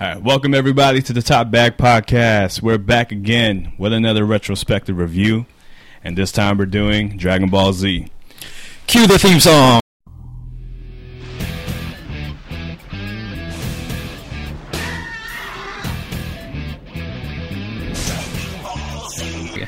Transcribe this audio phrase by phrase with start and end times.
[0.00, 2.62] All right, welcome everybody to the Top Back Podcast.
[2.62, 5.44] We're back again with another retrospective review,
[6.02, 8.08] and this time we're doing Dragon Ball Z.
[8.86, 9.82] Cue the theme song.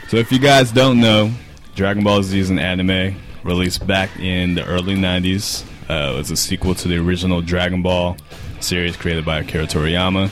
[0.09, 1.31] So, if you guys don't know,
[1.75, 5.67] Dragon Ball Z is an anime released back in the early 90s.
[5.91, 8.17] Uh, it was a sequel to the original Dragon Ball
[8.63, 10.29] series created by Akira Toriyama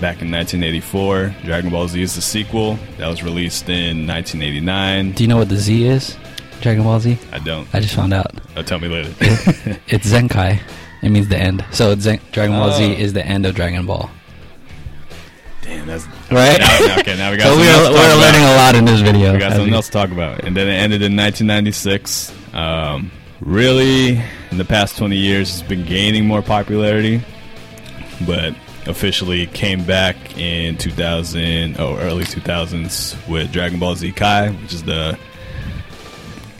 [0.00, 1.34] back in 1984.
[1.44, 5.12] Dragon Ball Z is the sequel that was released in 1989.
[5.12, 6.16] Do you know what the Z is?
[6.60, 7.18] Dragon Ball Z?
[7.32, 7.68] I don't.
[7.74, 8.32] I just found out.
[8.56, 9.10] Oh, tell me later.
[9.88, 10.60] It's Zenkai.
[11.02, 11.64] It means the end.
[11.72, 12.76] So it's Zen- Dragon Ball Oh.
[12.78, 14.10] Z is the end of Dragon Ball.
[15.62, 16.58] Damn, that's Right?
[16.60, 18.20] Now- now- okay, now we got so something we're, else to talk we're about.
[18.20, 19.32] learning a lot in this video.
[19.32, 20.44] we got something we- else to talk about.
[20.44, 22.32] And then it ended in 1996.
[22.54, 27.20] Um, really, in the past 20 years, it's been gaining more popularity,
[28.26, 28.54] but
[28.86, 34.82] officially came back in 2000, oh, early 2000s with Dragon Ball Z Kai, which is
[34.84, 35.18] the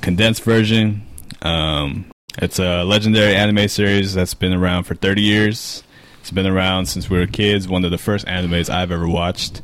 [0.02, 1.02] condensed version.
[1.42, 2.06] Um,
[2.38, 5.82] it's a legendary anime series that's been around for 30 years.
[6.20, 7.68] It's been around since we were kids.
[7.68, 9.62] One of the first animes I've ever watched.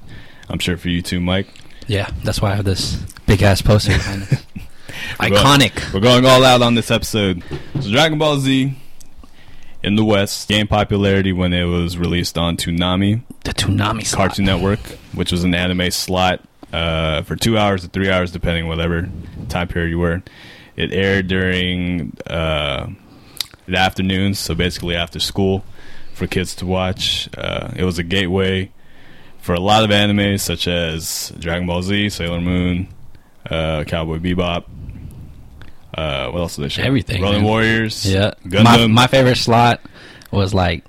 [0.48, 1.48] I'm sure for you too, Mike.
[1.88, 2.94] Yeah, that's why I have this
[3.26, 4.46] big ass poster behind us.
[5.20, 5.92] We're going- Iconic.
[5.92, 7.42] We're going all out on this episode.
[7.80, 8.74] So Dragon Ball Z
[9.82, 14.28] in the West gained popularity when it was released on Toonami The Toonami slot.
[14.28, 14.80] Cartoon Network,
[15.14, 16.40] which was an anime slot
[16.72, 19.08] uh, for two hours to three hours, depending whatever
[19.48, 20.22] time period you were.
[20.76, 22.88] It aired during uh,
[23.66, 25.64] the afternoons, so basically after school
[26.14, 27.28] for kids to watch.
[27.36, 28.70] Uh, it was a gateway
[29.38, 32.88] for a lot of anime such as Dragon Ball Z, Sailor Moon,
[33.50, 34.64] uh, Cowboy Bebop.
[35.94, 36.82] Uh, what else did they show?
[36.82, 37.50] Everything, Rolling man.
[37.50, 38.10] Warriors.
[38.10, 38.32] Yeah.
[38.46, 38.64] Gundam.
[38.64, 39.80] My, my favorite slot
[40.30, 40.84] was like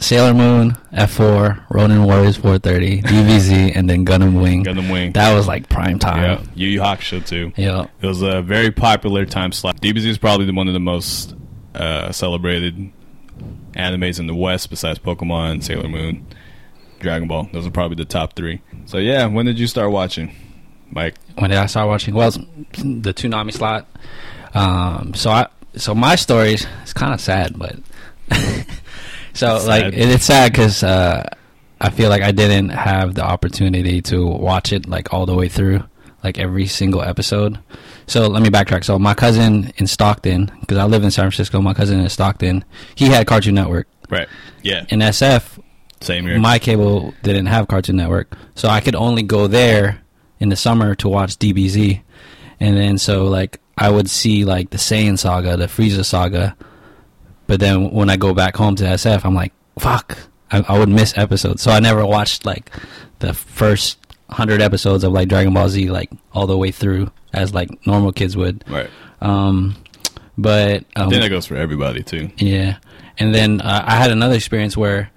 [0.00, 4.64] Sailor Moon, F4, Ronin Warriors 430, DBZ, and then Gundam Wing.
[4.64, 5.12] Gundam Wing.
[5.12, 6.36] That was like prime yeah.
[6.36, 6.50] time.
[6.54, 7.52] Yu Yu Hakusho too.
[7.56, 7.86] Yeah.
[8.00, 9.80] It was a very popular time slot.
[9.80, 11.34] DBZ is probably one of the most
[11.74, 12.92] uh, celebrated
[13.72, 16.26] animes in the West, besides Pokemon, Sailor Moon,
[17.00, 17.48] Dragon Ball.
[17.52, 18.60] Those are probably the top three.
[18.86, 20.34] So yeah, when did you start watching,
[20.90, 21.14] Mike?
[21.36, 22.14] when did I start watching?
[22.14, 23.86] Well, the Toonami slot.
[24.54, 27.76] Um, so I, so my story is it's kind of sad, but
[29.34, 29.94] so It's like sad.
[29.94, 31.28] it, it's sad because uh,
[31.80, 35.48] I feel like I didn't have the opportunity to watch it like all the way
[35.48, 35.84] through,
[36.24, 37.58] like every single episode.
[38.06, 38.84] So let me backtrack.
[38.84, 42.64] So my cousin in Stockton, because I live in San Francisco, my cousin in Stockton,
[42.94, 43.86] he had Cartoon Network.
[44.08, 44.28] Right.
[44.62, 44.86] Yeah.
[44.88, 45.60] In SF,
[46.00, 46.38] Same here.
[46.38, 50.00] my cable didn't have Cartoon Network, so I could only go there
[50.40, 52.00] in the summer to watch DBZ,
[52.60, 56.56] and then so like I would see like the Saiyan saga, the Frieza saga,
[57.46, 60.18] but then when I go back home to SF, I'm like, fuck,
[60.50, 62.70] I, I would miss episodes, so I never watched like
[63.20, 63.98] the first
[64.30, 68.12] hundred episodes of like Dragon Ball Z like all the way through as like normal
[68.12, 68.64] kids would.
[68.68, 68.90] right.
[69.20, 69.76] Um,
[70.36, 72.30] but um, then that goes for everybody too.
[72.36, 72.76] yeah,
[73.18, 75.10] and then uh, I had another experience where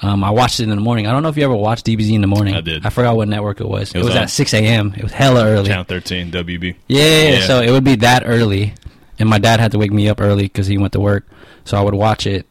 [0.00, 1.06] um, I watched it in the morning.
[1.06, 2.54] I don't know if you ever watched DBZ in the morning.
[2.54, 2.84] I did.
[2.84, 3.94] I forgot what network it was.
[3.94, 4.92] It was was, at six a.m.
[4.96, 5.68] It was hella early.
[5.68, 6.76] Channel 13, WB.
[6.86, 8.74] Yeah, yeah, so it would be that early,
[9.18, 11.26] and my dad had to wake me up early because he went to work.
[11.64, 12.46] So I would watch it.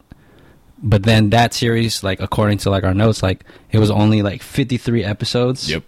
[0.82, 4.42] But then that series, like according to like our notes, like it was only like
[4.42, 5.70] fifty three episodes.
[5.70, 5.84] Yep.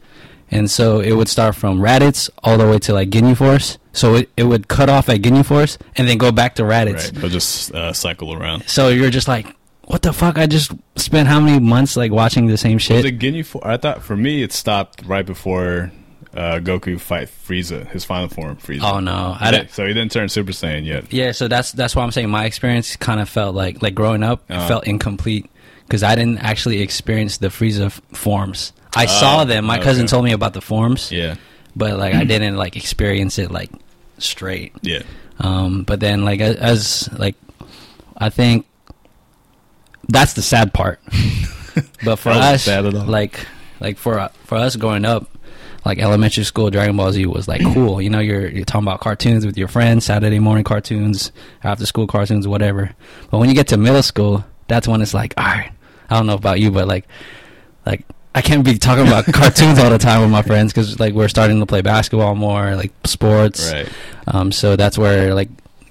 [0.50, 3.78] And so it would start from Raditz all the way to like Ginyu Force.
[3.92, 6.94] So it, it would cut off at Ginyu Force and then go back to Raditz.
[6.94, 7.14] Right.
[7.14, 8.66] They'll just uh, cycle around.
[8.66, 9.54] So you're just like,
[9.88, 10.38] what the fuck?
[10.38, 13.04] I just spent how many months like watching the same Was shit?
[13.04, 13.66] it Ginyu for?
[13.66, 15.90] I thought for me it stopped right before
[16.34, 18.82] uh, Goku fight Frieza, his final form Frieza.
[18.82, 19.70] oh no, I don't.
[19.70, 21.12] so he didn't turn Super Saiyan yet.
[21.12, 24.22] Yeah, so that's that's why I'm saying my experience kind of felt like like growing
[24.22, 24.68] up, it Uh-huh.
[24.68, 25.50] felt incomplete
[25.86, 28.72] because I didn't actually experience the Frieza f- forms.
[28.94, 29.64] I saw them.
[29.64, 31.36] My cousin told me about the forms, Yeah.
[31.76, 33.70] but like I didn't like experience it like
[34.18, 34.72] straight.
[34.82, 35.02] Yeah.
[35.38, 37.36] Um, but then like as, as like
[38.16, 38.66] I think
[40.08, 41.00] that's the sad part.
[42.04, 43.06] but for us, sad at all.
[43.06, 43.46] like
[43.80, 45.28] like for for us growing up,
[45.84, 48.00] like elementary school, Dragon Ball Z was like cool.
[48.00, 51.32] You know, you're you're talking about cartoons with your friends, Saturday morning cartoons,
[51.62, 52.94] after school cartoons, whatever.
[53.30, 55.72] But when you get to middle school, that's when it's like, all right,
[56.10, 57.06] I don't know about you, but like
[57.86, 58.04] like
[58.34, 61.28] I can't be talking about cartoons all the time with my friends because like we're
[61.28, 63.72] starting to play basketball more, like sports.
[63.72, 63.88] Right.
[64.26, 65.48] Um, so that's where like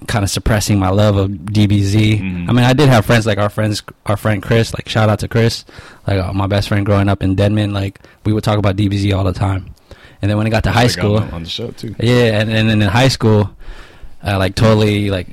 [0.08, 2.20] kind of suppressing my love of DBZ.
[2.20, 2.50] Mhm.
[2.50, 4.74] I mean, I did have friends like our friends, our friend Chris.
[4.74, 5.66] Like shout out to Chris,
[6.08, 7.74] like uh, my best friend growing up in Deadman.
[7.74, 9.74] Like we would talk about DBZ all the time.
[10.22, 11.94] And then when I got to high school, on, the show too.
[12.00, 13.52] yeah, and, and then in high school,
[14.24, 15.28] I like totally like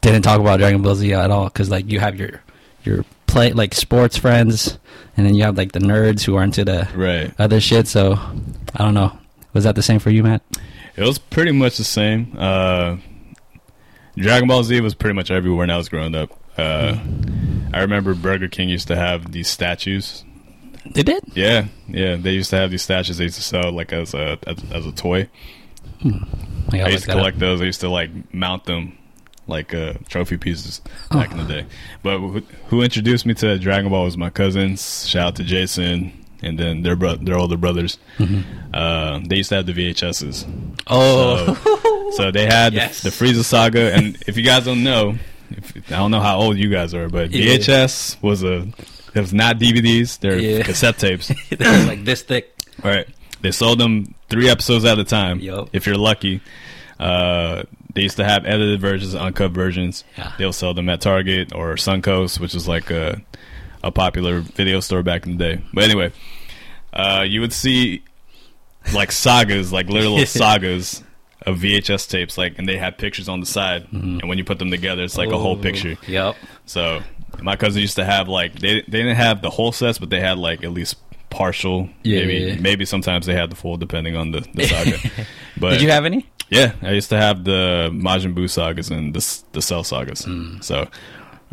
[0.00, 2.40] didn't talk about Dragon Ball Z at all because like you have your
[2.84, 4.78] your play like sports friends,
[5.16, 7.32] and then you have like the nerds who are into the Right.
[7.38, 7.88] other shit.
[7.88, 8.12] So
[8.76, 9.18] I don't know.
[9.52, 10.42] Was that the same for you, Matt?
[10.96, 12.34] It was pretty much the same.
[12.38, 12.96] Uh,
[14.18, 16.30] Dragon Ball Z was pretty much everywhere when I was growing up.
[16.56, 16.98] Uh,
[17.72, 20.24] I remember Burger King used to have these statues.
[20.90, 21.22] They did.
[21.34, 23.18] Yeah, yeah, they used to have these statues.
[23.18, 25.28] They used to sell like as a as, as a toy.
[26.72, 27.60] Like, I used to collect those.
[27.60, 28.96] I used to like mount them
[29.46, 30.80] like uh, trophy pieces
[31.10, 31.66] back in the day.
[32.02, 35.06] But who, who introduced me to Dragon Ball was my cousins.
[35.08, 36.12] Shout out to Jason
[36.42, 37.98] and then their bro- their older brothers.
[38.72, 40.46] Uh, they used to have the VHSs.
[40.86, 43.02] Oh, So, so they had Yes.
[43.02, 45.16] the, the Frieza saga, and if you guys don't know,
[45.50, 47.56] if, I don't know how old you guys are, but Yeah.
[47.56, 48.66] VHS was a
[49.14, 50.62] it was not DVDs; they're Yeah.
[50.64, 51.28] cassette tapes.
[51.50, 52.54] they like this thick.
[52.82, 53.06] right?
[53.40, 55.38] They sold them three episodes at a time.
[55.40, 55.68] Yup.
[55.72, 56.40] If you're lucky,
[56.98, 57.62] uh,
[57.94, 60.04] they used to have edited versions, uncut versions.
[60.16, 60.32] Yeah.
[60.38, 63.20] They'll sell them at Target or Suncoast, which is like a
[63.82, 65.62] a popular video store back in the day.
[65.72, 66.12] But anyway,
[66.92, 68.02] uh, you would see
[68.92, 71.02] like sagas, like literal sagas
[71.46, 74.58] of VHS tapes, like, and they had pictures on the side, and when you put
[74.58, 75.96] them together, it's like a whole Oh, picture.
[76.06, 76.36] Yep.
[76.66, 77.00] So
[77.40, 80.20] my cousin used to have like they they didn't have the whole sets, but they
[80.20, 80.96] had like at least
[81.30, 81.88] partial.
[82.02, 82.60] Yeah, maybe yeah, yeah.
[82.60, 84.98] maybe sometimes they had the full, depending on the, the saga.
[85.58, 86.26] but Did you have any?
[86.50, 90.24] yeah, I used to have the Majin Buu sagas and the the Cell sagas.
[90.24, 90.60] Hmm.
[90.60, 90.88] So,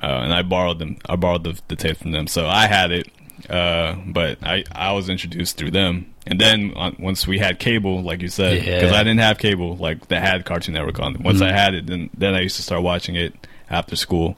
[0.01, 0.97] uh, and I borrowed them.
[1.07, 2.27] I borrowed the, the tape from them.
[2.27, 3.07] So I had it,
[3.49, 6.13] uh, but I I was introduced through them.
[6.27, 8.97] And then on, once we had cable, like you said, because Yeah.
[8.99, 11.21] I didn't have cable, like that had Cartoon Network on.
[11.21, 13.33] Once I had it, then then I used to start watching it
[13.69, 14.35] after school.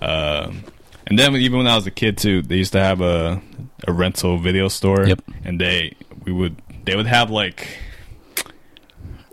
[0.00, 0.64] Um,
[1.06, 3.40] and then even when I was a kid too, they used to have a
[3.86, 5.06] a rental video store.
[5.06, 5.22] Yep.
[5.44, 5.94] And they
[6.24, 7.78] we would they would have like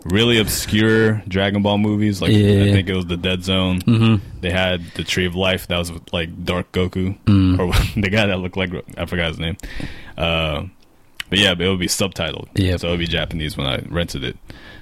[0.04, 2.20] really obscure Dragon Ball movies.
[2.20, 2.64] Like Yeah.
[2.64, 3.80] I think it was the Dead Zone.
[3.82, 4.24] Mm-hmm.
[4.40, 7.58] They had the Tree of Life that was with, like Dark Goku Mm.
[7.58, 9.56] or the guy that looked like I forgot his name.
[10.16, 10.64] Uh,
[11.30, 12.48] but yeah, but it would be subtitled.
[12.54, 14.36] Yeah, So it would be Japanese when I rented it.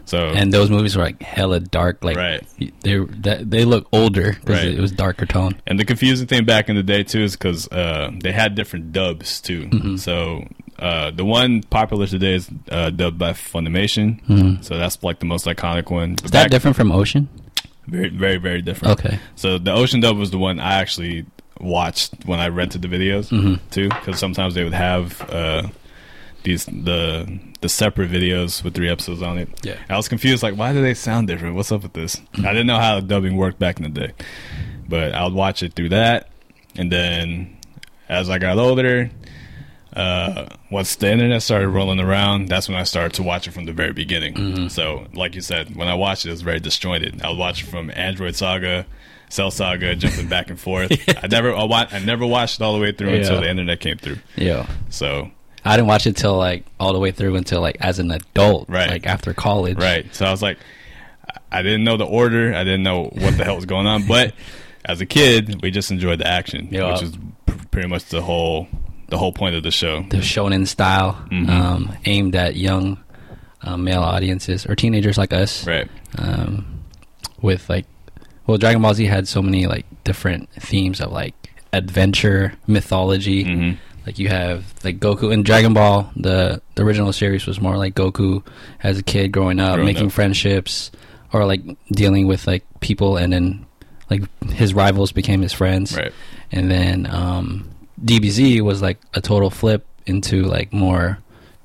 [0.04, 2.02] So And those movies were like hella dark.
[2.02, 2.42] Like Right.
[2.82, 4.74] they that, they look older because Right.
[4.74, 5.60] it was darker tone.
[5.68, 8.92] And the confusing thing back in the day too is because uh, they had different
[8.92, 9.66] dubs too.
[9.66, 9.96] Mm-hmm.
[9.96, 10.48] So
[10.80, 14.24] uh, the one popular today is uh, dubbed by Funimation.
[14.26, 14.64] Mhm.
[14.64, 16.14] So that's like the most iconic one.
[16.14, 17.28] But Is that back- different from Ocean?
[17.86, 18.98] Very, very, very different.
[18.98, 19.18] Okay.
[19.36, 21.26] So the Ocean dub was the one I actually
[21.60, 23.58] watched when I rented the videos Mhm.
[23.70, 25.62] too, because sometimes they would have uh,
[26.44, 27.28] these the
[27.60, 29.48] the separate videos with three episodes on it.
[29.62, 29.74] Yeah.
[29.90, 31.56] I was confused, like, why do they sound different?
[31.56, 32.18] What's up with this?
[32.38, 34.12] I didn't know how dubbing worked back in the day,
[34.88, 36.30] but I would watch it through that,
[36.76, 37.56] and then
[38.08, 39.10] as I got older,
[39.94, 43.64] uh, once the internet started rolling around, that's when I started to watch it from
[43.64, 44.68] the very beginning.
[44.68, 47.22] So, like you said, when I watched it, it was very disjointed.
[47.22, 48.86] I would watch it from Android Saga.
[49.28, 50.90] Cell Saga, jumping back and forth.
[51.22, 53.78] I never, I, wa- I never watched it all the way through until the internet
[53.78, 54.18] came through.
[54.34, 54.68] Yeah.
[54.88, 55.30] So,
[55.64, 58.68] I didn't watch it till like all the way through until like as an adult,
[58.68, 58.90] Right.
[58.90, 60.12] Like after college, Right.
[60.14, 60.58] So I was like,
[61.28, 62.52] I- I didn't know the order.
[62.54, 64.06] I didn't know what the hell was going on.
[64.08, 64.34] But
[64.84, 66.92] as a kid, we just enjoyed the action, Yeah.
[66.92, 67.16] which is
[67.46, 68.66] pr- pretty much the whole
[69.10, 70.02] the whole point of the show.
[70.10, 71.48] The shonen style, Mhm.
[71.48, 72.98] um, aimed at young
[73.62, 75.66] uh, male audiences or teenagers like us.
[75.66, 75.88] Right.
[76.18, 76.64] um,
[77.42, 77.86] with like
[78.46, 81.34] well dragon ball z had so many like different themes of like
[81.72, 83.70] adventure mythology hmm
[84.06, 87.94] like you have like goku in dragon ball the the original series was more like
[87.94, 88.42] goku
[88.82, 90.12] as a kid growing up Growing making up.
[90.12, 90.90] friendships
[91.32, 91.60] or like
[91.92, 93.64] dealing with like people and then
[94.10, 96.12] like his rivals became his friends Right.
[96.50, 97.68] and then um
[98.04, 101.18] dbz was like a total flip into like more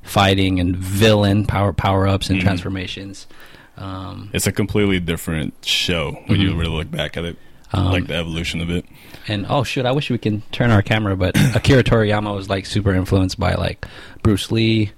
[0.03, 2.43] fighting and villain power power-ups and Mhm.
[2.43, 3.27] transformations
[3.77, 6.59] um It's a completely different show when you Mhm.
[6.59, 7.37] really look back at it,
[7.73, 8.85] Um, like the evolution of it.
[9.27, 12.65] And oh shoot, I wish we can turn our camera, but Akira Toriyama was like
[12.65, 13.85] super influenced by like
[14.23, 14.91] Bruce Lee,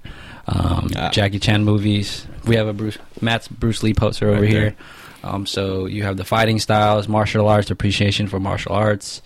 [0.46, 1.08] um, Ah.
[1.10, 2.26] Jackie Chan movies.
[2.46, 4.74] We have a Bruce Matt's Bruce Lee poster over Right here.
[5.24, 9.20] Um, so you have the fighting styles, martial arts, appreciation for martial arts,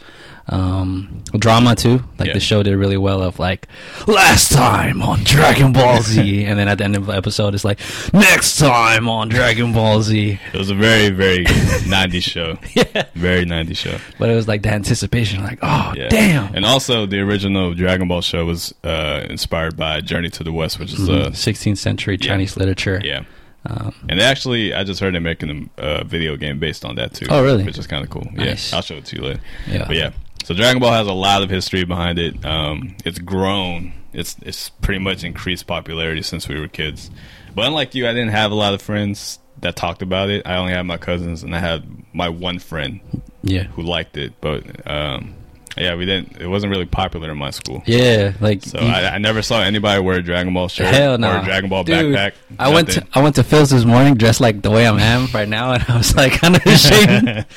[0.48, 2.02] um, drama too.
[2.18, 2.34] Like Yeah.
[2.34, 3.68] the show did really well of like
[4.06, 7.64] last time on Dragon Ball Z, and then at the end of the episode, it's
[7.64, 7.78] like
[8.12, 10.38] next time on Dragon Ball Z.
[10.52, 12.58] It was a very, very 90s show.
[12.74, 13.98] yeah, Very 90s show.
[14.18, 16.08] but it was like the anticipation, like oh Yeah.
[16.08, 16.54] damn.
[16.54, 20.78] And also, the original Dragon Ball show was uh, inspired by Journey to the West,
[20.78, 22.26] which is uh, 16th century yeah.
[22.28, 23.00] Chinese literature.
[23.04, 23.22] yeah.
[23.64, 27.14] Um, And actually, I just heard they're making a uh, video game based on that
[27.14, 27.26] too.
[27.30, 27.62] Oh, really?
[27.62, 28.26] Which is kind of cool.
[28.32, 28.72] Nice.
[28.72, 29.40] Yeah, I'll show it to you later.
[29.68, 29.84] yeah.
[29.86, 30.10] But yeah,
[30.44, 32.44] so Dragon Ball has a lot of history behind it.
[32.44, 33.92] Um, it's grown.
[34.12, 37.10] It's it's pretty much increased popularity since we were kids.
[37.54, 40.46] But unlike you, I didn't have a lot of friends that talked about it.
[40.46, 43.00] I only had my cousins, and I had my one friend
[43.42, 43.64] Yeah.
[43.64, 44.32] who liked it.
[44.40, 45.34] But um,
[45.76, 46.38] Yeah, we didn't.
[46.40, 47.82] It wasn't really popular in my school.
[47.86, 51.14] Yeah, like So you- I, I never saw anybody wear a Dragon Ball shirt Hell
[51.14, 52.32] or no, a Dragon Ball Dude, backpack.
[52.58, 53.06] I went to.
[53.14, 55.84] I went to Phil's this morning dressed like the way I am right now, and
[55.88, 57.46] I was like kind of ashamed.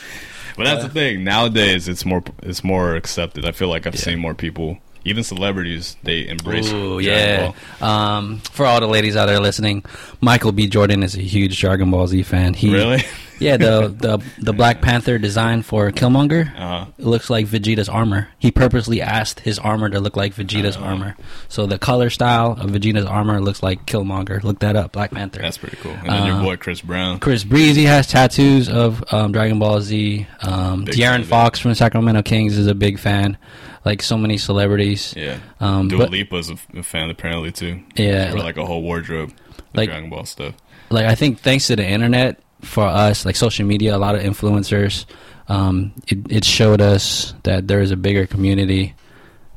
[0.57, 1.23] But that's the thing.
[1.23, 3.45] Nowadays, it's more it's more accepted.
[3.45, 6.71] I feel like I've seen more people, even celebrities, they embrace.
[6.71, 7.51] Ooh, yeah.
[7.81, 9.83] Um, for all the ladies out there listening,
[10.21, 10.67] Michael B.
[10.67, 12.53] Jordan is a huge Dragon Ball Z fan.
[12.53, 13.03] He, Really?
[13.39, 16.85] Yeah, the the the Black Panther design for Killmonger Uh-huh.
[16.97, 18.29] it looks like Vegeta's armor.
[18.39, 20.85] He purposely asked his armor to look like Vegeta's Uh-huh.
[20.85, 21.15] armor.
[21.49, 24.43] So the color style of Vegeta's armor looks like Killmonger.
[24.43, 25.41] Look that up, Black Panther.
[25.41, 25.91] That's pretty cool.
[25.91, 27.19] And then your Uh, boy Chris Brown.
[27.19, 30.27] Chris Breezy has tattoos of um, Dragon Ball Z.
[30.41, 31.23] Um, De'Aaron.
[31.25, 33.37] Fox from Sacramento Kings is a big fan.
[33.83, 35.13] Like so many celebrities.
[35.15, 35.37] Yeah.
[35.59, 37.81] Um, Dua but- Lipa's a fan apparently too.
[37.95, 39.31] Yeah, For like- like a whole wardrobe
[39.75, 40.53] Like- Dragon Ball stuff.
[40.89, 44.21] like I think thanks to the internet for us, like social media, a lot of
[44.21, 45.05] influencers,
[45.47, 48.95] um, it, it showed us that there is a bigger community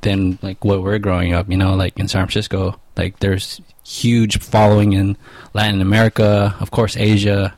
[0.03, 1.51] than like what we're growing up.
[1.51, 5.17] You know, like in San Francisco, like there's huge following in
[5.55, 7.57] Latin America, of course Asia,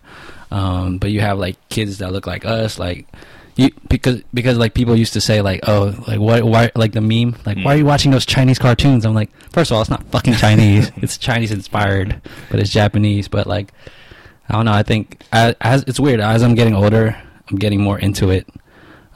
[0.51, 3.07] um, but you have like kids that look like us, like.
[3.57, 7.03] You, because because like people used to say like oh like why why like the
[7.03, 9.91] meme like why are you watching those Chinese cartoons I'm like first of all it's
[9.91, 13.75] not fucking Chinese it's Chinese inspired but it's Japanese but like
[14.50, 14.73] I don't know.
[14.73, 17.16] I think as, as it's weird as I'm getting older,
[17.49, 18.49] I'm getting more into it,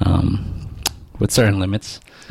[0.00, 0.76] um,
[1.18, 2.00] with certain limits.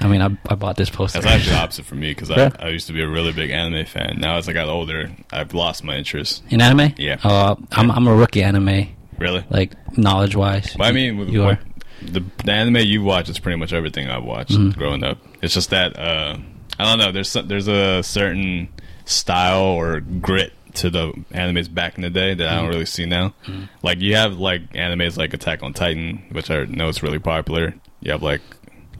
[0.00, 1.20] I mean, I, I bought this poster.
[1.20, 2.50] That's actually the opposite for me because Yeah.
[2.58, 4.18] I, I used to be a really big anime fan.
[4.18, 6.42] Now as I got older, I've lost my interest.
[6.50, 6.92] in anime.
[6.98, 7.16] Yeah.
[7.24, 9.44] Uh, I'm I'm a rookie anime, Really?
[9.48, 10.74] like knowledge wise.
[10.76, 11.60] But I mean, with, you what, are.
[12.02, 14.78] the the anime you watch is pretty much everything I've watched Mm-hmm.
[14.78, 15.18] growing up.
[15.40, 16.36] It's just that uh,
[16.78, 17.10] I don't know.
[17.12, 18.68] There's there's a certain
[19.06, 22.70] style or grit to the animes back in the day that I don't mm.
[22.70, 23.34] really see now.
[23.46, 23.68] Mm.
[23.82, 27.74] Like you have like animes like Attack on Titan, which I know is really popular.
[28.00, 28.40] You have like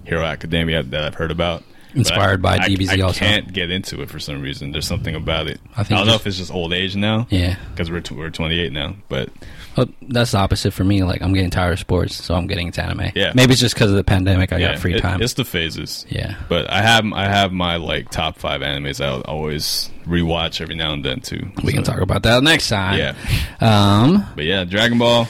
[0.04, 1.62] Hero Academia that I've heard about.
[1.94, 3.18] Inspired by I, DBZ I, I also.
[3.18, 4.72] can't get into it for some reason.
[4.72, 5.60] There's something about it.
[5.76, 7.26] I I, don't know if it's just old age now.
[7.30, 7.56] Yeah.
[7.70, 9.28] Because we're t- we're 28 now, but
[9.76, 11.02] Well, that's the opposite for me.
[11.04, 13.12] Like I'm getting tired of sports, so I'm getting into anime.
[13.14, 13.32] Yeah.
[13.34, 14.52] Maybe it's just because of the pandemic.
[14.52, 15.20] I yeah, got free it- time.
[15.22, 16.06] It's the phases.
[16.08, 16.36] yeah.
[16.48, 20.92] But I have I have my like top five animes I'll always rewatch every now
[20.94, 21.50] and then too.
[21.62, 22.98] We can talk about that next time.
[22.98, 23.14] Yeah,
[23.60, 24.26] Um.
[24.34, 25.28] but yeah, Dragon Ball.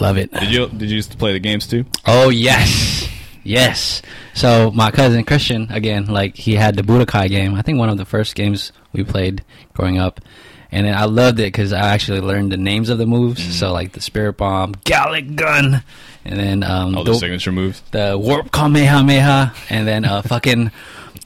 [0.00, 0.30] Love it.
[0.32, 1.84] Did you did you used to play the games too?
[2.06, 3.08] Oh yes,
[3.48, 4.02] yes.
[4.34, 7.54] So my cousin Christian again, like he had the Budokai game.
[7.54, 9.42] I think one of the first games we played
[9.74, 10.20] growing up,
[10.70, 13.40] and then I loved it because I actually learned the names of the moves.
[13.40, 13.52] Mm-hmm.
[13.52, 15.82] So like the Spirit Bomb, Galick Gun,
[16.24, 17.82] and then um, All the, the signature moves.
[17.90, 20.70] the Warp Kamehameha, and then uh, fucking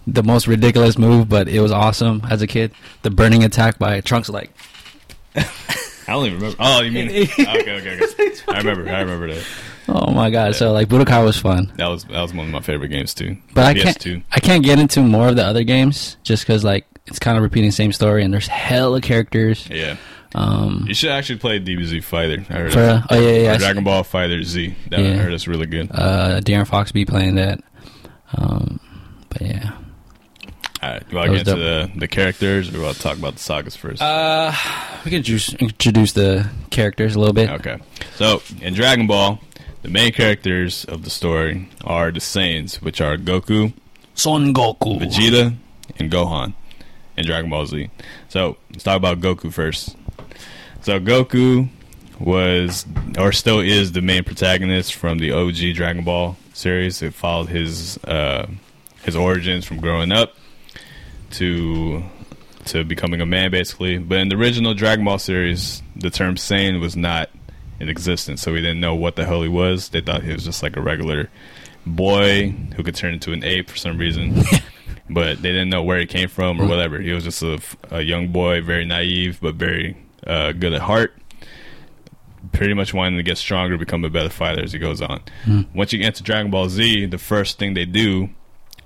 [0.06, 2.72] the most ridiculous move, but it was awesome as a kid.
[3.02, 4.28] The Burning Attack by Trunks.
[4.28, 4.50] Like
[5.34, 5.44] I
[6.08, 6.56] don't even remember.
[6.60, 8.34] Oh, you mean okay, okay, okay.
[8.48, 8.88] I remember.
[8.88, 9.44] I remember that.
[9.88, 10.54] Oh my god.
[10.54, 11.72] So like Budokai was fun.
[11.76, 13.36] That was that was one of my favorite games too.
[13.54, 14.02] But I PS2.
[14.04, 14.24] can't.
[14.32, 17.42] I can't get into more of the other games just because like it's kind of
[17.42, 19.68] repeating the same story, and there's hella characters.
[19.68, 19.96] Yeah.
[20.34, 22.44] Um, You should actually play DBZ Fighter.
[22.48, 23.58] I heard For, oh, yeah, yeah, yeah.
[23.58, 24.74] Dragon Ball Fighter Z.
[24.88, 25.16] That I Yeah.
[25.16, 25.90] heard it's really good.
[25.92, 27.60] uh, De'Aaron Fox be playing that.
[28.38, 28.80] Um,
[29.28, 29.72] but yeah.
[30.82, 33.18] All right, you want to get into the, the characters, or we want to talk
[33.18, 34.00] about the sagas first?
[34.02, 34.52] Uh,
[35.04, 37.50] we can introduce the characters a little bit.
[37.50, 37.78] Okay.
[38.16, 39.38] So, in Dragon Ball,
[39.82, 43.72] the main characters of the story are the Saiyans, which are Goku,
[44.14, 45.00] Son Goku.
[45.00, 45.54] Vegeta,
[45.98, 46.54] and Gohan
[47.16, 47.90] in Dragon Ball Z.
[48.28, 49.96] So, let's talk about Goku first.
[50.80, 51.68] So, Goku
[52.18, 52.86] was,
[53.18, 57.02] or still is, the main protagonist from the OG Dragon Ball series.
[57.02, 58.46] It followed his uh,
[59.02, 60.34] his origins from growing up
[61.32, 62.02] to
[62.66, 63.98] to becoming a man, basically.
[63.98, 67.30] But in the original Dragon Ball series, the term Saiyan was not
[67.82, 69.88] in existence, so we didn't know what the hell he was.
[69.88, 71.28] They thought he was just like a regular
[71.84, 74.42] boy who could turn into an ape for some reason.
[75.10, 77.00] but they didn't know where he came from or whatever.
[77.00, 77.60] He was just a,
[77.90, 79.96] a young boy, very naive, but very
[80.26, 81.14] uh, good at heart.
[82.52, 85.22] Pretty much wanting to get stronger, become a better fighter as he goes on.
[85.74, 88.30] Once you get into Dragon Ball Z, the first thing they do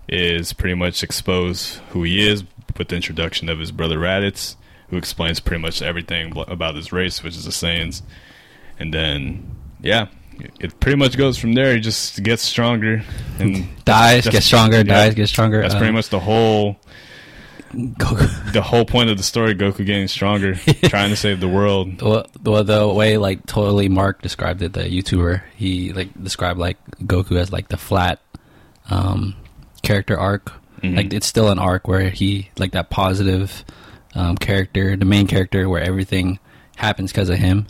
[0.08, 2.44] is pretty much expose who he is
[2.78, 4.56] with the introduction of his brother Raditz,
[4.88, 8.02] who explains pretty much everything about his race, which is the Saiyans.
[8.78, 10.06] And then, yeah,
[10.38, 11.75] it- it pretty much goes from there.
[11.75, 13.02] He just gets stronger
[13.38, 14.78] and Dies, gets stronger.
[14.78, 14.83] yeah.
[14.83, 15.62] Dies, gets stronger.
[15.62, 16.76] that's Uh, pretty much the whole
[17.75, 18.52] Goku.
[18.52, 19.54] the whole point of the story.
[19.54, 20.54] Goku getting stronger,
[20.85, 22.00] trying to save the world.
[22.00, 26.78] Well, well, the way like totally Mark described it, the YouTuber, he like described like
[27.02, 28.21] Goku as like the flat
[28.88, 29.35] um,
[29.83, 30.52] character arc.
[30.83, 30.97] Mhm.
[30.97, 33.64] Like it's still an arc where he like that positive
[34.14, 36.38] um, character, the main character, where everything
[36.76, 37.66] happens because of him.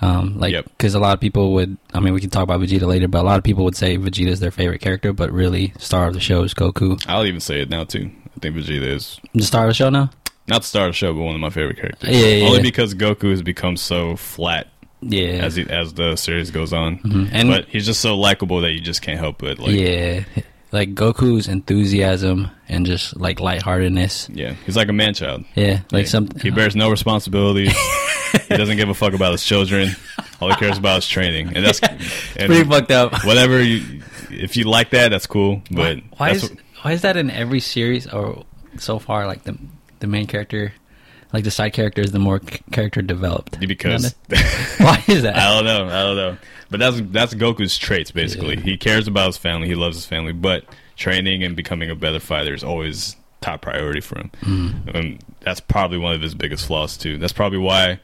[0.00, 0.64] Um, like, Yep.
[0.76, 3.20] because a lot of people would, I mean, we can talk about Vegeta later, but
[3.22, 6.14] a lot of people would say Vegeta is their favorite character, but really, star of
[6.14, 7.02] the show is Goku.
[7.08, 8.10] I'll even say it now too.
[8.36, 10.10] I think Vegeta is The star of the show now?
[10.48, 12.10] not the star of the show, but one of my favorite characters.
[12.10, 12.62] Yeah, yeah, Only yeah.
[12.62, 14.68] because Goku has become so flat
[15.00, 15.42] Yeah.
[15.44, 16.98] as he, as the series goes on.
[16.98, 17.28] Mhm.
[17.32, 19.72] And but he's just so likable that you just can't help but like.
[19.72, 20.20] yeah,
[20.76, 24.28] like Goku's enthusiasm and just like lightheartedness.
[24.32, 25.44] Yeah, he's like a man child.
[25.54, 26.10] Yeah, like Yeah.
[26.10, 26.28] some.
[26.40, 27.68] He bears no responsibility.
[28.48, 29.90] he doesn't give a fuck about his children.
[30.40, 33.24] All he cares about is training, and that's and pretty fucked up.
[33.24, 34.02] whatever you.
[34.30, 35.62] If you like that, that's cool.
[35.70, 38.44] But why that's is what- why is that in every series or
[38.78, 39.26] so far?
[39.26, 39.56] Like the
[40.00, 40.72] the main character,
[41.36, 43.60] like the side characters, the more c- character developed.
[43.60, 44.14] because
[44.78, 45.36] why is that?
[45.36, 45.84] I don't know.
[45.84, 46.36] I don't know.
[46.70, 48.54] But that's that's Goku's traits basically.
[48.56, 48.62] Yeah.
[48.62, 49.68] He cares about his family.
[49.68, 50.64] He loves his family, but
[50.96, 54.30] training and becoming a better fighter is always top priority for him.
[54.40, 54.94] Mm.
[54.94, 57.18] And that's probably one of his biggest flaws too.
[57.18, 58.00] That's probably why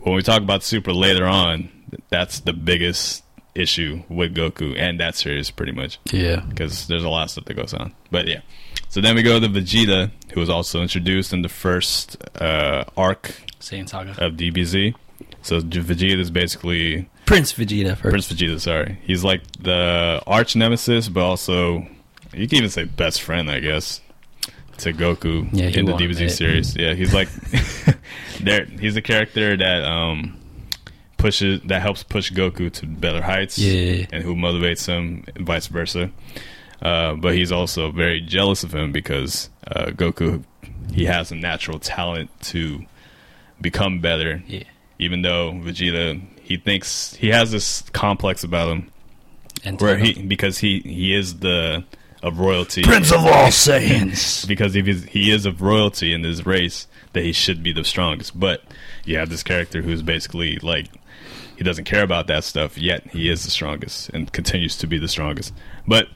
[0.00, 1.70] when we talk about Super later on,
[2.08, 3.22] that's the biggest
[3.54, 7.44] issue with Goku and that series pretty much yeah, because there's a lot of stuff
[7.44, 7.94] that goes on.
[8.10, 8.40] But yeah.
[8.88, 13.34] So then we go to Vegeta, who was also introduced in the first uh, arc
[13.60, 14.10] Saiyan Saga.
[14.24, 14.94] of DBZ.
[15.42, 18.02] So Vegeta is basically Prince Vegeta first.
[18.02, 18.60] Prince Vegeta.
[18.60, 21.86] Sorry, he's like the arch nemesis, but also
[22.32, 24.00] you can even say best friend, I guess,
[24.78, 26.30] to Goku Yeah, in the DBZ it.
[26.30, 26.76] series.
[26.76, 27.28] Yeah, he's like
[28.40, 28.64] there.
[28.64, 30.38] He's a character that um
[31.16, 33.58] pushes that helps push Goku to better heights.
[33.58, 34.06] Yeah.
[34.12, 36.10] and who motivates him, and vice versa.
[36.86, 40.44] Uh, but he's also very jealous of him because uh, Goku
[40.92, 42.84] he has a natural talent to
[43.60, 44.40] become better.
[44.46, 44.62] Yeah,
[45.00, 48.92] even though Vegeta he thinks he has this complex about him
[49.64, 51.82] and where he because he he is the
[52.22, 52.84] of royalty.
[52.84, 54.46] Prince of all Saiyans.
[54.48, 57.84] because if he's, he is of royalty in this race that he should be the
[57.84, 58.38] strongest.
[58.38, 58.62] But
[59.04, 60.86] you have this character who's basically like
[61.56, 63.08] he doesn't care about that stuff yet.
[63.08, 65.52] He is the strongest and continues to be the strongest.
[65.84, 66.06] But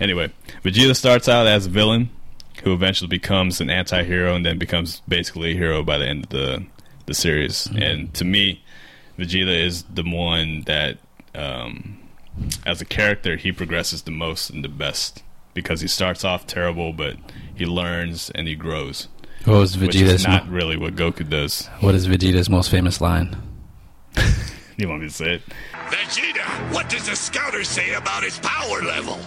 [0.00, 0.32] anyway
[0.64, 2.10] Vegeta starts out as a villain
[2.64, 6.30] who eventually becomes an anti-hero and then becomes basically a hero by the end of
[6.30, 6.64] the
[7.06, 8.62] the series and to me
[9.18, 10.98] Vegeta is the one that
[11.34, 11.98] um,
[12.64, 15.22] as a character he progresses the most and the best
[15.54, 17.16] because he starts off terrible but
[17.54, 19.08] he learns and he grows
[19.44, 20.26] What was which is Vegeta's?
[20.26, 23.36] not really what Goku does what is Vegeta's most famous line?
[24.76, 25.42] you want me to say it
[25.88, 29.18] Vegeta, what does the scouter say about his power level?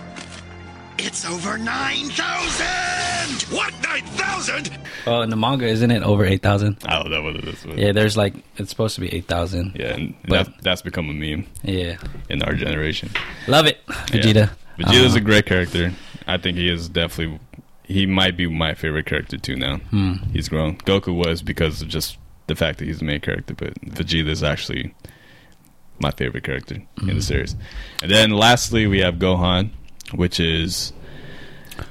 [0.98, 3.56] It's over 9,000!
[3.56, 4.78] What, 9,000?
[5.08, 6.78] Oh, in the manga, isn't it over eight thousand?
[6.86, 9.26] I don't know what it is but Yeah, there's like it's supposed to be eight
[9.28, 9.76] thousand.
[9.76, 11.98] yeah and But- that, that's become a meme Yeah,
[12.30, 13.12] in our generation
[13.48, 14.50] love it, Vegeta.
[14.80, 15.92] Vegeta's Uh, a great character
[16.28, 17.40] I think he is definitely
[17.84, 20.14] he might be my favorite character too now hmm.
[20.34, 20.78] he's grown.
[20.78, 24.44] Goku was because of just the fact that he's the main character, but Vegeta is
[24.44, 24.94] actually
[26.00, 27.56] my favorite character in the series.
[28.02, 29.70] And then lastly, we have Gohan,
[30.14, 30.94] which is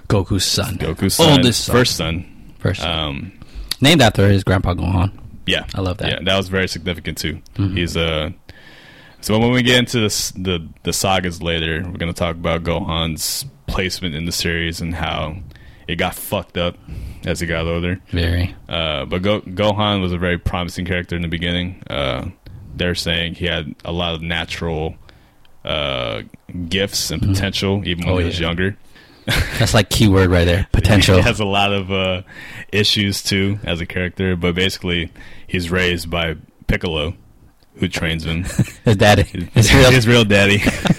[0.08, 1.76] Goku's son, Goku's son, oldest son.
[1.76, 2.52] first son.
[2.58, 2.90] First son.
[2.98, 3.32] Um,
[3.80, 5.12] named after his grandpa Gohan.
[5.46, 6.08] yeah, I love that.
[6.10, 7.40] Yeah, that was very significant too.
[7.56, 7.76] Mhm.
[7.76, 8.30] He's uh,
[9.20, 13.44] so when we get into this, the the sagas later, we're gonna talk about Gohan's
[13.66, 15.36] placement in the series and how
[15.88, 16.76] it got fucked up
[17.26, 18.00] as he got older.
[18.10, 18.54] Very.
[18.68, 21.82] Uh, but Go- Gohan was a very promising character in the beginning.
[21.88, 22.26] Uh,
[22.76, 24.94] they're saying he had a lot of natural
[25.64, 26.22] uh,
[26.68, 28.46] gifts and potential, even when Oh, he was yeah.
[28.48, 28.76] younger.
[29.58, 30.66] That's like keyword right there.
[30.72, 31.16] Potential.
[31.16, 32.22] he has a lot of uh,
[32.72, 35.10] issues too as a character, but basically,
[35.46, 37.14] he's raised by Piccolo,
[37.76, 38.44] who trains him.
[38.84, 39.22] His daddy.
[39.22, 39.90] his, His real.
[39.90, 40.58] his real daddy,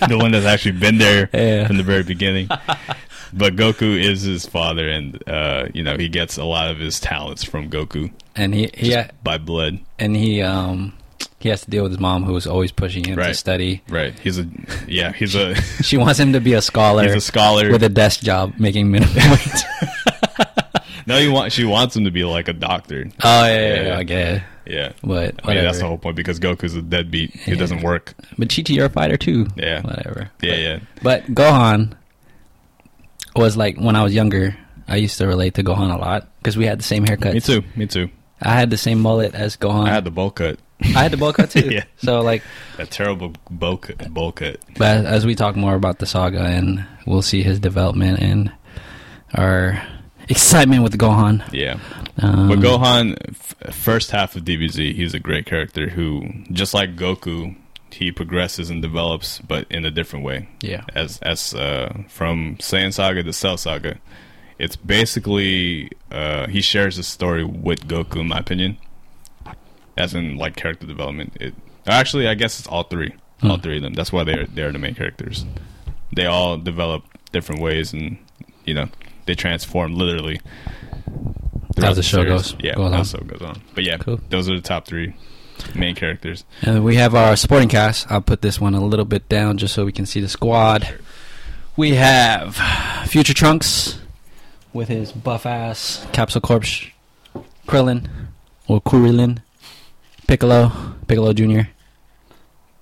[0.09, 1.67] the one that's actually been there Yeah.
[1.67, 2.47] from the very beginning.
[3.31, 6.99] But Goku is his father, and uh, you know he gets a lot of his
[6.99, 9.79] talents from Goku and he he just by blood.
[9.99, 10.93] and he um
[11.45, 13.83] he has to deal with his mom who is always pushing him to study.
[13.87, 14.17] Right.
[14.17, 14.47] He's a
[14.87, 15.11] yeah.
[15.13, 15.53] He's a
[15.83, 17.71] She wants him to be a scholar he's a scholar.
[17.71, 19.63] with a desk job making minimum wage.
[21.05, 23.05] no, he want she wants him to be like a doctor.
[23.23, 23.83] oh yeah, yeah, Yeah.
[23.83, 24.43] yeah, okay.
[24.65, 24.91] Yeah.
[25.03, 27.29] But I mean, that's the whole point because Goku's a deadbeat.
[27.35, 27.57] He Yeah.
[27.59, 28.15] doesn't work.
[28.39, 29.45] But Chi Chi, you're a fighter too.
[29.55, 29.81] Yeah.
[29.83, 30.31] Whatever.
[30.41, 30.79] Yeah, But- yeah.
[31.03, 31.91] But Gohan
[33.35, 34.57] was like when I was younger.
[34.87, 37.33] I used to relate to Gohan a lot because we had the same haircut.
[37.33, 37.63] Me too.
[37.75, 38.09] Me too.
[38.45, 39.87] I had the same mullet as Gohan.
[39.87, 40.59] I had the bowl cut.
[40.81, 41.69] I had the bowl cut too.
[41.71, 41.83] Yeah.
[41.97, 42.43] So like,
[42.77, 44.13] a terrible bowl cut.
[44.13, 44.59] Bowl cut.
[44.77, 48.51] but as, we talk more about the saga and we'll see his development and
[49.33, 49.81] our
[50.29, 51.43] excitement with Gohan.
[51.53, 51.79] Yeah.
[52.21, 56.95] Um, But Gohan, f- first half of DBZ, he's a great character who, just like
[56.95, 57.55] Goku,
[57.91, 60.49] he progresses and develops, but in a different way.
[60.61, 60.83] Yeah.
[60.93, 63.97] As as uh, from Saiyan Saga to Cell Saga,
[64.59, 68.77] it's basically uh, he shares the story with Goku, in my opinion.
[69.97, 71.53] As in like character development, it
[71.87, 73.13] Actually, I guess it's all three.
[73.43, 73.61] All Hmm.
[73.61, 73.93] three of them.
[73.93, 75.45] That's why they're they're the main characters.
[76.15, 78.17] They all develop different ways, and
[78.65, 78.87] you know
[79.25, 80.39] they transform literally.
[81.75, 82.29] throughout the show series.
[82.53, 83.27] goes- Yeah, goes how on.
[83.27, 83.61] the goes on.
[83.73, 84.19] But yeah, Cool.
[84.29, 85.13] those are the top three
[85.75, 86.45] main characters.
[86.61, 88.09] And we have our supporting cast.
[88.09, 90.87] I'll put this one a little bit down just so we can see the squad.
[91.75, 92.55] We have
[93.07, 93.99] Future Trunks
[94.75, 96.63] with his buff ass Capsule Corp,
[97.67, 98.07] Krillin
[98.67, 99.39] or Kurilin,
[100.27, 100.71] Piccolo,
[101.07, 101.69] Piccolo Jr.,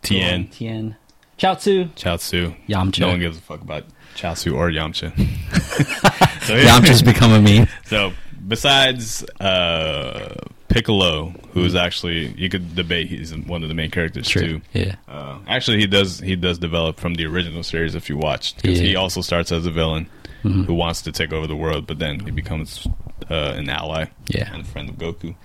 [0.01, 0.95] Tien, Tien,
[1.37, 2.55] Chaozu, Chaozu.
[2.67, 2.99] Yamcha.
[2.99, 5.15] No one gives a fuck about Chaozu or Yamcha.
[6.43, 6.79] so, yeah.
[6.79, 7.67] Yamcha's become a meme.
[7.85, 8.11] So
[8.45, 10.35] besides uh,
[10.67, 14.61] Piccolo, who's actually you could debate he's one of the main characters too.
[14.73, 14.95] Yeah.
[15.07, 18.79] Uh, actually, he does he does develop from the original series if you watched because
[18.79, 20.09] he also starts as a villain
[20.43, 20.65] Mhm.
[20.65, 22.87] who wants to take over the world, but then he becomes
[23.29, 24.49] uh, an ally Yeah.
[24.53, 25.35] and a friend of Goku.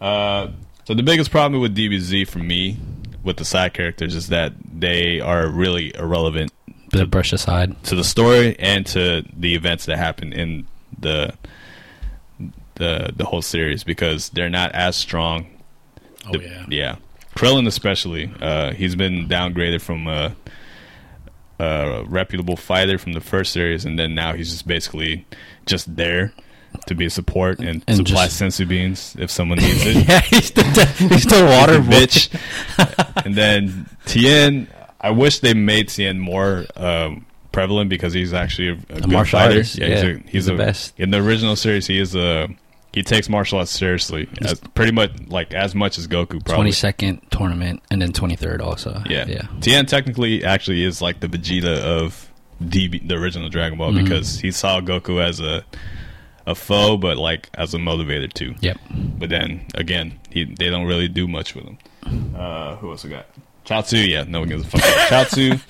[0.00, 0.48] Uh,
[0.84, 2.76] so the biggest problem with DBZ for me
[3.22, 6.50] with the side characters is that they are really irrelevant
[7.10, 7.80] brush aside.
[7.84, 10.66] to the story and to the events that happen in
[10.98, 11.32] the
[12.76, 15.46] the the whole series because they're not as strong.
[16.26, 16.64] Oh, The- yeah.
[16.68, 16.96] yeah.
[17.36, 20.34] Krillin especially, uh, he's been downgraded from a,
[21.58, 25.26] a reputable fighter from the first series, and then now he's just basically
[25.66, 26.32] just there
[26.86, 29.96] to be a support and, And supply just- senzu beans if someone needs it.
[30.08, 30.62] yeah, he's the,
[31.10, 32.28] he's the water bitch.
[33.24, 34.68] and then Tien,
[35.00, 39.38] I wish they made Tien more um, prevalent because he's actually a, a, good martial
[39.38, 39.54] fighter.
[39.54, 40.98] artist, he's, yeah, a, he's, he's the best.
[40.98, 42.48] In the original series, he is a
[42.92, 46.28] he takes martial arts seriously, as, pretty much like as much as Goku.
[46.30, 46.54] Probably.
[46.54, 49.02] Twenty second tournament and then twenty third also.
[49.08, 49.42] Yeah, yeah.
[49.60, 52.30] Tien technically actually is like the Vegeta of
[52.62, 54.02] DB, the original Dragon Ball Mhm.
[54.04, 55.64] because he saw Goku as a
[56.46, 58.54] a foe, but like as a motivator too.
[58.60, 58.78] Yep.
[59.18, 61.78] But then again, he they don't really do much with him.
[62.34, 63.26] Uh, who else we got?
[63.66, 64.80] Chaozu, yeah, no one gives a fuck.
[65.08, 65.60] about Chaozu,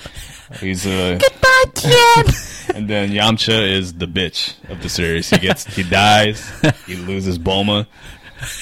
[0.60, 1.18] he's uh,
[2.74, 5.28] and then Yamcha is the bitch of the series.
[5.30, 6.48] He gets he dies,
[6.86, 7.86] he loses Bulma,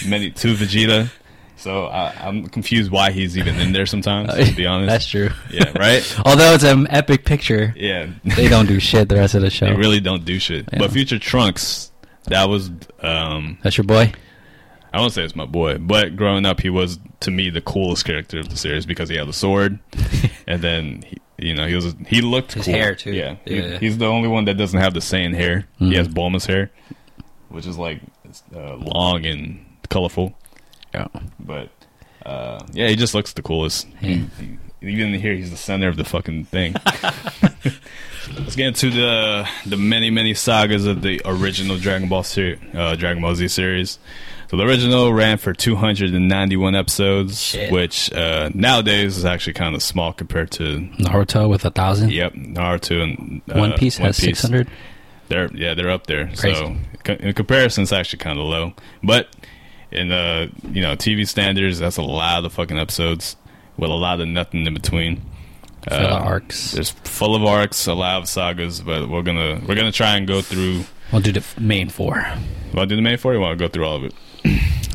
[0.07, 1.11] many to Vegeta.
[1.59, 4.33] So I, I'm confused why he's even in there sometimes.
[4.35, 5.31] To be honest, That's true.
[5.51, 6.17] Yeah, right.
[6.25, 9.67] Although it's an epic picture, Yeah, they don't do shit the rest of the show.
[9.67, 10.69] they really don't do shit.
[10.73, 10.79] Yeah.
[10.81, 11.91] But Future Trunks,
[12.25, 12.71] that was
[13.01, 14.13] um, That's your boy.
[14.97, 18.05] I won't say it's my boy, but growing up, he was to me the coolest
[18.05, 19.79] character of the series because he had the sword,
[20.47, 22.75] and then he, you know he was he looked His cool.
[22.75, 23.13] hair, too.
[23.13, 23.79] Yeah, he- Yeah.
[23.79, 25.67] he's the only one that doesn't have the Saiyan hair.
[25.81, 25.89] Mhm.
[25.91, 26.71] He has Bulma's hair,
[27.51, 28.01] which is like
[28.55, 30.35] uh, long and colorful.
[30.95, 31.09] Yeah.
[31.39, 31.69] But
[32.25, 33.87] uh, yeah, he just looks the coolest.
[34.01, 34.09] Yeah.
[34.09, 36.75] He- he- even here, he's the center of the fucking thing.
[38.37, 42.95] Let's get into the the many many sagas of the original Dragon Ball ser- uh,
[42.97, 43.99] Dragon Ball Z series.
[44.49, 47.73] So the original ran for 291 episodes, Shit.
[47.73, 52.13] which uh, nowadays is actually kind of small compared to Naruto with a thousand.
[52.13, 54.69] yep Naruto and uh, One Piece has six hundred.
[55.29, 56.27] They're yeah they're up there.
[56.37, 56.55] Crazy.
[56.55, 59.29] So co- in comparison, it's actually kind of low, but
[59.91, 63.35] in uh you know TV standards, that's a lot of fucking episodes
[63.77, 65.23] with a lot of nothing in between.
[65.89, 66.71] Full of Uh, arcs.
[66.73, 70.27] There's full of arcs, a lot of sagas, but we're gonna we're gonna try and
[70.27, 70.85] go through.
[71.13, 72.15] We'll do the main four.
[72.75, 73.33] Want to do the main four?
[73.35, 74.15] You want to go through all of it?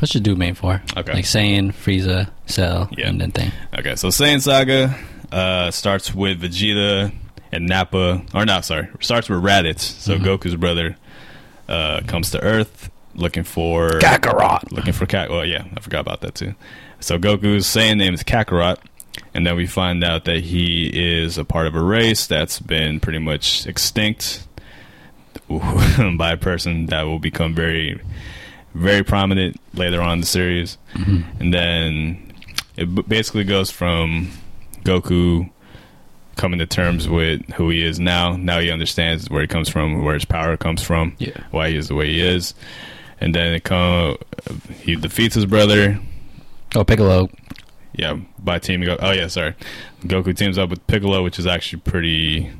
[0.00, 0.82] Let's just do main four.
[0.96, 1.12] Okay.
[1.12, 3.08] Like Saiyan, Frieza, Cell, Yeah.
[3.08, 3.52] and then thing.
[3.78, 4.96] Okay, so Saiyan Saga
[5.30, 7.12] uh, starts with Vegeta
[7.52, 8.64] and Nappa, or not?
[8.64, 9.80] Sorry, starts with Raditz.
[9.80, 10.24] So Mhm.
[10.24, 10.96] Goku's brother
[11.68, 14.72] uh, comes to Earth looking for Kakarot.
[14.72, 15.28] looking for Kak.
[15.30, 16.54] Well, yeah, I forgot about that too.
[17.00, 18.78] So Goku's Saiyan name is Kakarot,
[19.34, 23.00] and then we find out that he is a part of a race that's been
[23.00, 24.46] pretty much extinct
[25.48, 28.00] by a person that will become very,
[28.74, 30.78] very prominent later on in the series.
[30.94, 31.24] Mhm.
[31.40, 32.32] And then
[32.76, 34.30] it b- basically goes from
[34.84, 35.50] Goku
[36.36, 38.36] coming to terms with who he is now.
[38.36, 41.32] Now he understands where he comes from, where his power comes from, Yeah.
[41.50, 42.54] why he is the way he is.
[43.20, 44.16] And then it come,
[44.80, 46.00] he defeats his brother.
[46.74, 47.28] Oh, Piccolo.
[47.94, 49.00] Yeah, by teaming up.
[49.02, 49.54] Oh yeah, sorry.
[50.06, 52.50] Goku teams up with Piccolo, which is actually pretty,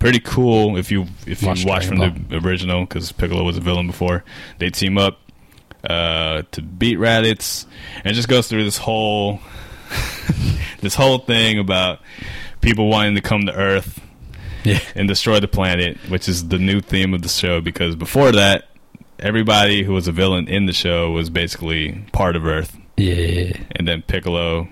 [0.00, 0.76] pretty cool.
[0.76, 4.24] If you if you Watch watch from the original, because Piccolo was a villain before,
[4.58, 5.20] they team up
[5.84, 7.66] uh, to beat Raditz,
[8.04, 9.40] and just goes through this whole
[10.80, 12.00] this whole thing about
[12.60, 14.00] people wanting to come to Earth
[14.64, 14.80] Yeah.
[14.94, 17.60] and destroy the planet, which is the new theme of the show.
[17.60, 18.66] Because before that,
[19.18, 23.52] everybody who was a villain in the show was basically part of Earth Yeah.
[23.76, 24.68] and then Piccolo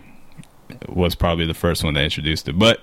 [0.89, 2.59] was probably the first one that introduced it.
[2.59, 2.81] But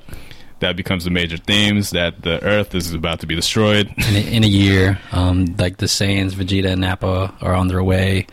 [0.65, 3.87] that becomes the major themes that the Earth is about to be destroyed.
[4.09, 7.83] In a, in a year, um, like the Saiyans, Vegeta and Nappa are on their
[7.83, 8.25] way.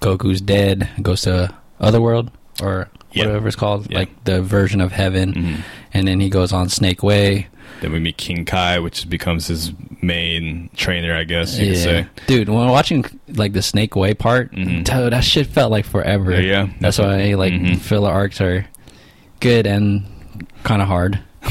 [0.00, 0.88] Goku's dead.
[1.02, 2.30] Goes to Otherworld.
[2.62, 3.26] or Yeah.
[3.26, 3.98] whatever it's called, Yeah.
[4.00, 5.32] like the version of heaven.
[5.32, 5.56] Mhm.
[5.94, 7.46] And then he goes on Snake Way.
[7.80, 9.72] Then we meet King Kai, which becomes his
[10.02, 12.06] main trainer, I guess you could say.
[12.26, 12.48] dude.
[12.50, 14.84] When watching like the Snake Way part, Mhm.
[14.84, 16.32] dude, that shit felt like forever.
[16.32, 16.66] Yeah, yeah.
[16.80, 17.78] that's why like Mhm.
[17.78, 18.66] filler arcs are
[19.40, 20.04] good and
[20.62, 21.18] kind of hard.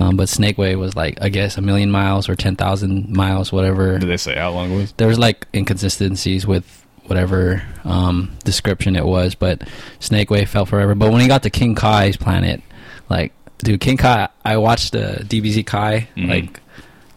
[0.00, 3.50] Um, but Snake Way was like I guess a million miles or ten thousand miles,
[3.52, 3.98] whatever.
[3.98, 4.92] Did they say how long it was?
[4.92, 6.64] There was like inconsistencies with
[7.06, 9.66] whatever um, description it was, but
[9.98, 10.94] Snake Way felt forever.
[10.94, 12.62] But when he got to King Kai's planet,
[13.08, 16.28] like dude, King Kai, I watched the DBZ Kai Mhm.
[16.28, 16.60] like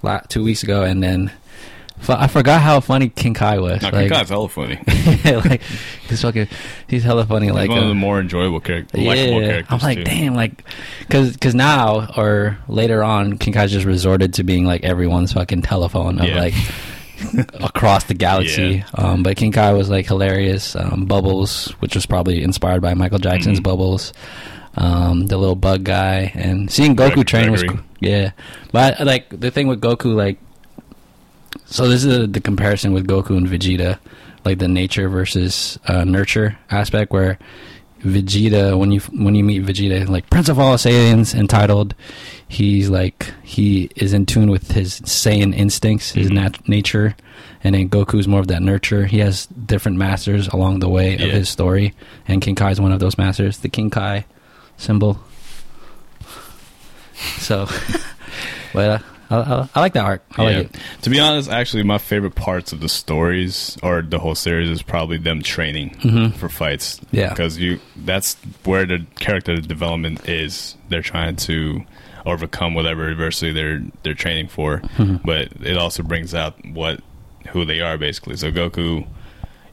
[0.01, 1.29] la- two weeks ago, and then
[2.09, 3.81] I forgot how funny King Kai was.
[3.81, 4.75] No, like, King Kai's hella funny.
[5.25, 5.61] like
[6.09, 6.47] he's fucking,
[6.87, 7.45] he's hella funny.
[7.47, 9.65] He's like one of uh, the more enjoyable characters, yeah, characters.
[9.69, 10.03] I'm like, too.
[10.05, 10.63] damn, like,
[11.09, 15.61] cause, cause now or later on, King Kai just resorted to being like everyone's fucking
[15.61, 16.39] telephone of Yeah.
[16.39, 16.53] like
[17.61, 18.83] across the galaxy.
[18.95, 20.75] Um, but King Kai was like hilarious.
[20.75, 23.63] Um, Bubbles, which was probably inspired by Michael Jackson's Mhm.
[23.63, 24.13] Bubbles.
[24.75, 27.77] Um, the little bug guy and seeing Goku Greg- train was Gregory.
[27.79, 27.85] cool.
[27.99, 28.31] yeah.
[28.71, 30.37] But like the thing with Goku, like,
[31.71, 33.97] so this is the comparison with Goku and Vegeta,
[34.45, 37.39] like the nature versus uh, nurture aspect, where
[38.01, 41.93] Vegeta, when you when you meet Vegeta, like Prince of all Saiyans, entitled,
[42.47, 46.33] he's like he is in tune with his Saiyan instincts, his Mhm.
[46.33, 47.15] nat- nature,
[47.63, 49.05] and then Goku's more of that nurture.
[49.05, 51.93] He has different masters along the way of his story,
[52.27, 53.59] and King Kai is one of those masters.
[53.59, 54.25] The King Kai
[54.77, 55.19] symbol.
[57.37, 57.67] So,
[58.73, 58.99] but uh,
[59.31, 60.23] I, I, I like that arc.
[60.37, 60.57] I yeah.
[60.57, 60.75] like it.
[61.03, 64.81] To be honest, actually, my favorite parts of the stories or the whole series is
[64.81, 66.33] probably them training Mhm.
[66.35, 66.99] for fights.
[67.11, 67.29] Yeah.
[67.29, 70.75] because you that's where the character development is.
[70.89, 71.81] They're trying to
[72.25, 75.21] overcome whatever adversity they're they're training for, Mhm.
[75.25, 76.99] but it also brings out what
[77.49, 78.35] who they are basically.
[78.37, 79.07] So Goku.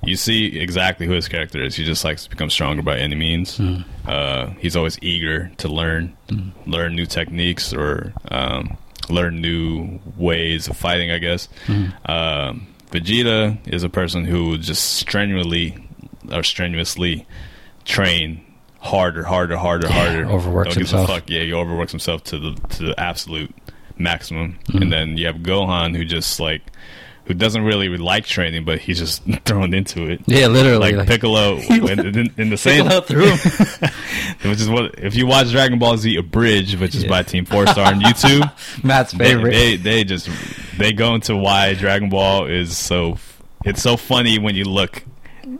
[0.05, 1.75] You see exactly who his character is.
[1.75, 3.59] He just likes to become stronger by any means.
[3.59, 3.85] Mhm.
[4.07, 6.13] Uh, he's always eager to learn,
[6.67, 8.77] learn new techniques or um,
[9.11, 11.11] learn new ways of fighting.
[11.11, 11.49] I guess.
[11.67, 11.93] Mhm.
[12.09, 15.77] Um, Vegeta is a person who just strenuously
[16.33, 17.27] or strenuously
[17.85, 18.41] train
[18.81, 20.25] harder, harder, harder, harder.
[20.27, 21.09] overworks Don't himself.
[21.09, 21.29] Fuck.
[21.31, 23.55] Yeah, he overworks himself to the to the absolute
[23.99, 24.59] maximum.
[24.69, 24.83] Mhm.
[24.83, 26.63] And then you have Gohan who just like
[27.29, 30.23] who doesn't really like training, but he's just thrown into it.
[30.27, 30.79] Yeah, literally.
[30.79, 33.31] Like, like- Piccolo in, in, in the same, Piccolo threw
[34.51, 37.11] which is what if you watch Dragon Ball Z Abridged, which is Yeah.
[37.11, 38.51] by Team Four Star on YouTube,
[38.83, 39.51] Matt's they, favorite.
[39.53, 40.29] they they just
[40.79, 43.19] they go into why Dragon Ball is so
[43.65, 45.05] it's so funny when you look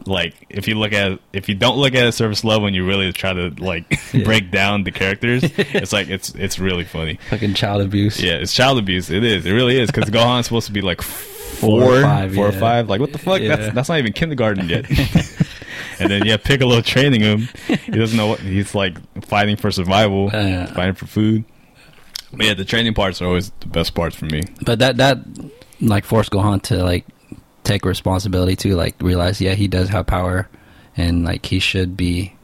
[0.07, 2.87] like if you look at if you don't look at a surface level and you
[2.87, 4.25] really try to like Yeah.
[4.25, 7.19] break down the characters, it's like it's it's really funny.
[7.31, 8.21] fucking child abuse.
[8.23, 9.11] Yeah, it's child abuse.
[9.11, 9.45] It is.
[9.47, 11.01] It really is because Gohan's supposed to be like
[11.49, 12.89] Four four, or five, four or five.
[12.89, 13.41] Like what the fuck?
[13.41, 13.57] Yeah.
[13.57, 14.87] That's that's not even kindergarten yet.
[15.99, 17.49] and then yeah, Piccolo training him.
[17.67, 21.45] He doesn't know what he's like fighting for survival, Uh, fighting for food.
[22.33, 24.43] But yeah, the training parts are always the best parts for me.
[24.65, 25.19] But that that
[25.81, 27.07] like forced Gohan to like
[27.65, 30.49] take responsibility to like realize yeah he does have power
[30.97, 32.35] and like he should be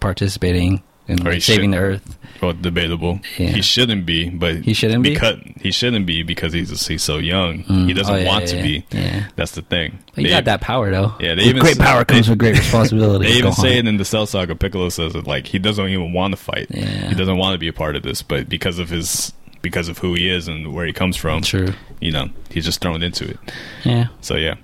[0.00, 2.18] participating Or like, saving should- the earth.
[2.42, 3.20] Well, debatable.
[3.38, 3.48] Yeah.
[3.50, 5.14] He shouldn't be, but He shouldn't be?
[5.14, 7.62] because he shouldn't be because he's he's so young.
[7.64, 7.86] Mm.
[7.86, 8.86] He doesn't Oh, yeah, want yeah, to be.
[8.90, 9.26] Yeah.
[9.36, 9.98] That's the thing.
[10.14, 11.14] But you They- got that power though.
[11.20, 13.26] Yeah, they with even great say- power comes they- with great responsibility.
[13.28, 13.60] They even Gohan.
[13.62, 14.54] say it in the Cell Saga.
[14.56, 16.66] Piccolo says it like he doesn't even want to fight.
[16.70, 17.08] Yeah.
[17.08, 19.96] He doesn't want to be a part of this, but because of his because of
[19.98, 21.72] who he is and where he comes from, True.
[22.00, 23.38] you know, he's just thrown into it.
[23.84, 24.08] Yeah.
[24.20, 24.56] So yeah,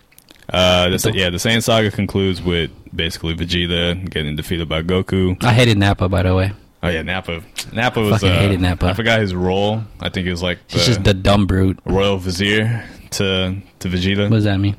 [0.51, 5.43] uh, the, yeah, the Saiyan Saga concludes with basically Vegeta getting defeated by Goku.
[5.45, 6.53] I hated Nappa by the way.
[6.83, 7.43] Oh yeah, Nappa.
[7.73, 8.13] Nappa was.
[8.23, 8.87] Fucking uh, hated Nappa.
[8.87, 9.83] I forgot his role.
[10.01, 11.79] I think it was like He's just the dumb brute.
[11.85, 14.25] royal vizier to to Vegeta.
[14.31, 14.77] What does that mean?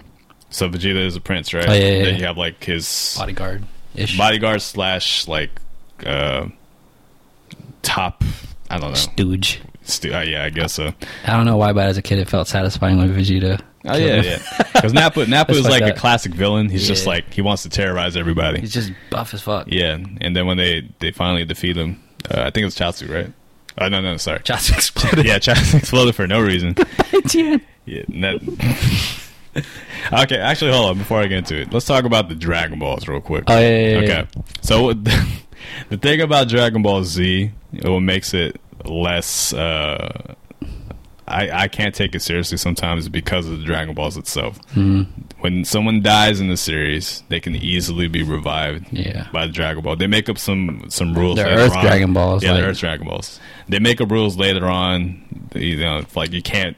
[0.49, 1.69] So Vegeta is a prince, right?
[1.69, 2.19] Oh, yeah, yeah, Then yeah.
[2.19, 3.63] you have like his Bodyguard.
[3.93, 4.17] Ish.
[4.17, 5.51] bodyguard slash like
[6.05, 6.47] uh
[7.81, 8.23] top.
[8.69, 8.95] I don't know.
[8.95, 9.61] Stooge.
[9.83, 10.93] Stu- uh, yeah, I guess so.
[11.25, 13.59] I don't know why, but as a kid, it felt satisfying when Vegeta.
[13.85, 14.39] Oh yeah, yeah.
[14.73, 16.69] Because Nappa Nappa is like a classic villain.
[16.69, 18.59] He's just like he wants to terrorize everybody.
[18.61, 19.67] He's just buff as fuck.
[19.69, 23.11] Yeah, and then when they they finally defeat him, uh, I think it was Chaozu,
[23.13, 23.33] right?
[23.79, 24.41] Oh no, no, sorry.
[24.43, 25.25] Just exploded.
[25.25, 26.75] yeah, Chaozu exploded for no reason.
[27.33, 27.57] yeah.
[27.85, 29.65] Yeah, that-
[30.13, 30.97] okay, actually, hold on.
[30.99, 33.45] Before I get into it, let's talk about the Dragon Balls real quick.
[33.47, 34.27] Oh yeah, yeah, yeah, Okay.
[34.61, 35.03] So what-
[35.89, 40.35] the thing about Dragon Ball Z, what makes it less, uh,
[41.31, 44.59] I I can't take it seriously sometimes because of the Dragon Balls itself.
[44.75, 45.07] Mhm.
[45.39, 49.27] When someone dies in the series, they can easily be revived Yeah.
[49.33, 49.95] by the Dragon Ball.
[49.95, 51.37] They make up some some rules.
[51.37, 51.85] Later Earth on.
[51.85, 53.39] Dragon Balls, Yeah, like- they're Earth Dragon Balls.
[53.69, 55.21] They make up rules later on.
[55.55, 56.77] You know, like you can't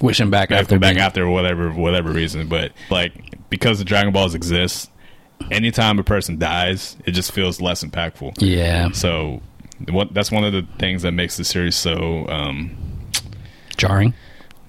[0.00, 2.46] Wishing back after after back being- after whatever whatever reason.
[2.48, 3.12] But like
[3.50, 4.90] because the Dragon Balls exist,
[5.50, 8.34] anytime a person dies, it just feels less impactful.
[8.40, 9.40] Yeah, So,
[9.90, 12.70] what that's one of the things that makes the series so um,
[13.78, 14.14] jarring.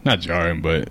[0.05, 0.89] not jarring, but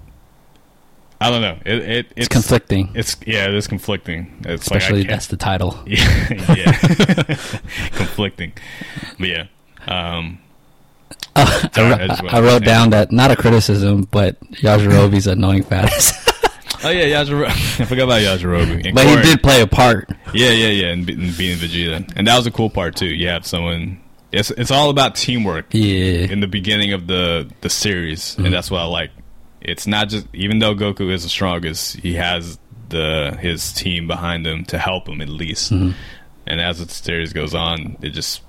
[1.20, 1.59] I don't know.
[1.66, 4.40] It, it It's conflicting, It's yeah, it is conflicting.
[4.44, 5.78] It's especially like that's the title.
[5.87, 6.72] yeah, yeah.
[7.92, 8.52] conflicting.
[9.18, 9.46] But yeah,
[9.88, 10.38] um,
[11.35, 16.14] I, Sorry, wrote- I I wrote down that not a criticism, but Yajirobe's annoying fattest.
[16.85, 17.48] oh yeah, Yajirobe.
[17.81, 18.94] I forgot about Yajirobe.
[18.94, 20.11] But he did play a part.
[20.35, 23.07] Yeah, yeah, yeah, and being Vegeta, and that was a cool part too.
[23.07, 24.00] You have someone.
[24.33, 28.45] It's it's all about teamwork Yeah, in the beginning of the the series, Mm-hmm.
[28.47, 29.11] and that's what I like.
[29.61, 32.59] It's not just even though Goku is the strongest, he has
[32.91, 35.73] the his team behind him to help him at least.
[35.73, 35.93] Mm-hmm.
[36.47, 38.43] And as the series goes on, it just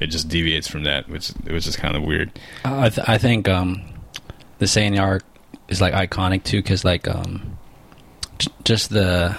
[0.00, 2.30] it just deviates from that, which which is kind of weird.
[2.64, 3.82] I th- I think um,
[4.58, 5.24] the Saiyan arc
[5.68, 7.58] is like iconic too, because like um,
[8.38, 9.36] j- just the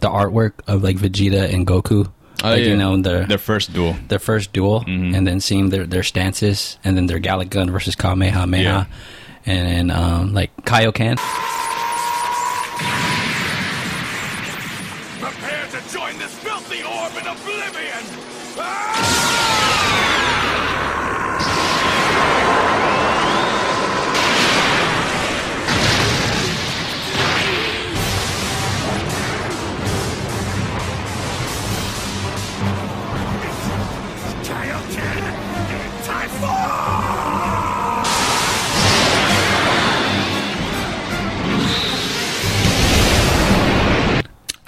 [0.00, 2.10] the artwork of like Vegeta and Goku.
[2.42, 2.68] Oh, like, yeah.
[2.68, 3.96] you know their Their first duel.
[4.08, 5.14] their first duel, Mhm.
[5.16, 8.84] and then seeing their their stances, and then their Galick Gun versus Kamehameha, Yeah.
[9.46, 11.18] and then um, like Kaioken.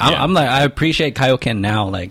[0.02, 0.22] I'm, Yeah.
[0.22, 1.88] I'm like I appreciate Kaioken now.
[1.88, 2.10] Like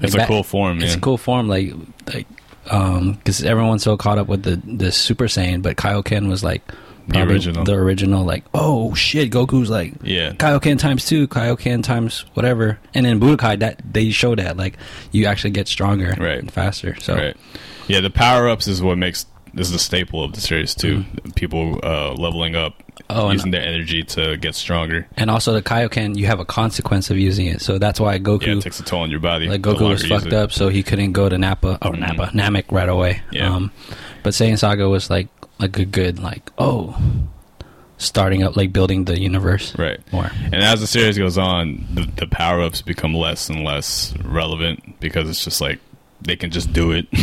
[0.00, 0.98] It's like a cool form, It's yeah.
[0.98, 1.48] a cool form.
[1.48, 1.72] Like
[2.12, 2.26] like
[2.70, 6.62] um because everyone's so caught up with the the Super Saiyan, but Kaioken was like
[7.08, 7.64] probably original.
[7.64, 10.32] The original, like oh shit, Goku's like Yeah.
[10.32, 14.76] Kaioken times two, Kaioken times whatever, and then Budokai that they show that like
[15.10, 16.38] you actually get stronger Right.
[16.38, 16.96] and faster.
[17.00, 17.36] So Right.
[17.88, 21.04] Yeah, the power ups is what makes this is a staple of the series too.
[21.34, 22.74] People uh, leveling up,
[23.08, 23.18] Mm-hmm.
[23.18, 25.06] Oh, using their energy to get stronger.
[25.16, 27.60] and also the Kaioken, you have a consequence of using it.
[27.62, 28.46] So that's why Goku.
[28.46, 29.48] Yeah, it takes a toll on your body.
[29.48, 30.32] like Goku was fucked it.
[30.34, 33.22] up, so he couldn't go to Nappa or Nappa Namek right away.
[33.32, 33.52] Yeah.
[33.54, 33.72] Um,
[34.22, 36.94] but Saiyan Saga was like like a good like oh,
[37.96, 39.98] starting up like building the universe Right.
[40.12, 40.30] more.
[40.44, 45.00] And as the series goes on, the, the power ups become less and less relevant
[45.00, 45.80] because it's just like
[46.20, 47.06] they can just do it.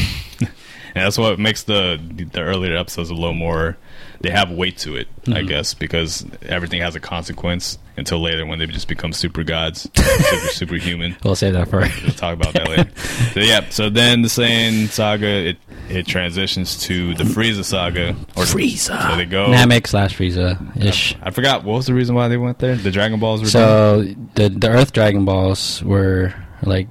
[0.96, 2.00] and that's what makes the
[2.32, 3.78] the earlier episodes a little more
[4.20, 5.48] they have weight to it, I Mm-hmm.
[5.48, 10.48] guess, because everything has a consequence until later when they just become super gods, super
[10.48, 11.16] superhuman.
[11.24, 11.82] We'll save that for.
[11.82, 12.90] We'll talk about that later.
[13.34, 15.58] So yeah, so then the Saiyan saga it
[15.90, 18.10] it transitions to the Frieza saga.
[18.36, 19.10] Or Frieza.
[19.12, 19.48] So they go.
[19.50, 21.16] Namek slash Frieza ish.
[21.22, 22.76] I forgot what was the reason why they went there.
[22.76, 23.52] The Dragon Balls were done?
[23.52, 26.88] So the the Earth Dragon Balls were like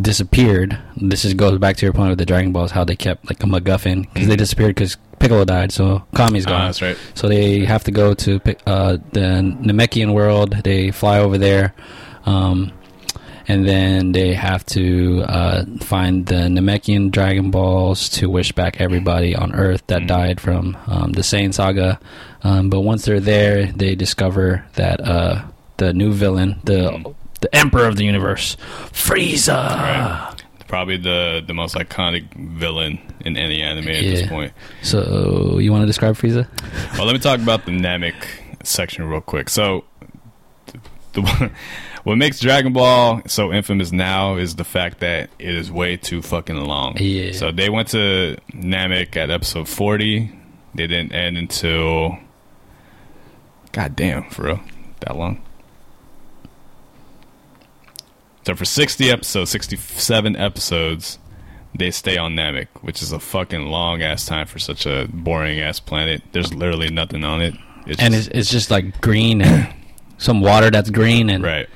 [0.00, 0.78] disappeared.
[0.96, 3.42] This is goes back to your point with the Dragon Balls, how they kept like
[3.42, 6.66] a MacGuffin because they disappeared because Piccolo died, so Kami's gone.
[6.66, 6.96] that's right.
[7.14, 10.50] So they have to go to uh, the Namekian world.
[10.62, 11.74] They fly over there,
[12.26, 12.70] um,
[13.48, 19.34] and then they have to uh, find the Namekian Dragon Balls to wish back everybody
[19.34, 20.06] on Earth that Mm-hmm.
[20.08, 21.98] died from um, the Saiyan Saga.
[22.42, 25.44] Um, but once they're there, they discover that uh,
[25.78, 27.14] the new villain, the
[27.50, 28.56] the Emperor of the Universe,
[28.92, 29.54] Frieza.
[29.76, 30.32] Right.
[30.68, 34.10] Probably the the most iconic villain in any anime at Yeah.
[34.10, 34.52] this point.
[34.82, 36.48] So you want to describe Frieza?
[36.96, 38.14] Well, let me talk about the Namek
[38.64, 39.48] section real quick.
[39.48, 39.84] So,
[40.66, 40.80] the,
[41.12, 41.50] the
[42.02, 46.20] what makes Dragon Ball so infamous now is the fact that it is way too
[46.20, 46.96] fucking long.
[46.98, 47.30] Yeah.
[47.32, 50.32] So they went to Namek at episode forty.
[50.74, 52.18] They didn't end until.
[53.70, 54.60] God damn, for real,
[55.00, 55.42] that long.
[58.46, 61.18] So for sixty episodes, sixty-seven episodes,
[61.76, 65.58] they stay on Namek, which is a fucking long ass time for such a boring
[65.58, 66.22] ass planet.
[66.30, 67.54] There's literally nothing on it.
[67.88, 69.74] It's And just- it's, it's just like green and
[70.18, 71.68] some water that's green and right.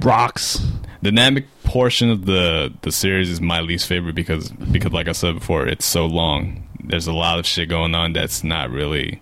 [0.00, 0.64] rocks.
[1.02, 5.12] The Namek portion of the the series is my least favorite because because like I
[5.12, 6.62] said before, it's so long.
[6.84, 9.20] There's a lot of shit going on that's not really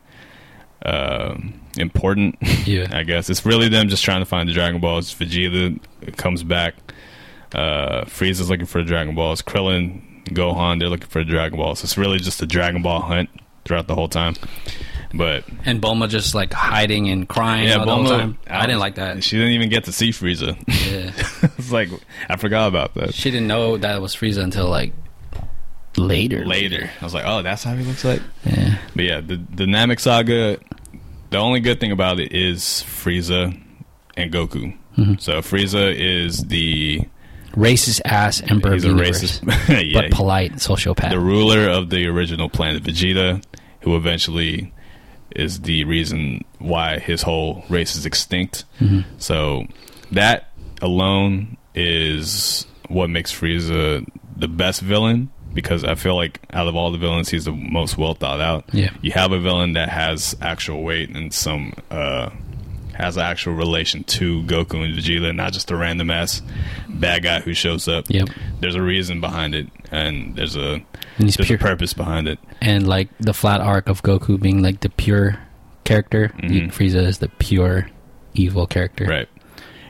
[0.85, 2.37] um important.
[2.67, 2.89] Yeah.
[2.93, 5.15] I guess it's really them just trying to find the Dragon Balls.
[5.15, 5.81] Vegeta
[6.17, 6.75] comes back.
[7.55, 9.43] Uh, Frieza's looking for the Dragon Balls.
[9.43, 11.83] Krillin, Gohan, they're looking for the Dragon Balls.
[11.83, 13.29] It's really just a Dragon Ball hunt
[13.65, 14.35] throughout the whole time.
[15.13, 18.19] But And Bulma just like hiding and crying yeah, all the whole Bulma.
[18.19, 18.39] time.
[18.47, 19.25] I didn't like that.
[19.25, 20.57] She didn't even get to see Frieza.
[20.69, 21.49] Yeah.
[21.59, 21.89] it's like
[22.29, 23.13] I forgot about that.
[23.15, 24.93] she didn't know that it was Frieza until like
[25.97, 26.45] later.
[26.47, 28.79] Later, I was like, "Oh, that's how he looks like." Yeah.
[28.95, 30.59] But yeah, the the Namek saga.
[31.31, 33.59] The only good thing about it is Frieza
[34.17, 34.77] and Goku.
[34.97, 35.15] Mm-hmm.
[35.19, 37.03] So Frieza is the
[37.53, 41.11] Racist ass emperor he's a universe, racist, yeah, but polite sociopath.
[41.11, 43.43] the ruler of the original planet Vegeta,
[43.81, 44.73] who eventually
[45.35, 48.65] is the reason why his whole race is extinct.
[48.79, 49.01] Mm-hmm.
[49.19, 49.67] So
[50.13, 50.51] that
[50.81, 54.07] alone is what makes Frieza
[54.37, 57.99] the best villain because I feel like out of all the villains, he's the most
[57.99, 58.65] well thought out.
[58.73, 58.91] Yeah.
[59.03, 62.31] you have a villain that has actual weight and some uh,
[62.95, 66.43] has an actual relation to Goku and Vegeta, not just a random ass
[66.89, 68.05] bad guy who shows up.
[68.09, 68.29] Yep.
[68.61, 70.85] There's a reason behind it, and there's a And
[71.19, 71.57] there's pure.
[71.57, 72.39] a purpose behind it.
[72.61, 75.39] and like the flat arc of Goku being like the pure
[75.85, 76.71] character, Mhm.
[76.73, 77.89] Frieza is the pure
[78.35, 79.07] evil character.
[79.07, 79.29] Right.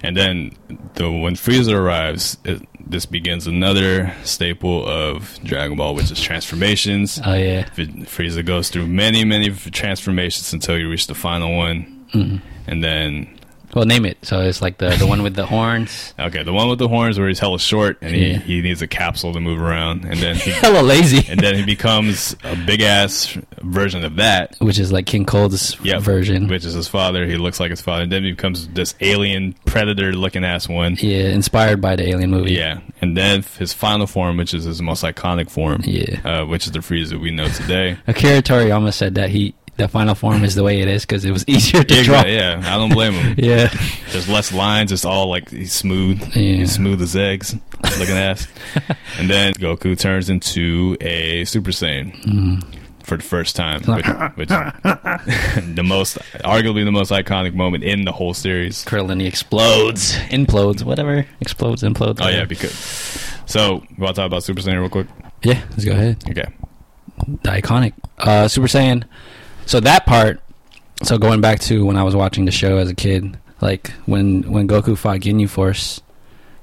[0.03, 0.53] And then
[0.95, 7.21] the when Frieza arrives, it, this begins another staple of Dragon Ball, which is transformations.
[7.25, 7.65] Oh yeah.
[7.75, 12.39] Frieza goes through many, many transformations until you reach the final one, Mm-hmm.
[12.67, 13.39] and then
[13.75, 14.19] Well, name it.
[14.23, 16.15] So it's like the the one with the horns.
[16.19, 18.39] okay, the one with the horns where he's hella short and he, Yeah.
[18.39, 21.25] he needs a capsule to move around, and then he, Hella lazy.
[21.31, 24.57] and then he becomes a big ass version of that.
[24.59, 26.49] which is like King Cold's Yep, version.
[26.49, 27.27] which is his father.
[27.27, 30.97] He looks like his father, and then he becomes this alien predator looking ass one.
[31.01, 32.53] yeah, inspired by the Alien movie.
[32.55, 36.21] Yeah, and then his final form, which is his most iconic form, Yeah.
[36.25, 37.97] uh, which is the Frieza we know today.
[38.07, 41.31] Akira Toriyama said that he the final form is the way it is because it
[41.31, 42.25] was easier to yeah, draw.
[42.27, 43.35] yeah, I don't blame him.
[43.39, 43.73] Yeah.
[44.13, 44.93] There's less lines.
[44.93, 46.21] It's all like he's smooth.
[46.37, 46.57] Yeah.
[46.57, 47.55] He's smooth as eggs,
[47.99, 48.47] looking ass.
[49.19, 52.63] and then Goku turns into a Super Saiyan
[53.05, 54.07] for the first time, which,
[54.37, 58.85] which the most, arguably the most iconic moment in the whole series.
[58.85, 61.27] Krillin he explodes, implodes, whatever.
[61.41, 62.19] Explodes, implodes.
[62.21, 62.73] Oh yeah, because
[63.47, 65.07] so we want to talk about Super Saiyan real quick.
[65.43, 65.63] yeah.
[65.71, 66.23] Let's go ahead.
[66.29, 66.47] Okay.
[67.43, 69.05] the iconic uh, Super Saiyan.
[69.71, 70.41] So that part.
[71.05, 74.43] So going back to when I was watching the show as a kid, like when
[74.51, 76.01] when Goku fought Ginyu Force,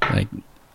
[0.01, 0.27] like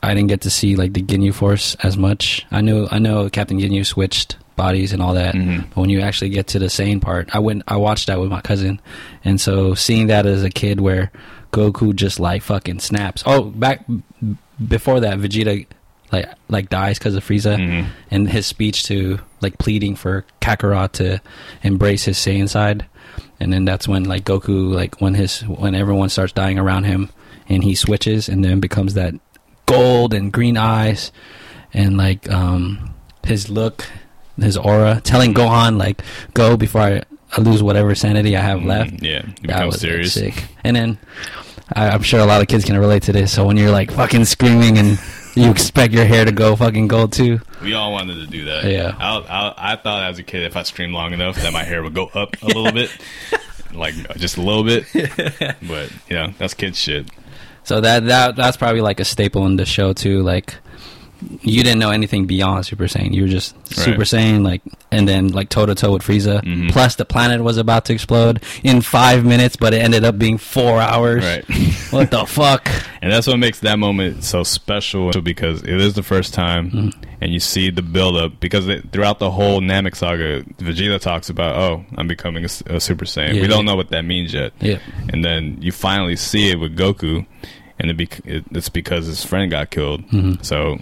[0.03, 2.47] I didn't get to see like the Ginyu Force as much.
[2.51, 5.65] I knew I know Captain Ginyu switched bodies and all that, Mhm.
[5.69, 8.31] but when you actually get to the Saiyan part, I went I watched that with
[8.31, 8.81] my cousin,
[9.25, 11.13] and so seeing that as a kid where
[11.53, 13.23] Goku just like fucking snaps.
[13.27, 13.85] Oh, back
[14.69, 15.67] before that, Vegeta
[16.13, 17.87] like like dies because of Frieza Mhm.
[18.11, 21.21] and his speech to like pleading for Kakarot to
[21.63, 22.85] embrace his Saiyan side,
[23.41, 27.09] and then that's when like Goku like when his when everyone starts dying around him
[27.49, 29.15] and he switches and then becomes that
[29.67, 31.11] gold and green eyes
[31.73, 32.95] and like um
[33.25, 33.87] his look,
[34.37, 36.03] his aura, telling Gohan like
[36.35, 37.03] go before I,
[37.37, 38.91] I lose whatever sanity I have left.
[38.99, 39.03] Mhm.
[39.03, 40.13] Yeah, That was serious.
[40.13, 40.45] sick.
[40.65, 40.99] And then
[41.75, 43.33] I, I'm sure a lot of kids can relate to this.
[43.33, 44.99] So when you're like fucking screaming and
[45.35, 47.41] you expect your hair to go fucking gold too.
[47.63, 48.65] We all wanted to do that.
[48.65, 48.95] Yeah.
[48.99, 51.83] I, I, I thought as a kid, if I screamed long enough, that my hair
[51.83, 52.91] would go up a little bit,
[53.73, 54.85] like just a little bit.
[55.63, 57.09] But you know, that's kid shit.
[57.65, 60.23] So that that that's probably like a staple in the show too.
[60.23, 60.57] Like
[61.43, 63.13] you didn't know anything beyond Super Saiyan.
[63.15, 64.07] You were just Super Right.
[64.07, 66.43] Saiyan, like, and then like toe to toe with Frieza.
[66.43, 66.71] Mhm.
[66.71, 70.39] Plus, the planet was about to explode in five minutes, but it ended up being
[70.39, 71.25] four hours.
[71.25, 71.45] Right.
[71.93, 72.71] What the fuck?
[73.03, 76.95] And that's what makes that moment so special because it is the first time Mm.
[77.21, 81.29] and you see the build up because it, throughout the whole Namek saga, Vegeta talks
[81.29, 83.35] about, oh, I'm becoming a Super Saiyan.
[83.35, 84.53] Yeah, we don't know what that means yet.
[84.61, 84.79] Yeah.
[85.13, 87.27] And then you finally see it with Goku
[87.79, 90.09] and it it, it's because his friend got killed.
[90.09, 90.43] Mhm.
[90.43, 90.79] So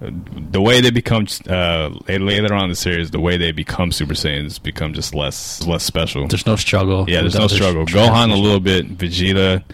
[0.00, 4.12] the way they become uh, later on in the series, the way they become Super
[4.14, 6.28] Saiyans become just less less special.
[6.28, 7.08] There's no struggle.
[7.08, 7.86] Yeah, there's no struggle.
[7.86, 8.98] tr- Gohan a little bit.
[8.98, 9.64] Vegeta,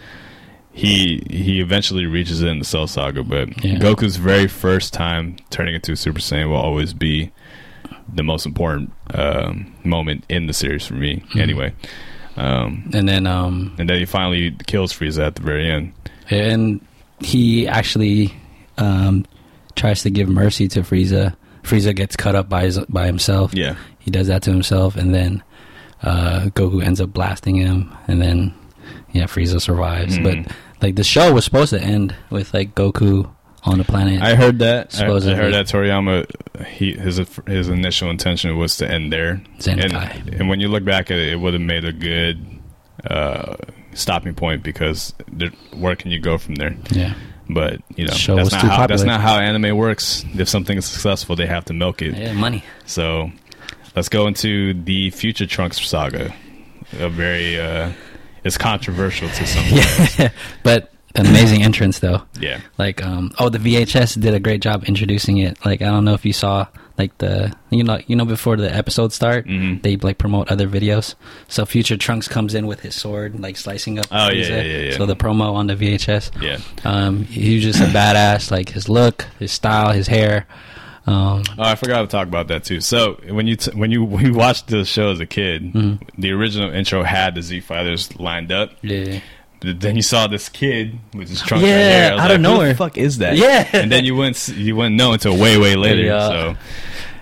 [0.72, 3.78] he he eventually reaches it in the Cell Saga, but Yeah.
[3.78, 7.32] Goku's very first time turning into a Super Saiyan will always be
[8.14, 11.16] the most important um, moment in the series for me.
[11.16, 11.40] Mm-hmm.
[11.40, 11.74] Anyway,
[12.36, 15.92] um, And then um and then he finally kills Frieza at the very end.
[16.30, 16.80] and
[17.18, 18.32] he actually
[18.78, 19.24] um
[19.76, 21.34] tries to give mercy to Frieza.
[21.62, 23.54] Frieza gets cut up by his by himself.
[23.54, 25.42] Yeah, he does that to himself, and then
[26.02, 28.54] uh, Goku ends up blasting him, and then
[29.12, 30.18] yeah, Frieza survives.
[30.18, 30.22] Mhm.
[30.44, 33.30] But like the show was supposed to end with like Goku
[33.64, 34.20] on the planet.
[34.20, 34.92] I heard that.
[34.94, 35.36] I, I Supposedly.
[35.36, 39.40] heard that Toriyama, he his his initial intention was to end there.
[39.58, 40.16] Zenkai.
[40.26, 42.44] And, and when you look back at it, it would have made a good
[43.08, 43.54] uh,
[43.94, 46.74] stopping point because there, where can you go from there?
[46.90, 47.14] yeah,
[47.54, 50.24] But you know, Show that's not how that's not how anime works.
[50.34, 52.16] If something is successful, they have to milk it.
[52.16, 52.64] yeah, money.
[52.86, 53.30] So
[53.96, 56.34] let's go into the Future Trunks saga.
[56.98, 57.92] A very uh,
[58.44, 59.64] it's controversial to some.
[60.18, 60.30] Yeah,
[60.62, 62.22] but an amazing entrance though.
[62.40, 62.60] Yeah.
[62.78, 65.58] Like, um, oh, the VHS did a great job introducing it.
[65.64, 66.66] Like, I don't know if you saw
[66.98, 69.82] like the you know you know before the episodes start, Mhm.
[69.82, 71.14] they like promote other videos.
[71.48, 74.06] So Future Trunks comes in with his sword, like slicing up.
[74.12, 74.96] Oh, yeah, yeah, yeah, yeah.
[74.98, 76.30] So the promo on the VHS.
[76.40, 76.58] Yeah.
[76.84, 78.50] Um, he was just a badass.
[78.50, 80.46] Like his look, his style, his hair.
[81.06, 82.80] Um, Oh, I forgot to talk about that too.
[82.80, 86.20] So when you t- when you when you watched the show as a kid, Mm-hmm.
[86.20, 88.70] the original intro had the Z Fighters lined up.
[88.82, 89.20] yeah.
[89.64, 92.20] Then you saw this kid with his trunk Yeah, right here.
[92.20, 93.36] I out of like, Who the fuck is that?
[93.36, 93.68] Yeah.
[93.72, 96.02] and then you wouldn't you wouldn't know until way way later.
[96.02, 96.28] Yeah.
[96.28, 96.54] So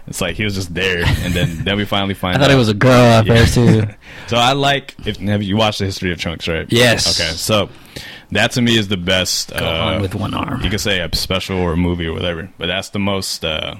[0.07, 2.37] it's like he was just there, and then then we finally find.
[2.37, 2.55] I thought out.
[2.55, 3.35] it was a girl at Yeah.
[3.37, 3.83] first too.
[4.27, 6.67] So I like if have you watched the history of Trunks, right?
[6.71, 7.21] Yes.
[7.21, 7.69] Okay, so
[8.31, 9.51] that to me is the best.
[9.51, 10.63] Go uh, on with one arm.
[10.63, 13.45] You could say a special or a movie or whatever, but that's the most.
[13.45, 13.75] Uh,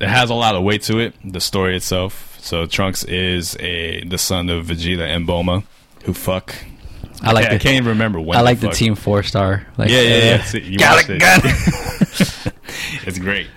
[0.00, 1.14] it has a lot of weight to it.
[1.24, 2.38] The story itself.
[2.40, 5.64] So Trunks is a the son of Vegeta and Bulma,
[6.04, 6.54] who fuck.
[7.22, 8.38] I like I the can't even remember when.
[8.38, 8.76] I like the fuck.
[8.76, 9.66] team four star.
[9.76, 10.42] Like, Yeah, yeah, yeah.
[10.44, 12.52] See, you got it, got it.
[13.06, 13.48] it's great.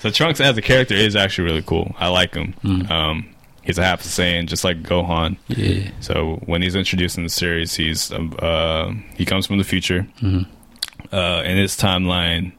[0.00, 1.94] So Trunks as a character is actually really cool.
[1.98, 2.54] I like him.
[2.90, 5.36] Um, he's a half Saiyan, just like Gohan.
[5.48, 5.90] Yeah.
[6.00, 10.06] So when he's introduced in the series, he's um, uh, he comes from the future.
[10.22, 12.52] Uh, in his timeline,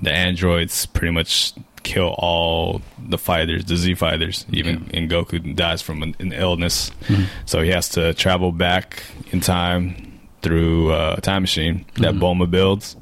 [0.00, 4.46] the androids pretty much kill all the fighters, the Z fighters.
[4.50, 6.90] Even and Goku dies from an, an illness,
[7.46, 12.50] so he has to travel back in time through uh, a time machine that Bulma
[12.50, 12.96] builds,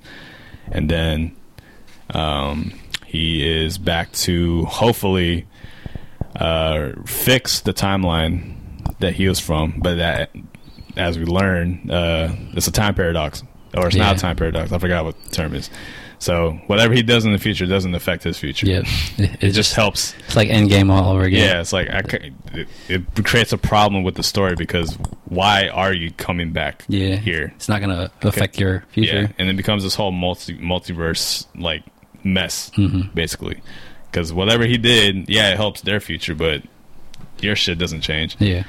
[0.71, 1.35] and then
[2.11, 2.73] um,
[3.07, 5.47] he is back to hopefully
[6.37, 8.55] uh, fix the timeline
[9.01, 10.31] that he was from, but that,
[10.97, 13.43] as we learn, uh, it's a time paradox,
[13.77, 14.73] or it's not a time paradox.
[14.73, 15.71] I forgot what the term is.
[16.21, 18.67] So whatever he does in the future doesn't affect his future.
[18.67, 18.83] Yeah.
[19.17, 20.15] It, it just helps.
[20.27, 21.49] it's like Endgame all over again.
[21.49, 22.03] Yeah, it's like I,
[22.53, 27.17] it, it creates a problem with the story because why are you coming back Yeah.
[27.17, 27.53] here?
[27.57, 29.23] It's not gonna affect your future.
[29.23, 31.83] Yeah, and it becomes this whole multi multiverse like
[32.23, 33.15] mess Mm-hmm.
[33.15, 33.63] basically.
[34.11, 36.63] Because whatever he did, yeah, it helps their future, but
[37.41, 38.37] your shit doesn't change.
[38.41, 38.65] Yeah.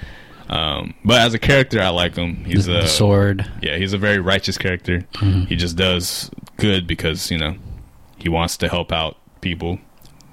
[0.49, 2.43] Um, but as a character, I like him.
[2.45, 3.49] He's the, a sword.
[3.61, 4.99] yeah, he's a very righteous character.
[5.15, 5.45] Mm-hmm.
[5.45, 6.29] He just does
[6.61, 7.55] good because you know
[8.17, 9.79] he wants to help out people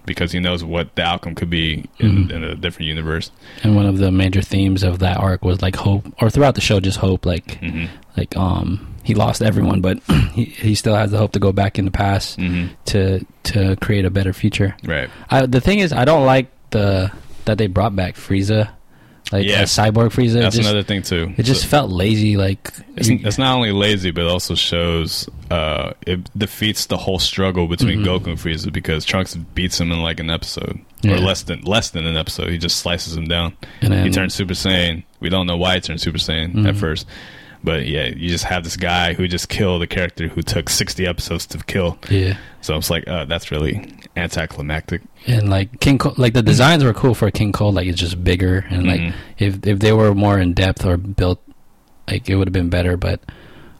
[0.06, 2.30] because he knows what the outcome could be in, Mm-hmm.
[2.30, 3.30] in a different universe.
[3.62, 6.62] And one of the major themes of that arc was like hope, or throughout the
[6.62, 7.26] show, just hope.
[7.26, 9.98] Like, hmm like um, he lost everyone, but
[10.32, 13.76] he he still has the hope to go back in the past hmm to to
[13.76, 14.74] create a better future.
[14.84, 15.10] Right.
[15.30, 17.12] I, the thing is, I don't like the
[17.44, 18.70] that they brought back Frieza,
[19.32, 19.60] like Yeah.
[19.60, 20.40] a cyborg Frieza.
[20.40, 21.32] That's just, another thing too.
[21.36, 22.36] it just So- felt lazy.
[22.36, 27.18] Like It's, it's not only lazy, but it also shows uh, it defeats the whole
[27.18, 31.08] struggle between Goku and Frieza because Trunks beats him in like an episode Mm-hmm.
[31.10, 31.14] Yeah.
[31.14, 32.50] or less than less than an episode.
[32.50, 33.56] He just slices him down.
[33.82, 35.04] And then- he turns Super Saiyan.
[35.20, 36.66] We don't know why he turned Super Saiyan Mm-hmm.
[36.66, 37.06] at first,
[37.62, 41.06] but yeah, you just have this guy who just killed a character who took sixty
[41.06, 41.98] episodes to kill.
[42.10, 42.36] yeah.
[42.62, 43.88] So it's like, uh, that's really
[44.18, 45.02] anticlimactic.
[45.26, 47.74] and like King Cold, like the designs were cool for King Cold.
[47.74, 49.14] Like it's just bigger, and like Mhm.
[49.38, 51.40] if if they were more in depth or built,
[52.08, 52.96] like it would have been better.
[52.96, 53.20] But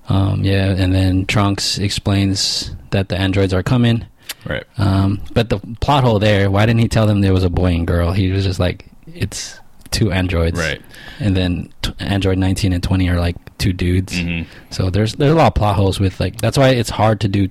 [0.09, 4.07] um, yeah, and then Trunks explains that the androids are coming.
[4.47, 4.65] Right.
[4.79, 7.75] Um, but the plot hole there, why didn't he tell them there was a boy
[7.75, 8.13] and girl?
[8.13, 9.61] He was just like, it's
[9.91, 10.81] two androids, Right.
[11.19, 14.15] And then t- Android 19 and 20 are like two dudes.
[14.15, 14.49] Mm-hmm.
[14.71, 17.29] So there's there's a lot of plot holes with like that's why it's hard to
[17.29, 17.49] do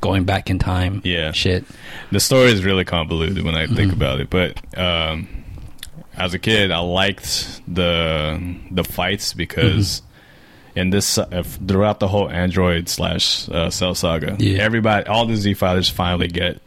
[0.00, 1.00] going back in time.
[1.04, 1.32] Yeah.
[1.32, 1.64] shit.
[2.12, 4.02] the story is really convoluted when I think Mm-hmm.
[4.02, 4.30] about it.
[4.30, 5.28] But um,
[6.16, 8.40] as a kid, I liked the
[8.70, 10.78] the fights because Mm-hmm.
[10.80, 14.58] in this uh, throughout the whole Android slash uh, Cell saga, Yeah.
[14.62, 16.60] everybody, all the Z fighters finally get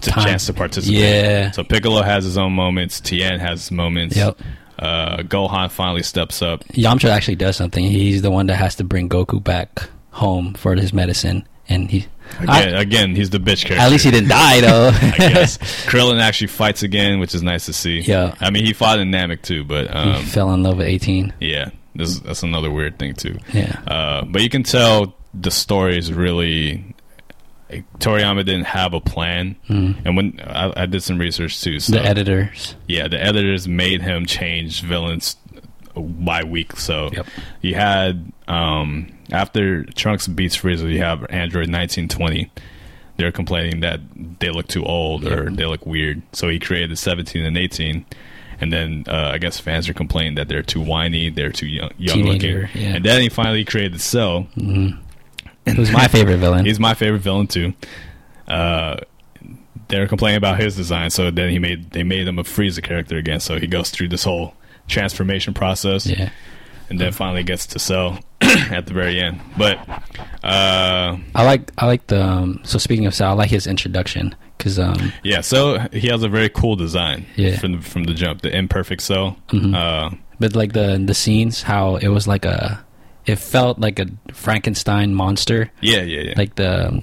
[0.00, 0.24] the Time.
[0.24, 0.98] chance to participate.
[0.98, 1.50] Yeah.
[1.52, 3.00] So Piccolo has his own moments.
[3.00, 4.16] Tien has his moments.
[4.16, 4.36] Yep.
[4.78, 6.64] Uh, Gohan finally steps up.
[6.72, 7.84] Yamcha actually does something.
[7.84, 12.06] He's the one that has to bring Goku back home for his medicine, and he.
[12.40, 13.84] Again, I- again he's the bitch character.
[13.84, 14.88] at least he didn't die though.
[14.94, 18.00] I guess Krillin actually fights again, which is nice to see.
[18.00, 18.34] Yeah.
[18.40, 21.34] I mean he fought in Namek too, but he um, fell in love with 18.
[21.40, 23.38] Yeah, this, that's another weird thing too.
[23.52, 23.80] Yeah.
[23.86, 26.94] Uh, but you can tell the story is really.
[28.00, 32.02] Toriyama didn't have a plan, and when I, I did some research too, so the
[32.04, 32.76] editors.
[32.86, 35.36] yeah, the editors made him change villains
[35.96, 36.76] by week.
[36.76, 37.26] So Yep.
[37.62, 42.50] you had um, after Trunks beats Frieza, you have Android 1920.
[43.16, 44.00] They're complaining that
[44.40, 48.06] they look too old or they look weird, so he created the 17 and 18.
[48.60, 51.90] And then uh, I guess fans are complaining that they're too whiny, they're too young,
[51.98, 52.68] young looking.
[52.74, 52.94] yeah.
[52.94, 54.46] And then he finally created Cell.
[54.54, 56.64] Who's my favorite villain?
[56.64, 57.74] He's my favorite villain too.
[58.46, 58.96] Uh,
[59.88, 63.16] they're complaining about his design, so then he made they made him a Frieza character
[63.16, 63.40] again.
[63.40, 64.54] So he goes through this whole
[64.88, 66.30] transformation process, yeah.
[66.88, 68.18] and then finally gets to Cell.
[68.70, 69.40] at the very end.
[69.56, 69.78] But
[70.44, 74.34] uh, I like I like the um, so speaking of Cell, I like his introduction
[74.58, 77.58] because um, yeah, so he has a very cool design Yeah.
[77.58, 79.36] from the, from the jump, the imperfect cell.
[79.48, 79.74] Mhm.
[79.74, 82.84] Uh, but like the the scenes, how it was like a,
[83.26, 87.00] it felt like a Frankenstein monster, yeah, yeah, yeah, like the,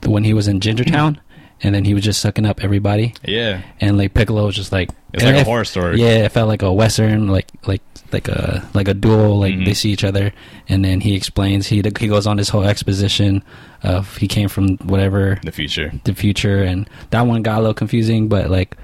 [0.00, 1.18] the when he was in Gingertown,
[1.62, 3.62] and then he was just sucking up everybody, yeah.
[3.80, 6.00] and like Piccolo was just like It's like a horror story.
[6.00, 7.82] Yeah, it felt like a western, like like
[8.12, 9.38] like a like a duel.
[9.38, 9.64] Like Mhm.
[9.66, 10.32] they see each other,
[10.68, 11.66] and then he explains.
[11.68, 13.42] He he goes on this whole exposition
[13.82, 15.92] of he came from whatever The future.
[16.04, 18.76] the future, and that one got a little confusing, but like,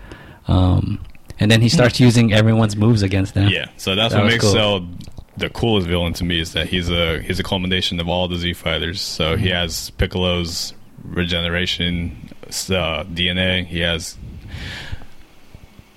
[0.48, 1.00] um,
[1.40, 3.48] and then he starts using everyone's moves against them.
[3.48, 4.52] Yeah, so that's That what makes cool.
[4.52, 4.88] Cell
[5.38, 8.36] the coolest villain to me is that he's a he's a culmination of all the
[8.36, 9.00] Z fighters.
[9.02, 9.54] So he Mm-hmm.
[9.56, 10.72] has Piccolo's
[11.04, 12.16] regeneration
[12.70, 13.64] uh, DNA.
[13.66, 14.16] He has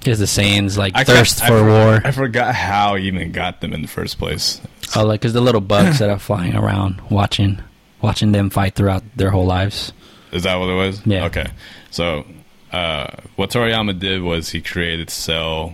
[0.03, 2.01] He has the sayings like I thirst for war.
[2.03, 4.61] I forgot how he even got them in the first place.
[4.95, 7.59] Oh, like because the little bugs that are flying around, watching
[8.01, 9.91] watching them fight throughout their whole lives.
[10.31, 11.05] Is that what it was?
[11.05, 11.25] Yeah.
[11.25, 11.47] Okay.
[11.91, 12.25] So
[12.71, 15.73] uh, what Toriyama did was he created Cell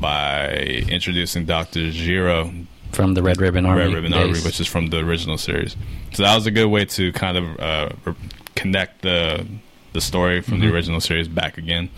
[0.00, 0.52] by
[0.88, 2.52] introducing Doctor Gero
[2.92, 5.76] From the Red Ribbon Army, Red Ribbon Army, which is from the original series.
[6.12, 8.14] So that was a good way to kind of uh, re-
[8.54, 9.46] connect the
[9.92, 10.66] the story from Mm-hmm.
[10.68, 11.90] the original series back again.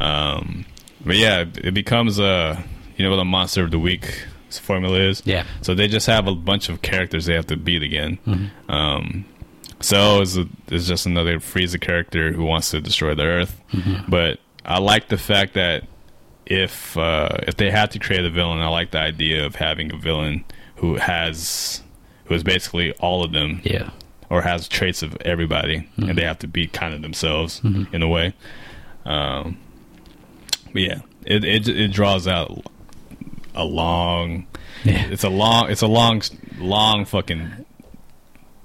[0.00, 0.64] Um,
[1.04, 2.62] but yeah, it becomes a
[2.96, 5.22] you know what a monster of the week formula is.
[5.24, 5.44] Yeah.
[5.62, 8.18] So they just have a bunch of characters they have to beat again.
[8.26, 8.70] Mm-hmm.
[8.70, 9.24] Um,
[9.80, 10.38] so is
[10.70, 13.60] is just another Frieza character who wants to destroy the Earth.
[13.72, 14.10] Mm-hmm.
[14.10, 15.84] But I like the fact that
[16.46, 19.92] if uh, if they had to create a villain, I like the idea of having
[19.92, 20.44] a villain
[20.76, 21.82] who has
[22.24, 23.90] who is basically all of them yeah.
[24.30, 28.08] Or has traits of everybody, and they have to be kind of themselves in a
[28.08, 28.34] way.
[29.04, 29.58] Um,
[30.72, 32.66] but yeah, it, it it draws out
[33.54, 34.46] a long.
[34.84, 35.08] Yeah.
[35.10, 35.70] It's a long.
[35.70, 36.22] It's a long,
[36.58, 37.64] long fucking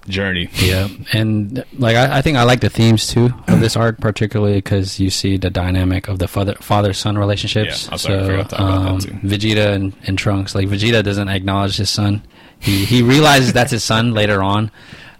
[0.07, 0.49] journey.
[0.63, 4.55] Yeah, and like I, I think I like the themes too of this arc, particularly
[4.55, 7.85] because you see the dynamic of the father father son relationships.
[7.85, 9.27] Yeah, I'm sorry, I so forgot to talk about that um, too.
[9.27, 12.21] Vegeta and, and Trunks, like Vegeta doesn't acknowledge his son.
[12.59, 14.71] He he realizes that's his son later on,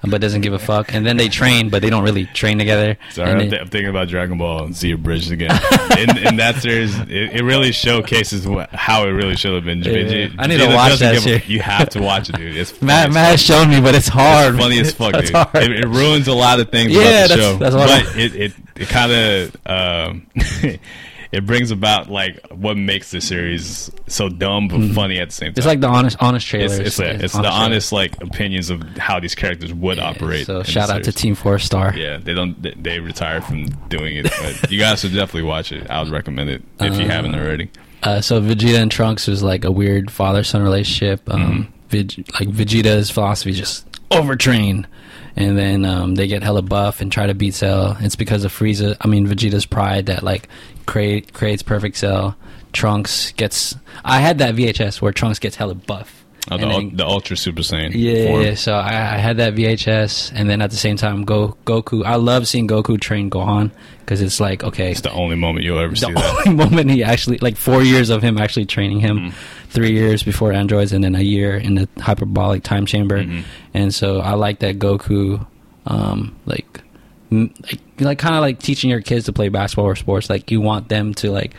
[0.05, 0.93] but doesn't give a fuck.
[0.93, 2.97] And then they train, but they don't really train together.
[3.11, 5.51] Sorry, I'm, th- I'm thinking about Dragon Ball and Z Abridged again.
[5.97, 9.81] in, in that series, it, it really showcases what, how it really should have been.
[9.81, 11.47] Vegeta- I need to watch that shit.
[11.47, 12.57] You have to watch it, dude.
[12.57, 14.55] It's Matt, Matt has shown me, but it's hard.
[14.55, 15.31] It's funny as fuck, dude.
[15.71, 17.57] It, it ruins a lot of things Yeah, about the that's- show.
[17.57, 20.27] that's what but I'm- it it, it kind of um,
[21.33, 25.47] it brings about like what makes the series so dumb but funny at the same
[25.47, 25.51] time.
[25.53, 25.59] Mm-hmm.
[25.59, 26.77] It's like the honest honest trailers.
[26.77, 27.55] it's, it's, a, it's the trailer.
[27.55, 30.45] honest like opinions of how these characters would Yeah, operate.
[30.45, 31.11] So shout out to.
[31.11, 31.97] Team Four Star.
[31.97, 32.61] Yeah, they don't.
[32.61, 35.89] They, they retired from doing it, but you guys should definitely watch it.
[35.89, 37.69] I would recommend it if you haven't already.
[38.03, 41.27] Uh, so Vegeta and Trunks was like a weird father-son relationship.
[41.31, 44.85] Um, Veg- like Vegeta's philosophy is just overtrain,
[45.35, 47.97] and then um, they get hella buff and try to beat Cell.
[47.99, 48.95] It's because of Frieza.
[49.01, 50.47] I mean Vegeta's pride that like
[50.85, 52.35] create creates perfect Cell.
[52.71, 53.75] Trunks gets.
[54.03, 56.22] I had that VHS where Trunks gets hella buff.
[56.51, 57.91] Oh, the, then- the Ultra Super Saiyan.
[57.95, 58.41] yeah, form.
[58.41, 62.03] yeah, so I, I had that VHS, and then at the same time, Go Goku.
[62.05, 63.71] I love seeing Goku train Gohan
[64.01, 66.43] because it's like okay, It's the only moment you'll ever see the that.
[66.47, 69.69] only moment he actually like four years of him actually training him Mm-hmm.
[69.69, 73.41] three years before androids and then a year in the hyperbolic time chamber Mm-hmm.
[73.73, 75.45] and so i like that goku
[75.87, 76.81] um like
[77.31, 80.59] like, like kind of like teaching your kids to play basketball or sports like you
[80.61, 81.53] want them to like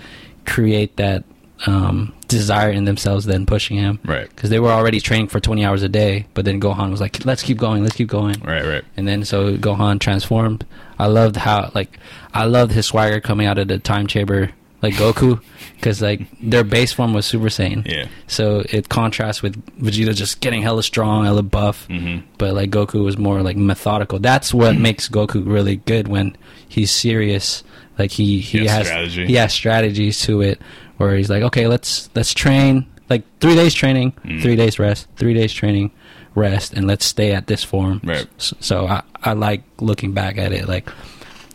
[0.44, 1.24] create that
[1.66, 4.28] um desire in themselves then pushing him Right.
[4.28, 7.24] because they were already training for 20 hours a day but then gohan was like
[7.24, 8.84] let's keep going let's keep going Right, right.
[8.96, 10.66] and then so Gohan transformed.
[10.98, 11.98] I loved how like
[12.32, 14.50] I loved his swagger coming out of the time chamber
[14.82, 15.40] like Goku
[15.76, 17.86] because like their base form was Super Saiyan.
[17.86, 18.06] Yeah.
[18.26, 21.88] So it contrasts with Vegeta just getting hella strong, hella buff.
[21.88, 22.26] Mm-hmm.
[22.38, 24.18] But like Goku was more like methodical.
[24.18, 26.36] That's what makes Goku really good when
[26.68, 27.64] he's serious.
[27.98, 29.26] Like he he, He has has strategy.
[29.26, 30.60] he has strategies to it
[30.96, 34.40] where he's like, okay, let's let's train like three days training, Mm.
[34.42, 35.90] three days rest, three days training,
[36.34, 38.00] rest, and let's stay at this form.
[38.04, 38.26] Right.
[38.38, 40.88] S- So I, I like looking back at it like,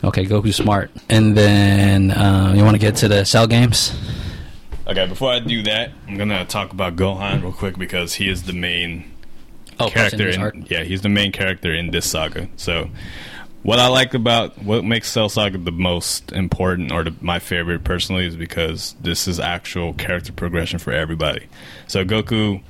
[0.04, 0.92] okay, Goku's smart.
[1.10, 3.94] And then uh, you want to get to the cell games?
[4.88, 8.44] Okay, before I do that, I'm gonna talk about Gohan real quick because he is
[8.44, 9.06] the main
[9.80, 10.28] Oh, character.
[10.28, 12.50] In, yeah, he's the main character in this saga.
[12.58, 12.90] So,
[13.64, 17.84] what I like about what makes Cell Saga the most important, or the, my favorite
[17.84, 21.48] personally, is because this is actual character progression for everybody.
[21.88, 22.62] So Goku,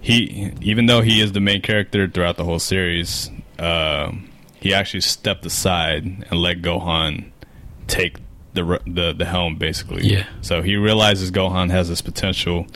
[0.00, 4.12] he even though he is the main character throughout the whole series, uh,
[4.60, 7.30] he actually stepped aside and let Gohan
[7.86, 8.16] take
[8.52, 10.06] the the the helm basically.
[10.06, 10.26] Yeah.
[10.42, 12.66] So he realizes Gohan has this potential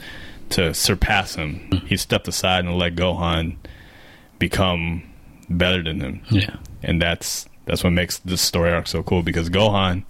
[0.49, 1.83] to surpass him.
[1.85, 3.57] He stepped aside and let Gohan
[4.39, 5.03] become
[5.49, 6.55] better than him, Yeah.
[6.83, 10.03] And that's that's what makes this story arc so cool because Gohan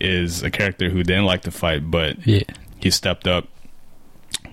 [0.00, 2.42] is a character who didn't like to fight, but Yeah.
[2.78, 3.46] he stepped up.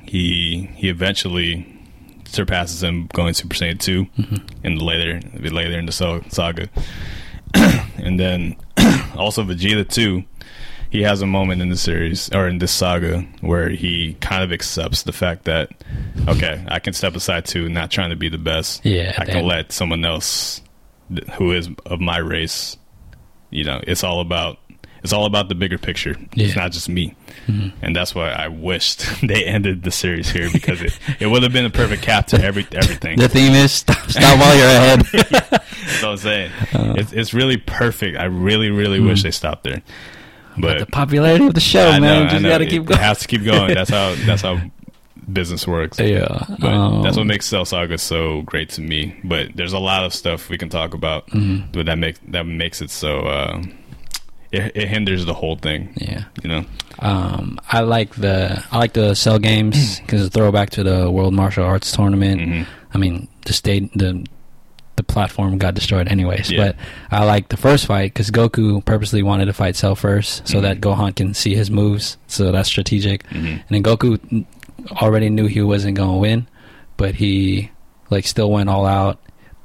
[0.04, 1.72] He he eventually
[2.26, 4.36] surpasses him going Super Saiyan 2 mm-hmm.
[4.66, 5.92] in the later later in the
[6.30, 6.70] saga,
[7.98, 8.56] and then
[9.16, 10.24] also Vegeta too.
[10.92, 14.54] He has a moment in the series or in this saga where he kind of
[14.54, 15.72] accepts the fact that
[16.28, 18.86] okay, I can step aside too, not trying to be the best.
[18.86, 20.62] Yeah, I can let someone else
[21.34, 22.78] who is of my race.
[23.52, 24.58] You know, it's all about
[25.04, 26.12] it's all about the bigger picture.
[26.12, 26.48] It's Yeah.
[26.48, 26.60] Mm-hmm.
[26.60, 27.16] not just me,
[27.82, 31.54] and that's why I wished they ended the series here because it, it would have
[31.54, 33.20] been a perfect cap to every everything.
[33.20, 35.02] The theme is stop, stop while you're ahead.
[35.86, 36.52] That's what I'm saying.
[36.74, 36.94] Uh.
[36.98, 38.18] it's it's really perfect.
[38.18, 39.84] I really really wish they stopped there,
[40.58, 40.80] but Mm.
[40.80, 42.28] the popularity of the show, I know, man.
[42.28, 43.74] I Just gotta It- keep It has to keep going.
[43.76, 44.60] That's how that's how
[45.32, 46.00] business works.
[46.00, 46.44] yeah.
[46.60, 49.16] But um, that's what makes Cell Saga so great to me.
[49.24, 51.72] But there's a lot of stuff we can talk about, Mm-hmm.
[51.72, 53.62] but that makes that makes it so uh,
[54.52, 55.94] it, it hinders the whole thing.
[55.98, 56.26] Yeah.
[56.44, 56.66] You know,
[57.00, 61.10] Um, I like the I like the cell games because it's a throwback to the
[61.12, 62.42] World Martial Arts Tournament.
[62.42, 62.66] Mhm.
[62.94, 64.26] I mean, the state the
[64.96, 66.50] the platform got destroyed anyways.
[66.50, 66.68] Yeah.
[66.68, 66.76] But
[67.12, 70.80] I like the first fight because Goku purposely wanted to fight Cell first so that
[70.80, 72.16] Gohan can see his moves.
[72.28, 73.28] So that's strategic.
[73.30, 73.60] Mhm.
[73.60, 74.46] And then Goku
[74.92, 76.48] already knew he wasn't gonna win,
[76.98, 77.72] but he
[78.10, 79.20] like still went all out.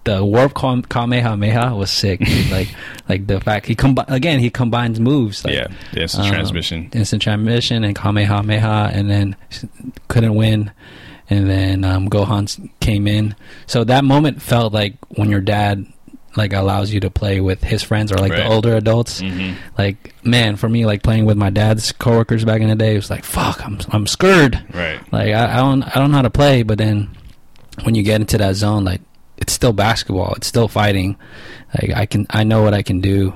[0.05, 2.21] The warp Kamehameha was sick.
[2.21, 2.51] dude.
[2.51, 2.75] like,
[3.09, 5.45] like the fact he combi- again he combines moves.
[5.45, 6.91] Like, yeah, the instant um, transmission.
[6.93, 9.37] instant transmission and Kamehameha, and then
[10.09, 10.73] couldn't win.
[11.33, 13.37] And then um, Gohan came in.
[13.69, 15.87] So that moment felt like when your dad
[16.37, 18.45] like allows you to play with his friends or like Right.
[18.45, 19.21] the older adults.
[19.21, 22.93] hmm Like man, for me, like playing with my dad's coworkers back in the day,
[22.95, 24.63] it was like fuck, I'm I'm scared.
[24.73, 25.01] Right.
[25.13, 27.11] Like I, I don't I don't know how to play, but then
[27.83, 29.01] when you get into that zone, like
[29.39, 31.17] it's still basketball, it's still fighting.
[31.81, 33.35] Like I can I know what I can do.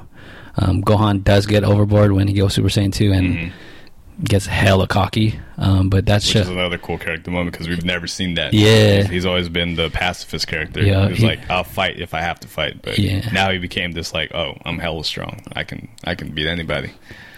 [0.57, 3.53] Um, Gohan does get overboard when he goes Super Saiyan two and Mhm.
[4.23, 5.39] Gets hella cocky.
[5.57, 8.53] Um, but that's Which just another cool character moment because we've never seen that.
[8.55, 8.99] Yeah.
[9.03, 10.83] he's, he's always been the pacifist character.
[10.83, 12.83] Yeah, he's he- like, I'll fight if I have to fight.
[12.83, 13.29] But Yeah.
[13.33, 15.41] now he became this like, oh, I'm hella strong.
[15.55, 16.93] I can I can beat anybody.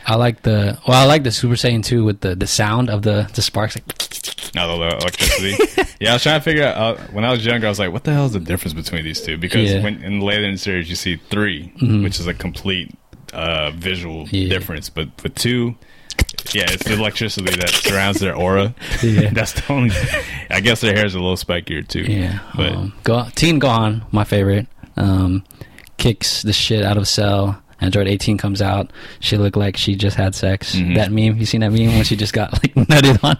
[0.06, 3.02] I like the well I like the Super Saiyan two with the the sound of
[3.02, 5.56] the the sparks like the electricity.
[6.00, 7.66] yeah, I was trying to figure out uh, when I was younger.
[7.66, 9.36] I was like, "What the hell is the difference between these two?
[9.36, 9.82] Because Yeah.
[9.82, 11.72] when in the later in the series, you see 3
[12.02, 12.94] which is a complete
[13.32, 14.48] uh, visual Yeah.
[14.48, 14.88] difference.
[14.88, 15.74] But for two,
[16.54, 18.74] yeah, it's the electricity that surrounds their aura.
[19.02, 19.30] Yeah.
[19.30, 19.94] That's the only.
[20.50, 22.02] I guess their hair is a little spikier too.
[22.02, 22.38] yeah.
[22.56, 24.66] but um, Go, Teen Gohan, my favorite.
[24.96, 25.44] Um,
[25.98, 27.62] kicks the shit out of Cell.
[27.80, 28.90] Android 18 comes out.
[29.20, 30.74] She looked like she just had sex.
[30.74, 30.94] Mhm.
[30.96, 33.36] That meme, you seen that meme when she just got like nutted on?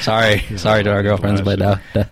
[0.00, 2.10] sorry, sorry to our girlfriends, but uh, that,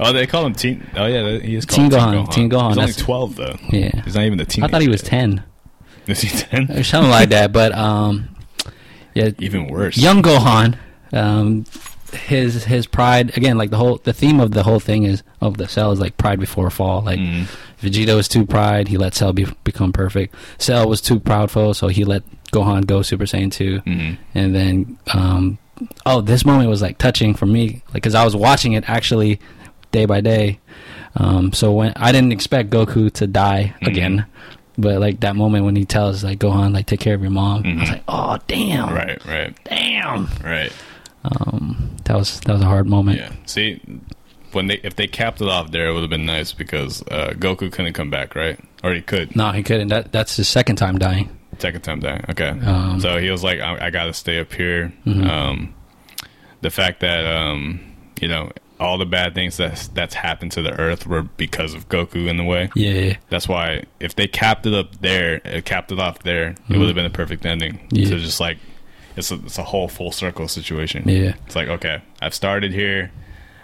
[0.00, 0.88] oh, they call him Teen.
[0.96, 3.56] Oh yeah, he is Teen called Gohan, Teen Gohan, He's only twelve though.
[3.70, 4.00] yeah.
[4.04, 4.64] He's not even a teen.
[4.64, 5.42] I thought he was 10
[6.06, 6.70] Is he ten?
[6.70, 7.52] or something like that.
[7.52, 8.28] But um,
[9.14, 9.96] yeah, Even worse.
[9.96, 10.76] young Gohan,
[11.12, 11.64] um,
[12.12, 15.56] his his pride again, like the whole the theme of the whole thing is of
[15.56, 17.02] the cell is like pride before fall.
[17.02, 17.46] Like Mhm.
[17.82, 20.34] Vegeta was too pride, he let Cell be, become perfect.
[20.58, 24.16] Cell was too proudful, so he let Gohan go Super Saiyan two, Mhm.
[24.34, 25.58] and then um,
[26.06, 29.40] oh, this moment was like touching for me, like because I was watching it actually
[29.92, 30.58] day by day.
[31.16, 33.86] Um, so when I didn't expect Goku to die Mhm.
[33.88, 34.26] again.
[34.78, 37.62] But like that moment when he tells like Gohan like take care of your mom,
[37.64, 37.92] I was Mhm.
[37.92, 39.24] like, oh damn, Right.
[39.26, 39.56] Right.
[39.64, 40.28] damn.
[40.44, 40.72] Right.
[41.24, 43.18] Um, that was that was a hard moment.
[43.18, 43.30] Yeah.
[43.46, 43.80] See,
[44.52, 47.32] when they if they capped it off there, it would have been nice because uh,
[47.36, 48.58] Goku couldn't come back, right?
[48.84, 49.34] Or he could.
[49.34, 49.88] No, he couldn't.
[49.88, 51.30] That that's his second time dying.
[51.58, 52.24] Second time dying.
[52.28, 52.48] Okay.
[52.50, 54.92] Um, so he was like, I, I got to stay up here.
[55.06, 55.26] Mhm.
[55.28, 55.74] Um,
[56.60, 57.80] the fact that um,
[58.20, 61.88] you know all the bad things that's that's happened to the Earth were because of
[61.88, 62.70] Goku in the way.
[62.74, 66.76] Yeah, That's why if they capped it up there, it capped it off there, it
[66.76, 67.74] would have been a perfect ending.
[67.78, 67.96] Mm-hmm.
[67.96, 68.08] Yeah.
[68.08, 68.58] So just like
[69.16, 71.08] it's a, it's a whole full circle situation.
[71.08, 73.10] yeah, It's like, okay, I've started here.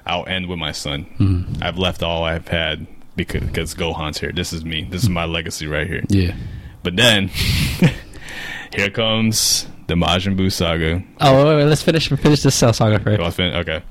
[0.07, 1.07] I'll end with my son.
[1.19, 1.63] Mhm.
[1.63, 4.33] I've left all I've had because, because Gohan's here.
[4.33, 4.85] This is me.
[4.91, 6.03] This is my legacy right here.
[6.09, 6.35] yeah.
[6.83, 7.29] But then,
[8.75, 11.03] here comes the Majin Buu saga.
[11.21, 13.83] Oh, wait, wait, let's finish finish this Cell Saga first, Okay,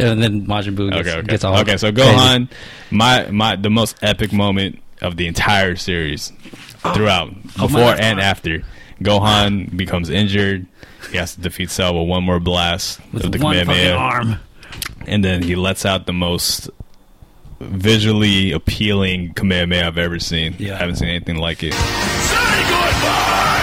[0.00, 1.26] and then Majin Buu gets, okay, okay.
[1.28, 2.08] gets all okay, so crazy.
[2.10, 2.48] Gohan,
[2.90, 6.32] my my the most epic moment of the entire series,
[6.94, 8.62] throughout, Oh, before my- and after.
[9.02, 10.66] Gohan becomes injured.
[11.10, 13.94] He has to defeat Cell with one more blast with of the one Kamehameha.
[13.96, 14.36] arm.
[15.06, 16.68] and then he lets out the most
[17.60, 20.54] visually appealing Kamehameha I've ever seen.
[20.58, 20.74] Yeah.
[20.74, 21.72] I haven't seen anything like it.
[21.72, 23.59] Say goodbye!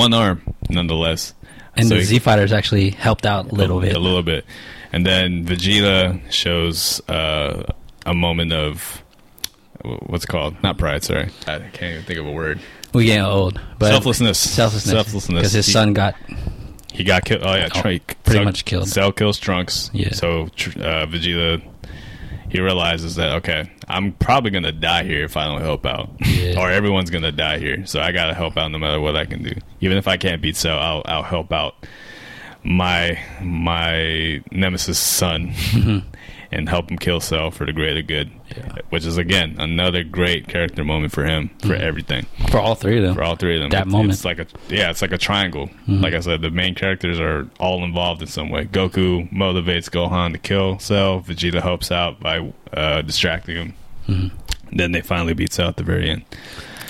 [0.00, 1.34] One arm, nonetheless.
[1.76, 3.96] And So the Z Fighters actually helped out a little a, bit.
[3.96, 4.44] a little bit,
[4.92, 7.62] and then Vegeta shows uh,
[8.04, 9.02] a moment of
[9.82, 11.04] what's it called not pride.
[11.04, 12.60] Sorry, I can't even think of a word.
[12.92, 14.38] We getting old, but Selflessness.
[14.38, 15.38] selflessness, Selflessness.
[15.38, 16.16] because his He- son got
[16.92, 17.42] He got killed.
[17.44, 17.80] Oh yeah, Oh,
[18.24, 18.88] pretty much killed.
[18.88, 19.90] Cell kills Trunks.
[19.94, 20.12] Yeah.
[20.12, 21.62] So uh, Vegeta,
[22.50, 26.58] he realizes that okay, I'm probably gonna die here if I don't help out, Yeah.
[26.60, 27.86] or everyone's gonna die here.
[27.86, 29.52] So I gotta help out no matter what I can do.
[29.80, 31.74] Even if I can't beat Cell, I'll I'll help out
[32.62, 35.54] my my nemesis son
[36.52, 38.30] and help him kill Cell for the greater good.
[38.90, 41.82] Which is again another great character moment for him for mm-hmm.
[41.82, 43.14] everything for all three of them.
[43.14, 43.70] for all three of them.
[43.70, 44.12] That It's- moment.
[44.12, 45.66] It's like a yeah, it's like a triangle.
[45.68, 46.00] Mm-hmm.
[46.00, 48.64] Like I said, the main characters are all involved in some way.
[48.64, 51.20] Goku motivates Gohan to kill Cell.
[51.20, 53.74] Vegeta helps out by uh, distracting him.
[54.08, 54.76] Mm-hmm.
[54.76, 56.24] Then they finally beat Cell at the very end.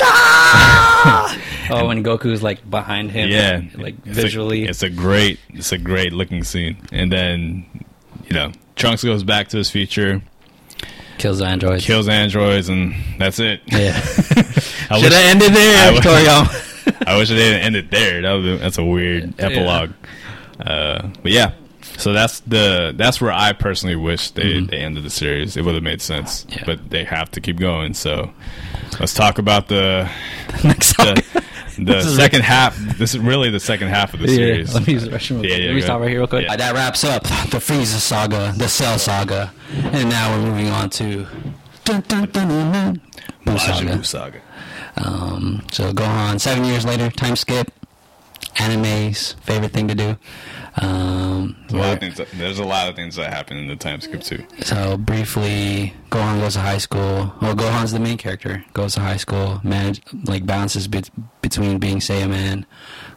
[0.00, 1.36] Ah!
[1.72, 4.64] Oh, when Goku's like behind him, Yeah, like It's a- visually.
[4.64, 6.78] it's a great, it's a great looking scene.
[6.90, 7.64] And then
[8.26, 8.50] you know,
[8.80, 10.22] Trunks goes back to his future,
[11.18, 11.84] kills androids.
[11.84, 13.60] kills androids, and that's it.
[13.66, 13.92] yeah,
[14.90, 16.66] I should have ended there, wish- Toriyama.
[17.06, 18.22] I wish it didn't end it there.
[18.22, 19.46] That was, that's a weird Yeah.
[19.46, 19.90] epilogue.
[20.58, 21.52] Uh, but yeah,
[21.96, 25.56] so that's the that's where I personally wish they, they ended the series.
[25.56, 26.58] It would have made sense, Mm-hmm.
[26.58, 26.64] Yeah.
[26.66, 27.94] but they have to keep going.
[27.94, 28.32] So
[28.98, 30.10] let's talk about the
[30.64, 31.42] Next the,
[31.84, 32.76] the second half.
[32.98, 34.74] This is really the second half of the Yeah, series.
[34.74, 35.42] let me use the restroom.
[35.48, 36.44] Yeah, yeah, let me stop right here real quick.
[36.46, 36.56] Yeah.
[36.56, 41.26] that wraps up the Frieza saga, the Cell saga, and now we're moving on to
[41.84, 43.00] dun, dun, dun, dun, dun,
[43.46, 43.86] Buu saga.
[43.86, 44.40] Majin Buu saga.
[44.96, 47.70] Um, so Gohan, seven years later, time skip.
[48.59, 50.16] Anime's favorite thing to do.
[50.76, 53.66] Um, There's a, lot of things that, there's a lot of things that happen in
[53.66, 54.44] the time skip too.
[54.62, 57.32] so briefly, Gohan goes to high school.
[57.42, 58.64] Well, Gohan's the main character.
[58.72, 61.11] Goes to high school, manage like balances bet
[61.42, 62.64] between being Saiyaman,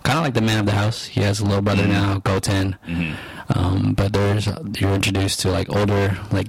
[0.03, 1.05] kind of like the man of the house.
[1.05, 2.75] He has a little brother now, Goten.
[3.49, 4.47] Um, but there's
[4.79, 6.47] you're introduced to like older like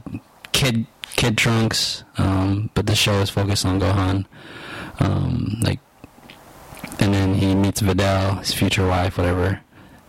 [0.52, 2.04] kid kid Trunks.
[2.16, 4.24] Um, but the show is focused on Gohan.
[5.00, 5.80] Um, like,
[7.00, 9.60] and then he meets Videl, his future wife, whatever.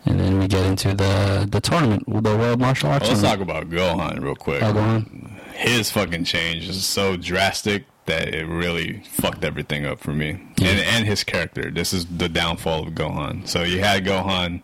[0.06, 3.08] And then we get into the the tournament, the World Martial Arts.
[3.08, 4.62] Well, let's talk about Gohan real quick.
[4.62, 5.40] Oh, Gohan.
[5.54, 10.30] his fucking change is so drastic that it really fucked everything up for me.
[10.62, 11.72] And and his character.
[11.72, 13.48] This is the downfall of Gohan.
[13.48, 14.62] So you had Gohan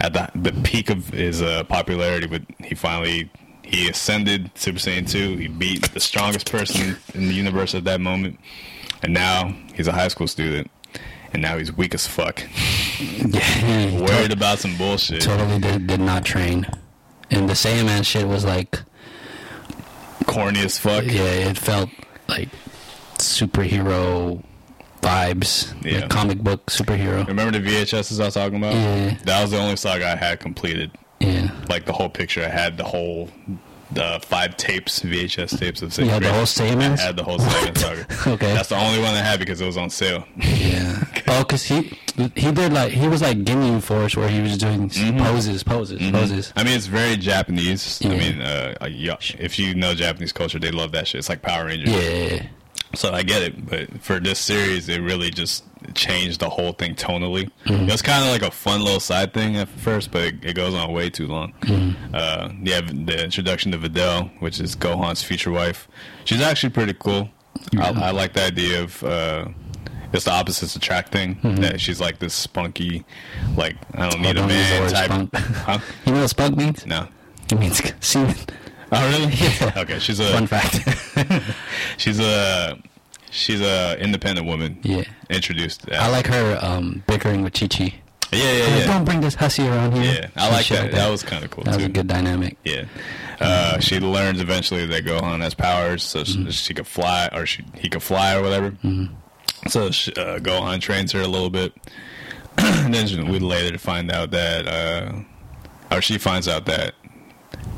[0.00, 3.30] at the the peak of his uh, popularity, but he finally
[3.62, 5.36] he ascended Super Saiyan 2.
[5.36, 8.38] He beat the strongest person in the universe at that moment.
[9.02, 10.70] And now he's a high school student.
[11.32, 12.42] And now he's weak as fuck.
[13.00, 15.20] Yeah, Worried about some bullshit.
[15.22, 16.66] totally did, did not train.
[17.30, 18.80] And the Saiyaman shit was like,
[20.26, 21.04] Corny as fuck.
[21.04, 21.90] yeah, it felt
[22.28, 22.48] like
[23.18, 24.42] superhero
[25.00, 26.00] vibes, Yeah.
[26.00, 27.26] like comic book superhero.
[27.26, 28.74] Remember the VHSs I was talking about?
[28.74, 29.16] Yeah.
[29.24, 30.90] That was the only saga I had completed.
[31.20, 32.44] Yeah, like the whole picture.
[32.44, 33.30] I had the whole
[33.90, 36.98] the five tapes, VHS tapes of you had the whole I Saiyamans.
[36.98, 37.78] had the whole Saiyan
[38.16, 38.30] saga.
[38.34, 38.54] Okay.
[38.54, 40.24] that's the only one I had because it was on sale.
[40.36, 41.04] Yeah.
[41.30, 41.82] Oh, cause he
[42.34, 45.18] he did like he was like Ginyu Force where he was doing Mm-hmm.
[45.18, 46.52] poses, poses, poses.
[46.56, 48.00] I mean, it's very Japanese.
[48.04, 51.18] I mean, uh, yeah, if you know Japanese culture, they love that shit.
[51.18, 51.90] It's like Power Rangers.
[51.90, 52.46] Yeah.
[52.94, 55.64] So I get it, but for this series, it really just
[55.94, 57.50] changed the whole thing tonally.
[57.66, 57.84] Mm-hmm.
[57.84, 60.54] It was kind of like a fun little side thing at first, but it, it
[60.54, 61.52] goes on way too long.
[61.60, 62.14] Mm-hmm.
[62.14, 65.86] Uh, have the introduction to Videl, which is Gohan's future wife.
[66.24, 67.28] She's actually pretty cool.
[67.78, 69.48] I, I like the idea of uh,
[70.12, 71.38] it's the opposites attract thing.
[71.42, 73.04] That she's like this spunky,
[73.56, 74.48] like I don't need Mm-hmm.
[74.48, 75.04] A don't use man type.
[75.06, 75.34] spunk.
[75.66, 75.78] Huh?
[76.06, 76.86] You know what spunk means?
[76.86, 77.08] No.
[77.50, 78.34] It means semen.
[78.92, 79.32] Oh really?
[79.34, 79.72] Yeah.
[79.82, 80.80] Okay, she's a Fun fact.
[81.98, 82.78] she's a
[83.30, 84.78] she's a independent woman.
[84.82, 85.04] yeah.
[85.30, 85.90] Introduced.
[85.92, 87.94] I like her um, bickering with Chi Chi.
[88.32, 88.86] Yeah, yeah, Like, yeah.
[88.86, 90.04] Don't bring this hussy around here.
[90.04, 90.92] Yeah, I Some like that.
[90.92, 92.58] That was kind of cool that was a good dynamic.
[92.64, 92.84] Yeah.
[93.40, 96.46] Uh, she learns eventually that Gohan has powers, so Mm-hmm.
[96.46, 98.76] she, she could fly, or she he could fly, or whatever.
[99.68, 101.72] So uh, Gohan trains her a little bit.
[102.58, 105.12] and then we later find out that, uh,
[105.94, 106.94] or she finds out that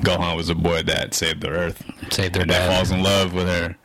[0.01, 2.77] Gohan was a boy that saved the Earth, Saved their and that dad.
[2.77, 3.77] falls in love with her.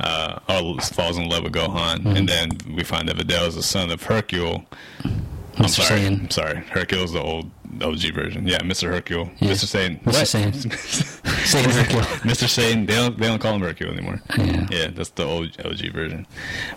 [0.00, 2.16] Uh, or falls in love with Gohan, Mm-hmm.
[2.16, 4.64] and then we find that Videl is the son of Hercule.
[5.04, 5.80] I'm Mr.
[5.86, 6.00] sorry.
[6.02, 6.20] Saiyan.
[6.20, 6.56] I'm sorry.
[6.70, 7.50] Hercule's the old
[7.82, 8.46] OG version.
[8.46, 8.88] Yeah, Mr.
[8.90, 9.30] Hercule.
[9.38, 9.52] Yeah.
[9.52, 9.66] Mr.
[9.66, 9.98] Satan.
[10.04, 10.06] Mr.
[10.06, 10.14] What?
[10.14, 10.52] Saiyan.
[11.52, 12.02] Saiyan Hercule.
[12.30, 12.48] Mr.
[12.48, 12.86] Satan.
[12.86, 14.20] They don't they don't call him Hercule anymore.
[14.36, 14.66] Yeah.
[14.70, 16.26] Yeah, that's the old OG version.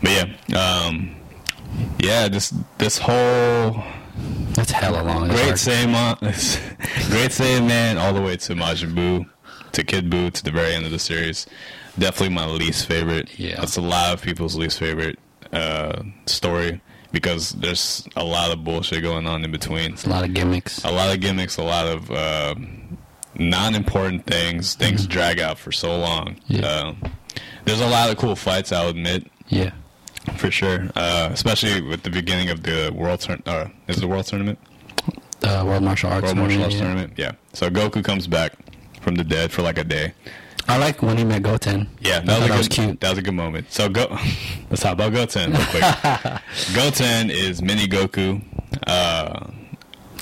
[0.01, 0.11] But
[0.49, 1.15] yeah, um,
[1.99, 3.83] yeah, this this whole
[4.53, 5.29] That's hella long.
[5.29, 5.55] Great hard.
[5.55, 6.19] Saiyan,
[7.09, 9.25] great Saiyaman, all the way to Majin Buu,
[9.71, 11.47] to Kid Buu, to the very end of the series.
[11.97, 13.37] Definitely my least favorite.
[13.37, 13.59] Yeah.
[13.59, 15.19] that's a lot of people's least favorite
[15.51, 16.81] uh, story
[17.11, 19.93] because there's a lot of bullshit going on in between.
[19.93, 20.83] It's a lot of gimmicks.
[20.83, 22.55] A lot of gimmicks, a lot of uh,
[23.35, 24.75] non-important things.
[24.75, 26.37] Things drag out for so long.
[26.47, 26.65] Yeah.
[26.65, 26.93] Uh,
[27.65, 28.71] there's a lot of cool fights.
[28.71, 29.29] I'll admit.
[29.47, 29.71] Yeah.
[30.37, 33.41] For sure, uh, especially with the beginning of the world turn.
[33.45, 34.59] Uh, is it the world tournament?
[35.43, 36.25] Uh, World Martial Arts.
[36.25, 36.81] World Martial Arts yeah.
[36.81, 37.13] tournament.
[37.17, 37.31] Yeah.
[37.53, 38.53] So Goku comes back
[39.01, 40.13] from the dead for like a day.
[40.71, 41.87] I like when he met Goten.
[41.99, 42.99] Yeah, that was, a that was cute.
[43.01, 43.71] That was a good moment.
[43.71, 44.07] So go.
[44.69, 45.83] Let's talk about Goten real quick.
[46.73, 48.41] Goten is mini Goku.
[48.87, 49.47] Uh,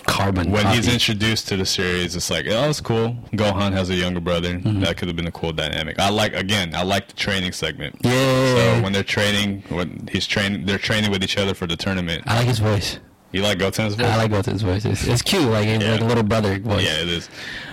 [0.08, 0.50] Carbon.
[0.50, 3.16] when he's introduced to the series, it's like, oh, it's cool.
[3.34, 4.56] Gohan has a younger brother.
[4.56, 4.80] Mm-hmm.
[4.80, 6.00] That could have been a cool dynamic.
[6.00, 6.74] I like again.
[6.74, 7.96] I like the training segment.
[8.02, 8.12] Yeah.
[8.12, 12.24] So when they're training, when he's training, they're training with each other for the tournament.
[12.26, 12.98] I like his voice.
[13.32, 14.08] You like Goten's voice?
[14.08, 14.84] I like Goten's voice.
[14.84, 15.92] It's, it's cute, like Yeah.
[15.92, 16.84] like a little brother voice.
[16.84, 17.30] Yeah, it is.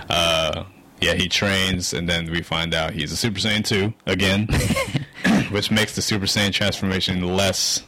[0.07, 0.65] Uh,
[1.01, 4.47] yeah, he trains, and then we find out he's a Super Saiyan 2 again,
[5.51, 7.83] which makes the Super Saiyan transformation less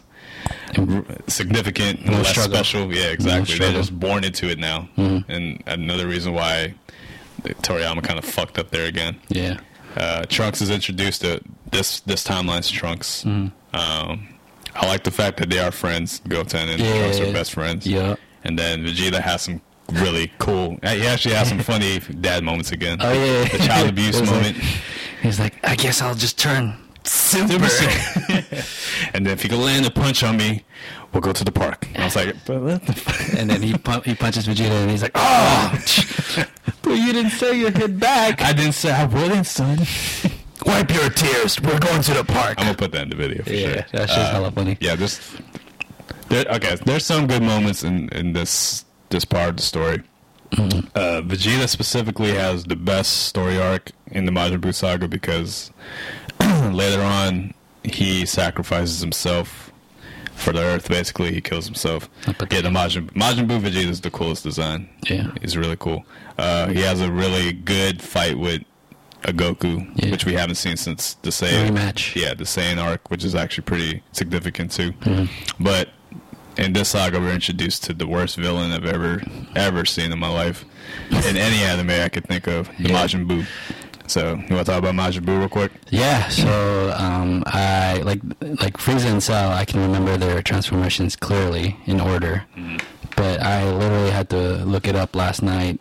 [1.28, 2.54] significant, and less struggle.
[2.56, 2.94] special.
[2.94, 3.58] Yeah, exactly.
[3.58, 3.70] They're.
[3.70, 3.78] Mm-hmm.
[3.78, 4.90] just born into it now.
[4.98, 6.74] And another reason why
[7.44, 9.20] Toriyama kind of fucked up there again.
[9.30, 9.60] Yeah.
[9.96, 11.42] Uh, Trunks is introduced to
[11.72, 13.24] this this timeline's Trunks.
[13.24, 13.76] Mm-hmm.
[13.76, 14.28] Um,
[14.76, 16.22] I like the fact that they are friends.
[16.28, 17.00] Goten and Yeah.
[17.00, 17.88] Trunks are best friends.
[17.88, 18.16] Yeah.
[18.44, 20.78] And then Vegeta has some really cool.
[20.84, 22.98] He actually has some funny dad moments again.
[23.02, 23.48] Oh yeah.
[23.48, 24.58] The child abuse was like- moment.
[25.22, 27.54] he's like, I guess I'll just turn super.
[29.14, 30.64] and then if he can land a punch on me,
[31.14, 31.88] we'll go to the park.
[31.94, 33.40] And I was like, but what the fuck?
[33.40, 35.72] and then he pu- he punches Vegeta, and he's like, oh,
[36.82, 38.42] but you didn't say you hit back.
[38.42, 39.80] I didn't say I wouldn't, son.
[40.66, 41.60] Wipe your tears.
[41.62, 42.56] We're going to the park.
[42.60, 43.86] I'm gonna put that in the video for Yeah, sure.
[43.94, 44.78] that's just hella uh, funny.
[44.82, 45.36] Yeah, this.
[46.28, 50.04] There, okay, there's some good moments in in this this part of the story.
[50.52, 50.80] Mm-hmm.
[50.96, 55.72] Uh, Vegeta specifically has the best story arc in the Majin Buu saga because
[56.40, 57.54] later on
[57.84, 59.72] he sacrifices himself
[60.34, 60.88] for the Earth.
[60.90, 62.10] Basically, he kills himself.
[62.26, 64.90] Yeah, the Majin Majin Buu Vegeta is the coolest design.
[65.08, 65.32] Yeah.
[65.42, 66.06] he's really cool.
[66.38, 68.64] Uh, he has a really good fight with
[69.26, 70.12] a Goku, Yeah.
[70.12, 72.16] which we haven't seen since the Saiyan Rematch.
[72.16, 74.94] Yeah, the Saiyan arc, which is actually pretty significant too.
[74.94, 75.64] Mm-hmm.
[75.64, 75.90] But
[76.60, 79.22] in this saga, we're introduced to the worst villain I've ever
[79.56, 80.66] ever seen in my life
[81.10, 83.04] in any anime I could think of, the Yeah.
[83.06, 83.46] Majin Buu.
[84.08, 85.72] So, you want to talk about Majin Buu real quick?
[85.90, 89.52] Yeah, so um, I like like Frieza and Cell.
[89.52, 92.44] I can remember their transformations clearly in order,
[93.16, 95.80] but I literally had to look it up last night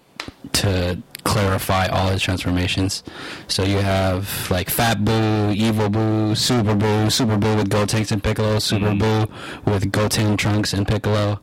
[0.53, 3.03] to clarify all his transformations.
[3.49, 8.23] So you have like Fat Boo, Evil Boo, Super Boo, Super Boo with Gotenks and
[8.23, 9.27] Piccolo, Super Boo
[9.71, 11.41] with Goten, Trunks, and Piccolo.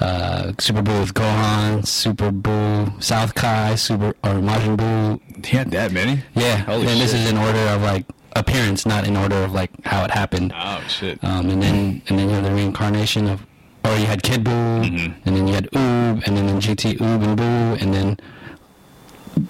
[0.00, 5.20] Uh, Super Boo with Gohan, Super Boo, South Kai, Super or Majin Boo.
[5.44, 6.22] He had that many?
[6.34, 8.04] yeah, Holy and this is in order of like
[8.34, 10.52] appearance, not in order of like how it happened.
[10.56, 11.22] Oh, shit.
[11.22, 13.46] Um, and then and then you have the reincarnation of,
[13.84, 15.12] or you had Kid Boo, Mm-hmm.
[15.28, 18.16] and then you had Oob, and then in GT Oob and Boo, and then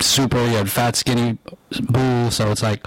[0.01, 1.39] Super you had Fat Skinny
[1.91, 2.31] Boo.
[2.31, 2.87] So it's like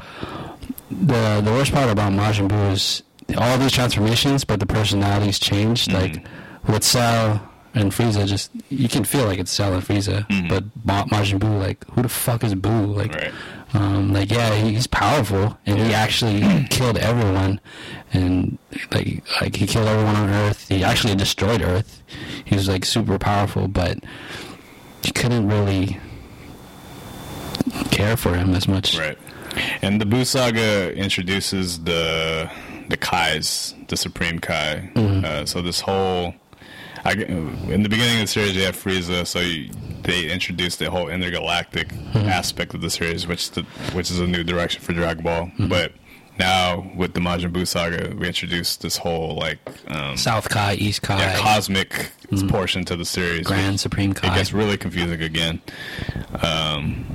[0.90, 3.04] the the worst part about Majin Buu is
[3.38, 5.90] all these transformations, but the personalities changed.
[5.90, 6.02] Mm-hmm.
[6.02, 6.26] Like
[6.68, 11.06] with Cell and Frieza, just you can feel like it's Cell and Frieza, but Ma-
[11.06, 12.70] Majin Buu, like who the fuck is Boo?
[12.86, 13.78] Like, Mm-hmm.
[13.78, 13.84] Right.
[13.98, 17.60] um, like yeah, he's powerful, and he actually killed everyone,
[18.14, 18.58] and
[18.94, 20.70] like like he killed everyone on Earth.
[20.70, 22.02] He actually destroyed Earth.
[22.46, 23.98] He was like super powerful, but
[25.04, 26.00] you couldn't really
[27.92, 28.98] care for him as much.
[28.98, 29.18] Right.
[29.82, 32.50] And the Buu saga introduces the
[32.90, 34.92] the Kais, the Supreme Kai.
[34.94, 35.26] Mm-hmm.
[35.26, 36.36] Uh, so this whole,
[37.04, 39.26] I, in the beginning of the series, you have Frieza.
[39.26, 39.72] So you,
[40.04, 42.30] they introduced the whole intergalactic Mm-hmm.
[42.30, 45.46] aspect of the series, which the, which is a new direction for Dragon Ball.
[45.48, 45.68] Mm-hmm.
[45.68, 45.92] But
[46.40, 51.02] now with the Majin Buu saga, we introduced this whole like um, South Kai, East
[51.02, 52.12] Kai, yeah, cosmic
[52.48, 53.42] portion to the series.
[53.48, 53.54] Mm-hmm.
[53.54, 55.62] Grand Supreme It Kai, gets really confusing again.
[56.42, 57.06] Um,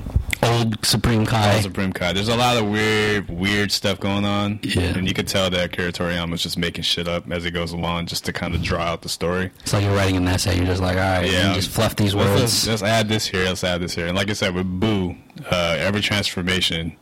[0.43, 1.57] Old Supreme Kai.
[1.57, 2.13] All Supreme Kai.
[2.13, 4.59] There's a lot of weird, weird stuff going on.
[4.63, 4.97] Yeah.
[4.97, 8.07] And you could tell that Akira Toriyama's just making shit up as he goes along
[8.07, 9.51] just to kind of draw out the story.
[9.61, 10.57] It's like you're writing an essay.
[10.57, 11.49] You're just like, all right, Yeah.
[11.51, 12.41] you just fluff these Let's, words.
[12.43, 14.07] let's, let's add this here, let's add this here.
[14.07, 15.15] And like I said, with Boo,
[15.51, 16.97] uh, every transformation,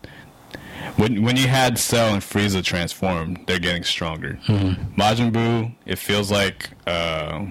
[0.97, 4.39] when when you had Cell and Frieza transform, they're getting stronger.
[4.49, 5.01] Mm-hmm.
[5.01, 6.71] Majin Buu, it feels like.
[6.89, 7.47] Uh,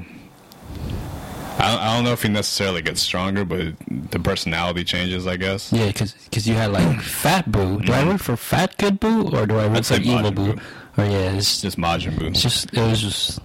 [1.60, 3.74] I don't, I don't know if he necessarily gets stronger, but
[4.12, 5.72] the personality changes, I guess.
[5.74, 7.82] Yeah, because you had like Fat Boo.
[7.82, 10.54] Do I root for Fat Good Boo or do I root I'd for Evil Boo?
[10.54, 10.62] Buu.
[10.98, 12.28] Or yeah, it's just Majin Boo.
[12.28, 13.40] it's just it was just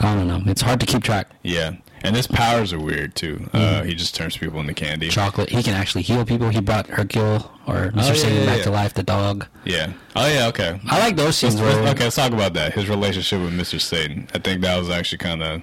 [0.00, 0.42] I don't know.
[0.46, 1.28] It's hard to keep track.
[1.42, 3.48] Yeah, And his powers are weird too.
[3.52, 5.08] Uh, he just turns people into candy.
[5.08, 5.50] chocolate.
[5.50, 6.48] He can actually heal people.
[6.50, 7.92] He brought Hercule or Mr.
[7.96, 8.64] Oh, yeah, Satan yeah, back yeah.
[8.64, 9.46] to life, the dog.
[9.64, 9.92] Yeah.
[10.14, 10.46] Oh yeah.
[10.48, 10.80] Okay.
[10.86, 12.74] I like those scenes Let's- where okay, let's talk about that.
[12.74, 13.80] His relationship with Mr.
[13.80, 14.28] Satan.
[14.34, 15.62] I think that was actually kind of.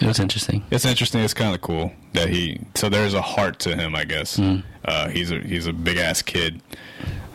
[0.00, 0.62] It was interesting.
[0.70, 1.22] It's interesting.
[1.22, 2.60] It's kind of cool that he.
[2.74, 4.36] So there's a heart to him, I guess.
[4.36, 4.58] Hmm.
[4.84, 6.60] Uh, he's a he's a big ass kid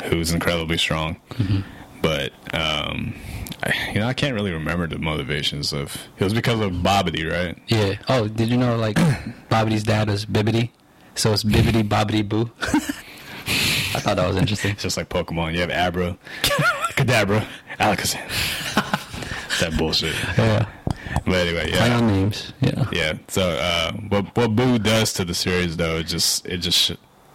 [0.06, 1.60] who's incredibly strong, Mm-hmm.
[2.02, 3.14] but um,
[3.64, 5.96] I, you know I can't really remember the motivations of.
[6.20, 7.58] It was because of Babidi, right?
[7.68, 7.96] Yeah.
[8.08, 8.96] Oh, did you know like
[9.50, 10.70] Babidi's dad was Bibidi?
[11.16, 12.50] So it's Bibbity Bobbity Boo.
[13.94, 14.72] I thought that was interesting.
[14.72, 15.54] It's just like Pokemon.
[15.54, 16.18] You have Abra,
[16.94, 17.46] Kadabra,
[17.80, 18.22] Alakazam.
[19.60, 20.16] that bullshit.
[20.38, 20.68] Yeah.
[21.26, 21.98] But anyway, Play yeah.
[21.98, 22.54] on names.
[22.62, 22.90] Yeah.
[22.92, 23.14] Yeah.
[23.28, 26.92] So uh, what what Boo does to the series though, it just it just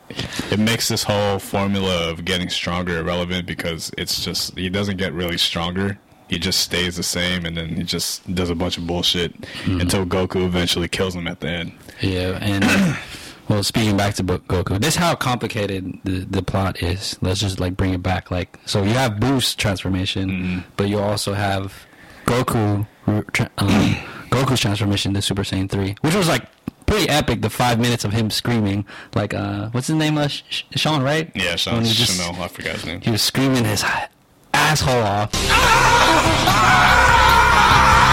[0.09, 5.13] it makes this whole formula of getting stronger irrelevant because it's just he doesn't get
[5.13, 5.99] really stronger.
[6.29, 9.33] He just stays the same, and then he just does a bunch of bullshit
[9.67, 11.73] until Goku eventually kills him at the end.
[12.01, 12.99] Yeah, and
[13.49, 17.17] well, speaking back to Goku, this is how complicated the the plot is.
[17.21, 18.33] Let's just like bring it back.
[18.33, 21.87] Like, so you have Boost transformation, but you also have
[22.27, 22.87] Goku,
[23.33, 23.69] tra- um,
[24.31, 26.45] Goku's transformation to Super Saiyan three, which was like
[26.87, 27.43] pretty epic.
[27.43, 30.19] The five minutes of him screaming, like, uh, what's his name?
[30.19, 31.31] Uh, Sh- Sh- Sean, right?
[31.35, 33.01] Yeah, Sean he just- Chanel, I forgot his name.
[33.01, 33.85] He was screaming his
[34.53, 35.31] asshole off.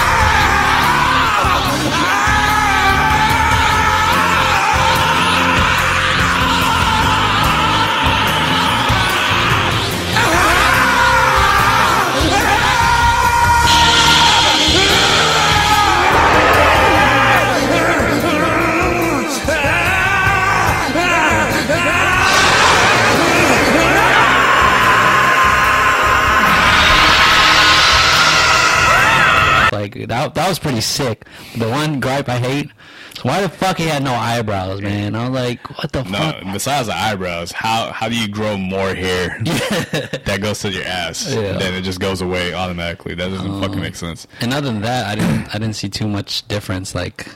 [30.09, 31.25] That, that was pretty sick.
[31.57, 32.71] The one gripe I hate
[33.15, 35.15] is why the fuck he had no eyebrows, man.
[35.15, 36.43] I was like, what the No, fuck?
[36.53, 41.33] besides the eyebrows, how how do you grow more hair that goes to your ass?
[41.33, 41.57] Yeah.
[41.57, 43.15] Then it just goes away automatically.
[43.15, 44.27] That doesn't fucking make sense.
[44.41, 46.95] And other than that, I didn't I didn't see too much difference.
[46.95, 47.27] Like,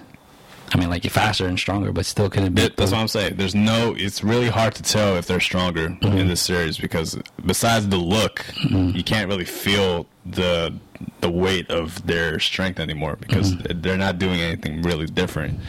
[0.73, 2.63] I mean, like you're faster and stronger, but still couldn't be.
[2.63, 3.35] That- That's what I'm saying.
[3.37, 3.93] There's no.
[3.97, 6.17] It's really hard to tell if they're stronger Mm-hmm.
[6.17, 10.73] in this series because besides the look, you can't really feel the
[11.21, 13.81] the weight of their strength anymore because Mm-hmm.
[13.81, 15.59] they're not doing anything really different.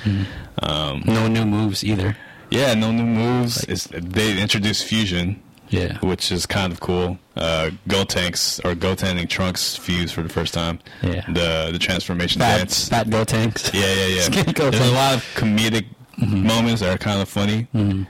[0.63, 2.17] Um, no new moves either.
[2.51, 3.63] yeah, no new moves.
[3.65, 5.99] It's, they introduced fusion, Yeah.
[6.01, 7.19] which is kind of cool.
[7.37, 10.81] Uh, Gotenks or Go and Trunks fuse for the first time.
[11.03, 11.25] Yeah.
[11.29, 12.89] The the transformation Fat, dance.
[12.89, 13.73] fat Gotenks.
[13.75, 14.53] Yeah, yeah, yeah.
[14.71, 15.87] There's a lot of comedic
[16.19, 16.47] Mm-hmm.
[16.49, 17.69] moments that are kind of funny,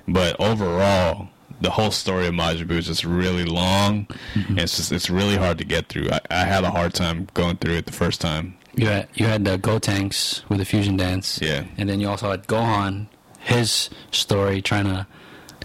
[0.09, 1.29] but overall,
[1.61, 4.51] the whole story of Majin Buu is just really long, Mm-hmm.
[4.51, 6.09] and it's just it's really hard to get through.
[6.11, 8.57] I, I had a hard time going through it the first time.
[8.75, 11.41] You had you had the Gotenks with the fusion dance.
[11.43, 11.65] Yeah.
[11.77, 13.09] And then you also had Gohan,
[13.41, 15.07] his story trying to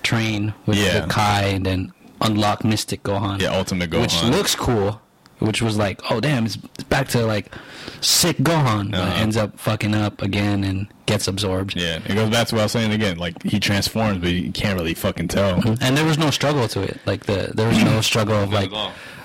[0.02, 1.02] train with Yeah.
[1.02, 3.40] the Kai and then unlock Mystic Gohan.
[3.42, 4.02] Yeah, Ultimate Gohan.
[4.02, 5.00] Which looks cool.
[5.44, 6.56] Which was like, oh damn, it's
[6.90, 7.54] back to like
[8.02, 9.22] sick Gohan, Uh-huh.
[9.22, 11.76] ends up fucking up again and gets absorbed.
[11.76, 13.18] yeah, it goes back to what I was saying again.
[13.18, 15.62] Like he transforms, but you can't really fucking tell.
[15.82, 16.98] And there was no struggle to it.
[17.06, 18.72] Like the there was no struggle of like,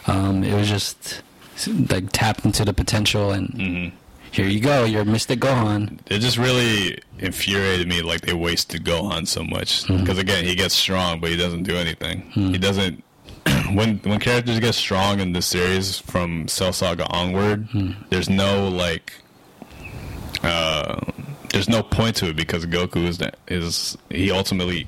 [0.08, 1.22] um, it was just
[1.90, 3.96] like tapped into the potential and Mm-hmm.
[4.32, 5.98] here you go, you're Mystic Gohan.
[6.06, 9.98] It just really infuriated me like they wasted Gohan so much Mm-hmm.
[10.02, 12.22] because again he gets strong but he doesn't do anything.
[12.32, 13.04] He doesn't.
[13.72, 17.92] when when characters get strong in the series from Cell Saga onward, Hmm.
[18.10, 19.12] there's no like.
[20.42, 21.00] Uh,
[21.52, 24.86] there's no point to it because Goku is the, is he ultimately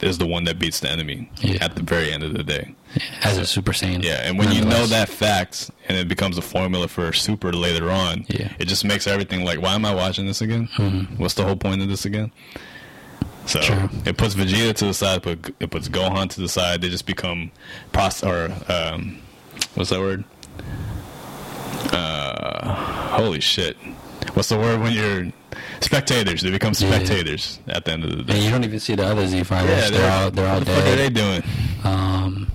[0.00, 1.58] is the one that beats the enemy Yeah.
[1.64, 2.74] at the very end of the day.
[3.22, 4.02] as a Super Saiyan.
[4.02, 7.90] Yeah, and when you know that fact and it becomes a formula for Super later
[7.90, 8.52] on, Yeah.
[8.58, 10.66] it just makes everything like, why am I watching this again?
[11.16, 12.32] What's the whole point of this again?
[13.46, 13.88] So True.
[14.06, 16.80] it puts Vegeta to the side, but it puts Gohan to the side.
[16.80, 17.50] They just become
[17.92, 19.18] pros or um,
[19.74, 20.24] what's that word?
[21.92, 22.74] Uh,
[23.16, 23.76] holy shit!
[24.34, 25.32] What's the word when you're
[25.80, 26.42] spectators?
[26.42, 26.88] They become Yeah.
[26.90, 28.34] spectators at the end of the day.
[28.34, 29.70] And you don't even see the other Z fighters.
[29.70, 31.42] Yeah, they're, all they're all what the fuck are they doing?
[31.84, 32.50] Um,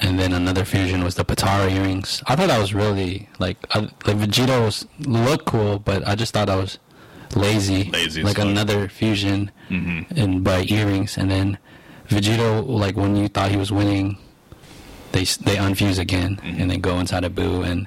[0.00, 2.22] and then another fusion was the Potara earrings.
[2.26, 6.32] I thought that was really like I, like Vegeta was looked cool, but I just
[6.32, 6.78] thought that was
[7.34, 7.84] lazy.
[7.90, 10.18] Lazy like another fusion Mm-hmm.
[10.18, 11.56] and by earrings, and then
[12.08, 14.18] Vegeta like when you thought he was winning,
[15.12, 16.60] they they unfuse again Mm-hmm.
[16.60, 17.86] and then go inside a boo and.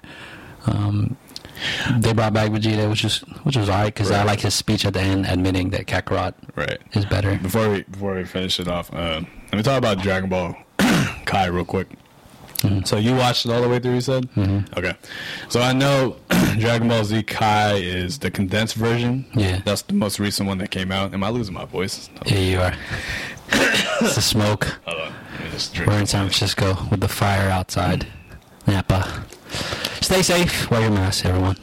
[0.65, 1.17] Um,
[1.97, 4.93] they brought back Vegeta, which is which was alright because I like his speech at
[4.93, 6.77] the end, admitting that Kakarot Right.
[6.93, 7.37] is better.
[7.37, 9.21] Before we before we finish it off, uh,
[9.51, 10.55] let me talk about Dragon Ball
[11.25, 11.87] Kai real quick.
[12.85, 14.29] So you watched it all the way through, you said?
[14.31, 14.77] Mm-hmm.
[14.77, 14.95] Okay.
[15.49, 16.17] So I know
[16.57, 19.25] Dragon Ball Z Kai is the condensed version.
[19.35, 19.61] Yeah.
[19.65, 21.13] That's the most recent one that came out.
[21.13, 22.09] Am I losing my voice?
[22.25, 22.73] Yeah, you are.
[24.01, 24.65] it's the smoke.
[24.85, 25.13] Hold on.
[25.33, 28.07] Let me just drink We're in San Francisco with the fire outside.
[28.67, 29.25] Napa.
[30.01, 30.69] Stay safe.
[30.71, 31.57] Wear your mask, everyone.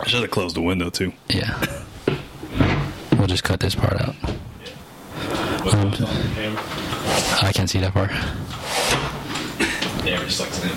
[0.00, 1.12] I should have closed the window too.
[1.28, 1.58] Yeah.
[3.12, 4.14] We'll just cut this part out.
[5.72, 5.92] Um,
[7.42, 8.10] I can't see that part.
[10.04, 10.70] Damn, it sucks in.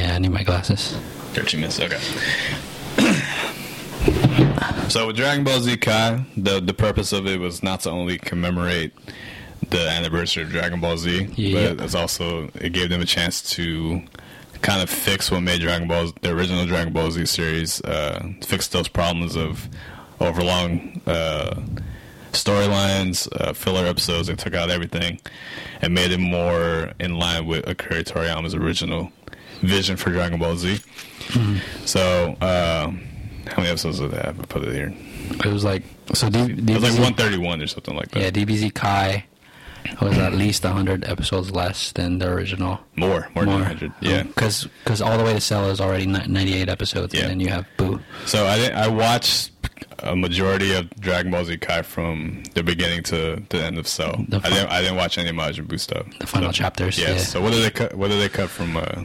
[0.00, 0.96] Yeah, I need my glasses.
[1.34, 1.98] 13 minutes, okay.
[4.88, 8.18] so with Dragon Ball Z Kai, the the purpose of it was not to only
[8.18, 8.92] commemorate
[9.70, 11.74] the anniversary of Dragon Ball Z, Yeah.
[11.74, 14.02] but it's also it gave them a chance to
[14.62, 18.68] kind of fix what made Dragon Ball the original Dragon Ball Z series, uh, fix
[18.68, 19.68] those problems of
[20.20, 21.60] overlong uh,
[22.44, 24.28] storylines, uh, filler episodes.
[24.28, 25.20] and took out everything
[25.82, 29.10] and made it more in line with Akira Toriyama's original
[29.62, 30.78] vision for Dragon Ball Z.
[31.84, 34.38] So, uh, how many episodes did they have?
[34.40, 34.92] I put it here.
[35.44, 35.82] It was like
[36.14, 36.28] so.
[36.30, 38.20] D- It was like 131 or something like that.
[38.22, 39.24] Yeah, DBZ Kai
[40.02, 42.78] was at least 100 episodes less than the original.
[42.96, 43.92] More, more, than 100.
[44.00, 44.22] Yeah.
[44.24, 47.22] Because because all the way to Cell is already 98 episodes, Yeah.
[47.22, 48.00] and then you have Boo.
[48.26, 49.57] So I didn't, I watched
[50.00, 54.24] a majority of Dragon Ball Z Kai from the beginning to the end of Cell.
[54.32, 56.06] I didn't I didn't watch any Majin Buu stuff.
[56.20, 57.08] The final So- chapters, Yes.
[57.08, 57.16] yeah.
[57.24, 57.94] So what did they cut?
[57.94, 59.04] What did they cut from uh,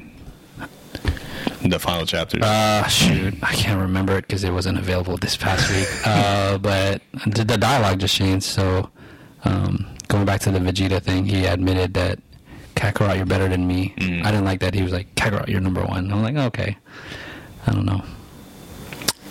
[1.63, 2.41] the final chapters?
[2.43, 5.87] Uh, shoot, I can't remember it because it wasn't available this past week.
[6.05, 8.45] Uh, but the, the dialogue just changed.
[8.45, 8.89] So,
[9.45, 12.19] um, going back to the Vegeta thing, he admitted that
[12.75, 13.93] Kakarot, you're better than me.
[13.97, 14.23] Mhm.
[14.25, 14.73] I didn't like that.
[14.73, 16.11] He was like, Kakarot, you're number one.
[16.11, 16.75] I'm like, okay.
[17.65, 18.03] I don't know.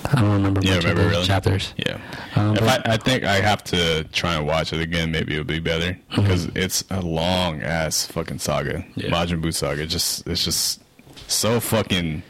[0.05, 1.27] I don't remember Yeah, much remember of the really?
[1.27, 1.75] chapters.
[1.77, 1.99] Yeah.
[2.37, 5.45] Um, if I, I think I have to try and watch it again, maybe it'll
[5.45, 6.23] be better Mm-hmm.
[6.23, 8.85] because it's a long ass fucking saga.
[8.97, 9.11] Yeah.
[9.11, 9.87] Majin Buu saga.
[9.87, 10.83] Just it's just
[11.29, 12.23] so fucking.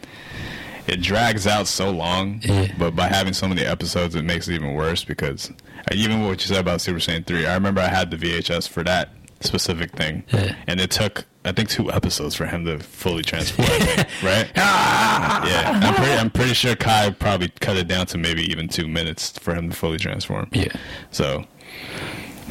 [0.89, 2.67] It drags out so long, Yeah.
[2.77, 5.51] but by having so many episodes, it makes it even worse because
[5.93, 8.83] even what you said about Super Saiyan three, I remember I had the VHS for
[8.83, 9.11] that
[9.45, 10.55] specific thing, Yeah.
[10.67, 13.67] and it took I think two episodes for him to fully transform,
[14.23, 14.49] right?
[14.57, 15.45] Ah!
[15.45, 16.13] Yeah, I'm pretty.
[16.13, 19.69] I'm pretty sure Kai probably cut it down to maybe even two minutes for him
[19.71, 20.49] to fully transform.
[20.53, 20.73] Yeah.
[21.11, 21.45] So,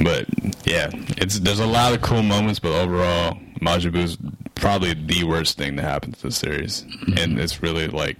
[0.04, 0.26] but
[0.66, 4.18] yeah, it's there's a lot of cool moments, but overall, Majin Buu's
[4.56, 6.84] probably the worst thing to happen to the series,
[7.18, 8.18] and it's really like.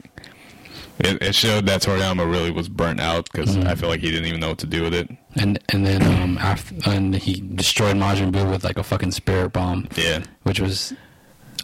[1.04, 4.26] It, it showed that Toriyama really was burnt out because I feel like he didn't
[4.28, 5.10] even know what to do with it.
[5.36, 9.52] And and then um after and he destroyed Majin Buu with like a fucking spirit
[9.54, 10.94] bomb, Yeah, which was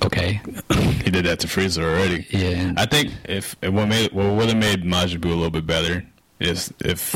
[0.03, 0.41] okay.
[1.03, 2.25] he did that to Frieza already.
[2.31, 5.67] Yeah, I think if what made what would have made Majin Buu a little bit
[5.67, 6.03] better
[6.39, 7.15] is if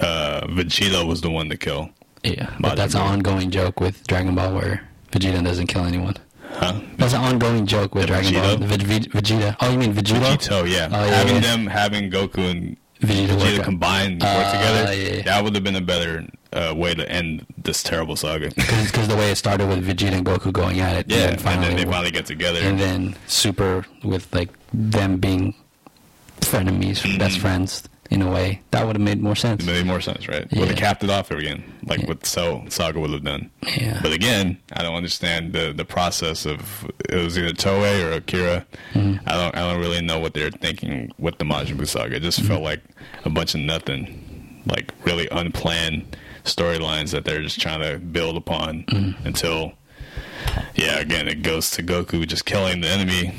[0.00, 1.90] uh, Vegeta was the one to kill.
[2.24, 6.16] Yeah, Majin but that's an ongoing joke with Dragon Ball where Vegeta doesn't kill anyone.
[6.54, 6.80] Huh?
[6.98, 8.58] That's an ongoing joke with The Dragon Vegito?
[8.58, 8.68] Ball.
[8.68, 9.56] The Veg- Vegeta.
[9.60, 10.20] Oh, you mean Vegeta?
[10.36, 10.88] Vegito, yeah.
[10.92, 11.40] Oh, yeah, having yeah.
[11.40, 15.22] them, having Goku and Vegeta Vegeta, work combined work Ah, together, yeah.
[15.22, 18.48] that would have been a better uh, way to end this terrible saga.
[18.54, 21.10] Because the way it started with Vegeta and Goku going at it.
[21.10, 22.60] yeah, and and then finally, then they finally get together.
[22.60, 25.54] and then Super with like them being
[26.40, 27.18] frenemies, Mm-hmm.
[27.18, 28.60] best friends in a way.
[28.70, 29.62] That would have made more sense.
[29.62, 30.46] it made more sense, right?
[30.52, 32.06] Would have capped it off again, like Yeah.
[32.08, 33.50] what Cell Saga would have done.
[33.76, 33.98] Yeah.
[34.02, 38.66] But again, I don't understand the the process of it was either Toei or Akira.
[38.92, 39.26] Mm-hmm.
[39.28, 42.16] I don't I don't really know what they're thinking with the Majin Buu saga.
[42.16, 42.48] It just Mm-hmm.
[42.48, 42.82] felt like
[43.24, 48.84] a bunch of nothing, like really unplanned storylines that they're just trying to build upon
[48.84, 49.26] Mm-hmm.
[49.26, 49.72] until,
[50.74, 53.34] yeah, again it goes to Goku just killing the enemy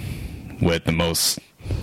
[0.61, 1.39] with the most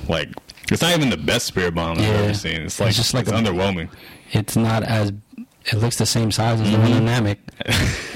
[0.08, 0.30] like.
[0.72, 2.62] It's not even the best spirit bomb I've ever seen.
[2.62, 3.88] It's It's like just like it's a- underwhelming.
[4.32, 5.12] It's not as.
[5.66, 7.38] It looks the same size as the one in Namek.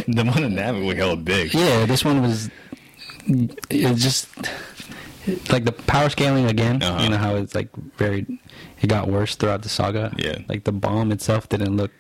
[0.09, 1.55] the one in Namek was hella big.
[1.55, 2.51] Yeah, this one was.
[3.29, 4.29] It just
[5.51, 6.83] like the power scaling again.
[6.83, 7.03] Uh-huh.
[7.03, 7.69] You know how it's like
[7.99, 8.27] very.
[8.81, 10.13] It got worse throughout the saga.
[10.19, 10.39] Yeah.
[10.49, 11.93] Like the bomb itself didn't look.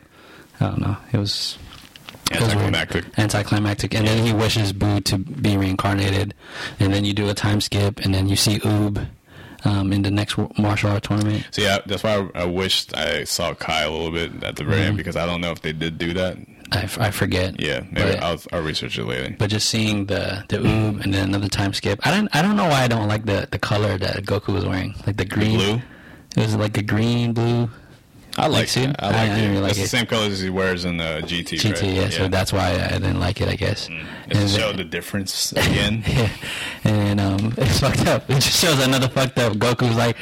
[0.61, 0.97] I don't know.
[1.13, 1.59] It was.
[2.33, 2.75] it was weird.
[2.75, 3.19] Anticlimactic.
[3.19, 6.35] Anticlimactic, and then he wishes Boo to be reincarnated,
[6.81, 9.07] and then you do a time skip, and then you see Oob
[9.65, 11.47] um, in the next martial art tournament.
[11.51, 14.65] So yeah, that's why I, I wished I saw Kai a little bit at the
[14.65, 14.89] very Mm-hmm.
[14.89, 16.37] end because I don't know if they did do that.
[16.73, 17.61] I, f- I forget.
[17.61, 19.35] Yeah, maybe But- I'll, I'll research it later.
[19.39, 22.57] But just seeing the the oob and then another time skip, I don't I don't
[22.57, 25.57] know why I don't like the the color that Goku was wearing, like the green.
[25.59, 25.75] blue?
[26.37, 27.71] It was like a green blue.
[28.39, 28.83] I like see?
[28.83, 28.97] it.
[28.99, 29.35] I I- like I it.
[29.37, 29.83] didn't really like it's it.
[29.83, 31.59] the same colors as he wears in the GT.
[31.59, 31.83] GT, right?
[31.95, 33.89] yeah, So that's why I didn't like it, I guess.
[33.89, 36.05] it And showed then- the difference again.
[36.07, 36.29] yeah,
[36.85, 38.29] and um, it's fucked up.
[38.29, 39.55] It just shows another fucked up.
[39.55, 40.17] Goku's like,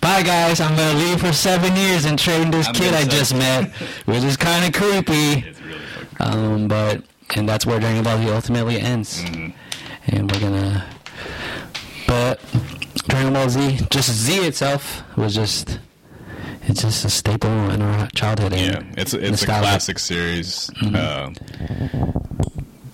[0.00, 3.34] "Bye guys, I'm gonna leave for seven years and train this I'm kid I just
[3.34, 3.70] met,
[4.06, 5.78] which is kind of creepy." it's really
[6.18, 7.02] fucking Um, but
[7.36, 9.22] and that's where Dragon Ball Z ultimately ends.
[9.24, 9.50] Mm-hmm.
[10.16, 10.86] And we're gonna,
[12.06, 12.40] but
[13.06, 15.78] Dragon Dragon Ball Z, just Z itself was just
[16.68, 18.52] it's just a staple in our childhood.
[18.54, 20.70] Yeah, it's it's a classic series.
[20.82, 21.30] Uh,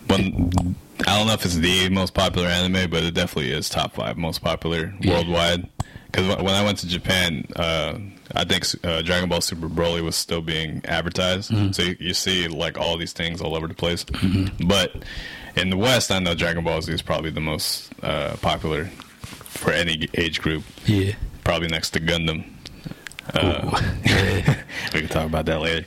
[0.09, 0.77] one,
[1.07, 4.17] I don't know if it's the most popular anime, but it definitely is top five
[4.17, 5.15] most popular Yeah.
[5.15, 5.69] worldwide.
[6.07, 7.99] Because when I went to Japan, uh,
[8.37, 11.73] I think uh, Dragon Ball Super Broly was still being advertised, Mm-hmm.
[11.73, 14.05] so you, you see like all these things all over the place.
[14.65, 14.93] But
[15.57, 19.73] in the West, I know Dragon Ball Z is probably the most uh, popular for
[19.73, 21.15] any age group, Yeah.
[21.43, 22.45] probably next to Gundam.
[23.33, 23.81] Uh,
[24.93, 25.87] we can talk about that later.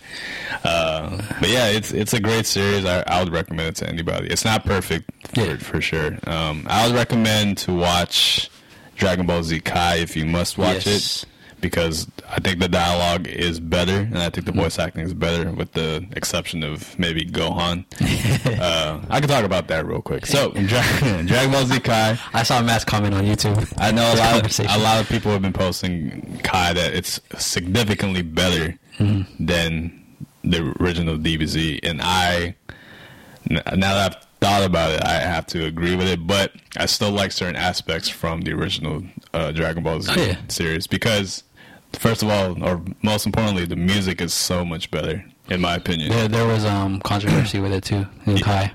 [0.63, 2.83] Uh, but yeah, it's it's a great series.
[2.85, 4.27] I, I would recommend it to anybody.
[4.27, 5.57] It's not perfect for, Yeah.
[5.57, 6.17] for sure.
[6.25, 8.49] Um, I would recommend to watch
[8.95, 11.23] Dragon Ball Z Kai if you must watch Yes.
[11.23, 11.29] it
[11.61, 14.55] because I think the dialogue is better and I think Mm-hmm.
[14.57, 17.85] the voice acting is better, with the exception of maybe Gohan.
[18.59, 20.25] uh, I can talk about that real quick.
[20.25, 20.81] So, in Dra-
[21.25, 22.17] Dragon Ball Z Kai.
[22.33, 23.73] I saw a mass comment on YouTube.
[23.77, 27.19] I know a lot, of, a lot of people have been posting Kai that it's
[27.37, 29.45] significantly better Mm-hmm.
[29.45, 30.03] than
[30.43, 32.55] the original DBZ, and I
[33.49, 36.25] now that I've thought about it, I have to agree with it.
[36.27, 39.03] But I still like certain aspects from the original
[39.33, 40.37] uh, Dragon Ball Z Oh, yeah.
[40.47, 41.43] series because,
[41.93, 46.09] first of all, or most importantly, the music is so much better, in my opinion.
[46.11, 48.71] There, there was um controversy with it too in Kai.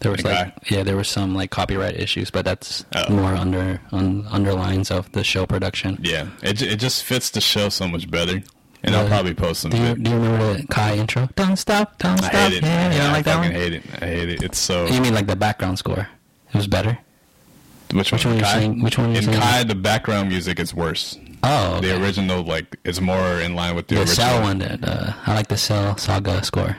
[0.00, 0.52] There was In like Kai?
[0.76, 3.10] yeah, there was some like copyright issues, but that's Oh.
[3.14, 5.98] more under on underlines of the show production.
[6.02, 8.42] Yeah, it it just fits the show so much better,
[8.86, 9.70] and I'll probably post some.
[9.72, 11.28] Do you, do you remember the Kai intro?
[11.36, 12.32] Don't stop, don't I stop.
[12.32, 12.62] hate it.
[12.62, 13.50] Yeah, you don't I like that one?
[13.52, 13.82] hate it.
[14.00, 14.42] I hate it.
[14.42, 14.86] It's so.
[14.86, 16.08] You mean like the background score?
[16.48, 16.98] It was better.
[17.92, 18.52] Which, Which one in you Kai?
[18.54, 19.24] saying- which one in?
[19.24, 21.18] Kai, the background music is worse.
[21.44, 21.88] Oh, okay.
[21.92, 24.16] The original, like, is more in line with the, the original.
[24.16, 24.58] Cell one.
[24.58, 26.76] That, uh, I like the Cell Saga score.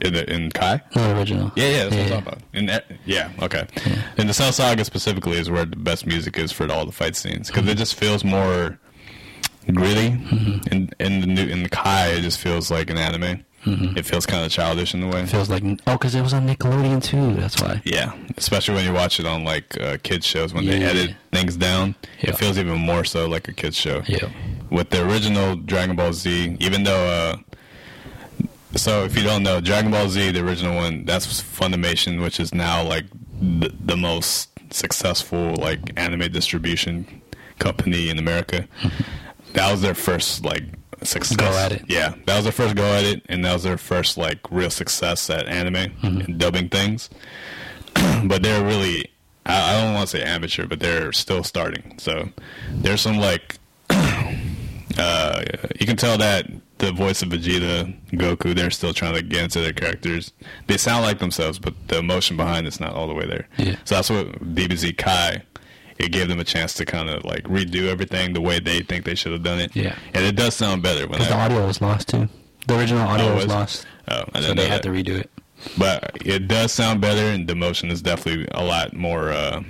[0.00, 0.80] In, the, in Kai?
[0.94, 1.52] The original.
[1.56, 2.16] Yeah, yeah, that's what Yeah.
[2.16, 2.42] I'm talking about.
[2.54, 3.66] In yeah, okay.
[4.16, 7.16] In the Cell Saga specifically is where the best music is for all the fight
[7.16, 8.78] scenes because it just feels more
[9.72, 10.10] gritty.
[10.10, 10.72] Mm-hmm.
[10.74, 13.44] In in the new in the Kai, it just feels like an anime.
[13.68, 15.22] It feels kind of childish in a way.
[15.22, 17.34] It feels like oh, because it was on Nickelodeon too.
[17.34, 17.82] That's why.
[17.84, 20.86] Yeah, especially when you watch it on like uh, kids shows when they Yeah.
[20.90, 22.30] edit things down, Yeah.
[22.30, 24.02] it feels even more so like a kids show.
[24.06, 24.28] Yeah.
[24.70, 27.36] With the original Dragon Ball Z, even though, uh,
[28.76, 32.54] so if you don't know, Dragon Ball Z, the original one, that's Funimation, which is
[32.54, 33.06] now like
[33.40, 37.20] the, the most successful like anime distribution
[37.58, 38.68] company in America.
[39.56, 40.62] That was their first like
[41.02, 41.36] success.
[41.36, 41.84] Go at it.
[41.88, 44.70] Yeah, that was their first go at it, and that was their first like real
[44.70, 47.10] success at anime and dubbing things.
[48.24, 49.10] but they're really,
[49.44, 51.98] I, I don't want to say amateur, but they're still starting.
[51.98, 52.28] So
[52.70, 53.56] there's some like,
[53.90, 55.44] uh,
[55.80, 56.46] you can tell that
[56.78, 60.32] the voice of Vegeta, Goku, they're still trying to get into their characters.
[60.66, 63.48] They sound like themselves, but the emotion behind it's not all the way there.
[63.56, 63.76] Yeah.
[63.84, 65.42] So that's what DBZ Kai.
[65.98, 69.04] It gave them a chance to kind of like redo everything the way they think
[69.04, 69.74] they should have done it.
[69.74, 69.96] Yeah.
[70.14, 72.28] and it does sound better when Because the audio was lost too.
[72.66, 74.82] The original audio Oh, was was- lost, Oh, I so they had that.
[74.82, 75.30] to redo it.
[75.78, 79.30] but it does sound better, and the motion is definitely a lot more.
[79.32, 79.62] Uh,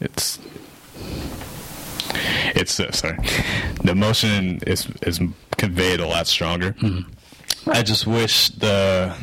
[0.00, 0.38] it's
[2.54, 3.18] it's uh, sorry,
[3.84, 5.20] the motion is is
[5.56, 6.74] conveyed a lot stronger.
[7.66, 9.14] I just wish the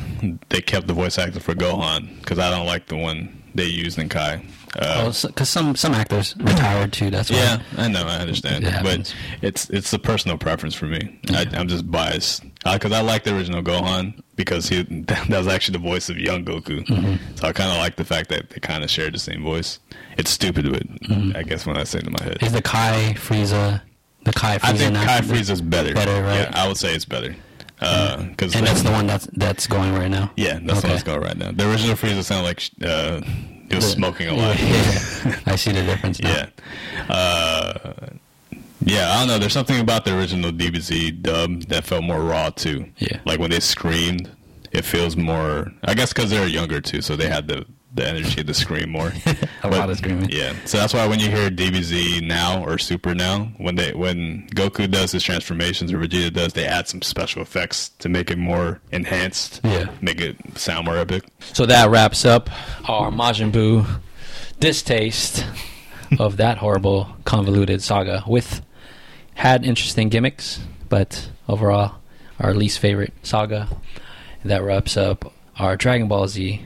[0.50, 4.00] they kept the voice actor for Gohan because I don't like the one they used
[4.00, 4.42] in Kai.
[4.78, 7.10] Uh, Because some some actors retired too.
[7.10, 7.38] That's why.
[7.38, 11.20] yeah, I know, I understand, It but it's it's a personal preference for me.
[11.32, 15.74] I, I'm just biased because I like the original Gohan because he that was actually
[15.80, 16.86] the voice of young Goku.
[16.86, 17.36] Mm-hmm.
[17.36, 19.80] So I kind of like the fact that they kind of shared the same voice.
[20.18, 21.36] It's stupid, but Mm-hmm.
[21.36, 23.82] I guess when I say it in my head, Is the Kai Frieza
[24.26, 24.70] the Kai Frieza?
[24.70, 25.94] I think Kai Frieza's better.
[25.96, 26.42] Better, right?
[26.42, 27.36] Yeah, I would say it's better.
[27.80, 30.30] Because And that's the one that's that's going right now.
[30.36, 30.90] yeah, that's Okay.
[30.92, 31.52] what's going right now.
[31.52, 33.22] The original Frieza sounded like uh,
[33.70, 34.56] he was smoking a lot.
[35.46, 36.20] I see the difference.
[36.20, 36.30] Now.
[36.30, 37.14] Yeah.
[37.14, 37.94] Uh,
[38.82, 39.38] yeah, I don't know.
[39.38, 42.90] There's something about the original DBZ dub that felt more raw too.
[42.98, 43.20] Yeah.
[43.26, 44.32] Like when they screamed,
[44.72, 45.72] it feels more.
[45.84, 49.12] I guess because they're younger too, so they had the the energy to scream more.
[49.64, 50.30] A lot of screaming.
[50.30, 50.54] Yeah.
[50.66, 54.90] So that's why when you hear DBZ now or Super now, when they when Goku
[54.90, 58.80] does his transformations or Vegeta does, they add some special effects to make it more
[58.92, 59.62] enhanced.
[59.64, 59.90] Yeah.
[60.02, 61.24] Make it sound more epic.
[61.54, 62.50] So that wraps up
[62.88, 63.86] our Majin Buu
[64.60, 65.46] distaste
[66.20, 68.24] of that horrible convoluted saga.
[68.28, 68.62] With
[69.36, 70.60] had interesting gimmicks,
[70.90, 71.96] but overall
[72.40, 73.68] our least favorite saga.
[74.46, 76.66] That wraps up our Dragon Ball Z.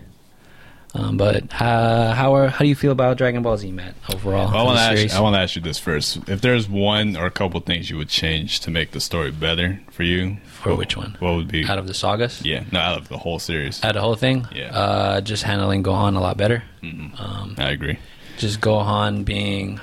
[0.95, 3.95] Um, but uh, how are how do you feel about Dragon Ball Z, Matt?
[4.13, 4.95] Overall, Well, I want to ask.
[4.97, 5.15] series?
[5.15, 6.17] I want to ask you this first.
[6.29, 9.79] If there's one or a couple things you would change to make the story better
[9.89, 11.17] for you, For what- which one?
[11.19, 11.65] What would be?
[11.65, 12.45] out of the sagas.
[12.45, 13.83] yeah, no, out of the whole series.
[13.83, 14.69] Out of the whole thing, Yeah.
[14.71, 16.61] uh, just handling Gohan a lot better.
[16.83, 17.97] I agree.
[18.37, 19.79] just Gohan being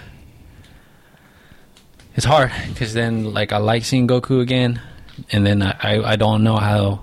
[2.17, 4.81] it's hard because then like I like seeing Goku again,
[5.33, 7.01] and then I, I I don't know how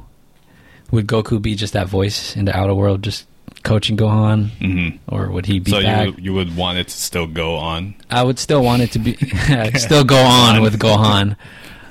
[0.92, 3.26] would Goku be just that voice in the outer world, just
[3.68, 6.08] coaching Gohan, hmm or would he be So back?
[6.08, 7.94] you you would want it to still go on.
[8.10, 9.16] I would still want it to be
[9.76, 11.36] still go on with Gohan,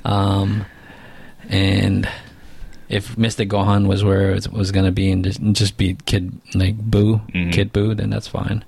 [0.05, 0.65] um,
[1.48, 2.09] and
[2.89, 6.32] if Mystic Gohan was where it was going to be and just, just be Kid
[6.55, 7.53] like Boo, Mhm.
[7.53, 8.65] Kid Boo, then that's fine.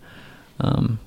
[0.60, 0.98] Um,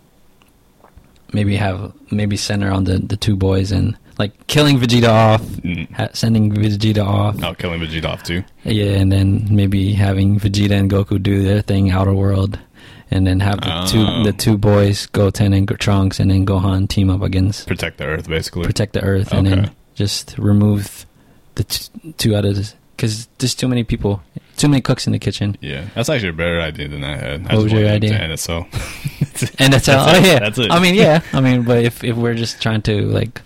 [1.34, 5.91] maybe have maybe center on the the two boys and like killing Vegeta off, Mm.
[5.99, 8.43] ha- sending Vegeta off, Oh, killing Vegeta off too.
[8.64, 12.60] yeah, and then maybe having Vegeta and Goku do their thing, outer world.
[13.14, 13.85] And then have the Oh.
[13.91, 18.06] two the two boys, Goten and Trunks, and then Gohan team up against Protect the
[18.06, 18.64] Earth, basically.
[18.64, 19.60] protect the earth and then
[19.95, 21.06] just remove
[21.56, 24.22] the t- two out of this because there's too many people
[24.56, 27.38] too many cooks in the kitchen yeah, that's actually a better idea than I had.
[27.49, 28.11] I What was your idea?
[28.15, 28.56] To NSO.
[29.60, 30.72] and that's, how That's oh yeah That's it.
[30.72, 33.41] i mean yeah i mean but if, if we're just trying to like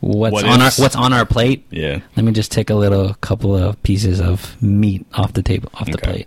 [0.00, 2.00] what's What on our what's on our plate yeah.
[2.16, 5.90] let me just take a little couple of pieces of meat off the table off
[5.90, 6.26] the plate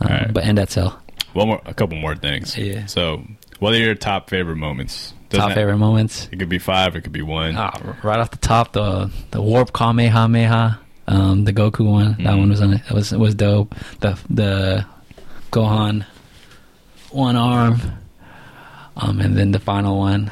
[0.00, 1.00] um, but end that cell
[1.32, 2.56] One more, a couple more things.
[2.56, 2.86] Yeah.
[2.86, 3.22] So,
[3.60, 5.12] what are your top favorite moments?
[5.28, 6.96] Doesn't top favorite moments It could be five.
[6.96, 7.54] It could be one.
[7.56, 7.72] Ah,
[8.02, 10.78] right off the top, the the warp Kamehameha,
[11.08, 12.12] um, the Goku one.
[12.24, 12.38] That Mhm.
[12.38, 12.90] one was on it.
[12.90, 13.74] Was was dope.
[14.00, 14.86] The the
[15.52, 16.04] Gohan
[17.10, 17.80] one arm,
[18.96, 20.30] um, and then the final one.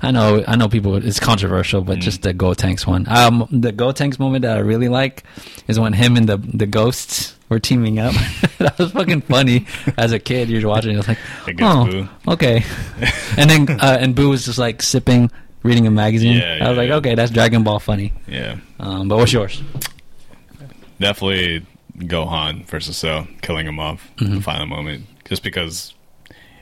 [0.00, 0.94] I know, I know, people.
[0.96, 2.02] It's controversial, but Mm.
[2.02, 3.06] just the Gotenks one.
[3.08, 5.24] Um, the Gotenks moment that I really like
[5.66, 8.14] is when him and the the ghosts were teaming up.
[8.58, 9.66] that was fucking funny.
[9.96, 11.18] As a kid, you're watching, it's like,
[11.60, 12.08] oh, Boo.
[12.28, 12.62] okay.
[13.36, 15.30] and then uh, and Boo was just like sipping,
[15.64, 16.36] reading a magazine.
[16.36, 16.96] Yeah, I was like, yeah.
[16.96, 18.12] okay, that's Dragon Ball funny.
[18.28, 18.56] Yeah.
[18.78, 19.60] Um, but what's yours?
[21.00, 21.66] Definitely
[21.98, 24.34] Gohan versus Cell, killing him off Mm-hmm.
[24.36, 25.94] the final moment, just because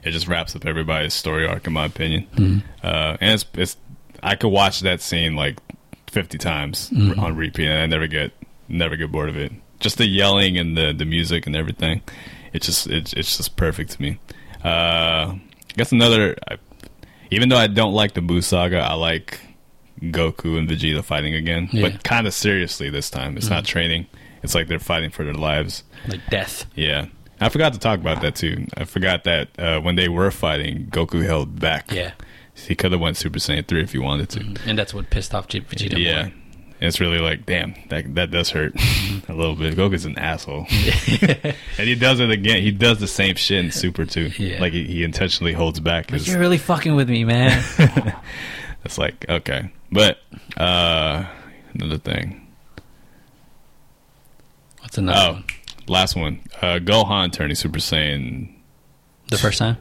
[0.07, 2.27] it just wraps up everybody's story arc, in my opinion.
[2.37, 2.59] Mm-hmm.
[2.87, 3.77] Uh, and it's, it's
[4.23, 5.59] I could watch that scene like
[6.07, 7.19] fifty times Mhm.
[7.19, 8.33] on repeat, and I never get
[8.69, 9.53] never get bored of it.
[9.81, 12.03] Just the yelling and the the music and everything,
[12.53, 14.19] it's just it's it's just perfect to me.
[14.65, 15.41] Uh, I
[15.77, 16.57] guess another, I,
[17.31, 19.41] even though I don't like the Buu saga, I like
[20.01, 21.89] Goku and Vegeta fighting again, Yeah.
[21.91, 23.37] but kind of seriously this time.
[23.37, 24.07] It's not training.
[24.43, 25.83] It's like they're fighting for their lives.
[26.09, 26.67] Like death.
[26.75, 27.07] Yeah.
[27.41, 28.67] I forgot to talk about that too.
[28.77, 31.91] I forgot that uh, when they were fighting, Goku held back.
[31.93, 32.13] Yeah,
[32.55, 34.41] He could have went Super Saiyan 3 if he wanted to.
[34.69, 35.99] and that's what pissed off G- Vegeta.
[35.99, 36.23] Yeah.
[36.25, 36.33] more.
[36.79, 38.75] It's really like, damn, that that does hurt
[39.29, 39.77] a little bit.
[39.77, 40.67] Goku's an asshole.
[41.79, 42.61] and he does it again.
[42.63, 44.27] He does the same shit in Super too.
[44.39, 44.61] Yeah.
[44.61, 47.63] Like he, he intentionally holds back his you're really fucking with me, man.
[48.85, 50.19] It's like okay, but
[50.57, 51.25] uh,
[51.75, 52.47] another thing.
[54.81, 55.45] What's another Oh, one?
[55.89, 56.41] Last one.
[56.61, 58.55] Uh, Gohan turning Super Saiyan
[59.31, 59.77] The first time.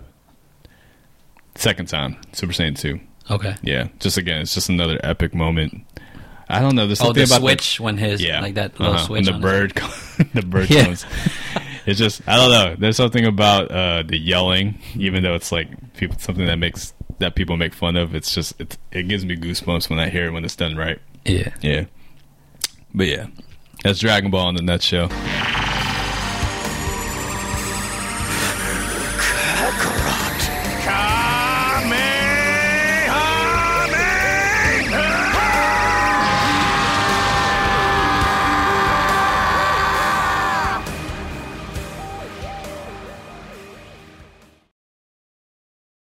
[1.55, 2.99] second time, Super Saiyan two.
[3.29, 3.55] Okay.
[3.63, 5.83] Yeah, just again, it's just another epic moment.
[6.47, 6.85] I don't know.
[6.85, 9.25] There's Oh, something the about switch when his yeah, like that little uh-huh, switch.
[9.27, 9.71] when the bird,
[10.35, 10.85] the bird Yeah.
[10.85, 11.05] comes.
[11.87, 12.75] It's just I don't know.
[12.77, 17.35] There's something about uh, the yelling, even though it's like people something that makes that
[17.35, 18.13] people make fun of.
[18.13, 20.99] It's just it's, it gives me goosebumps when I hear it when it's done right.
[21.25, 21.49] Yeah.
[21.61, 21.85] Yeah.
[22.93, 23.27] But yeah,
[23.83, 25.09] that's Dragon Ball in a nutshell.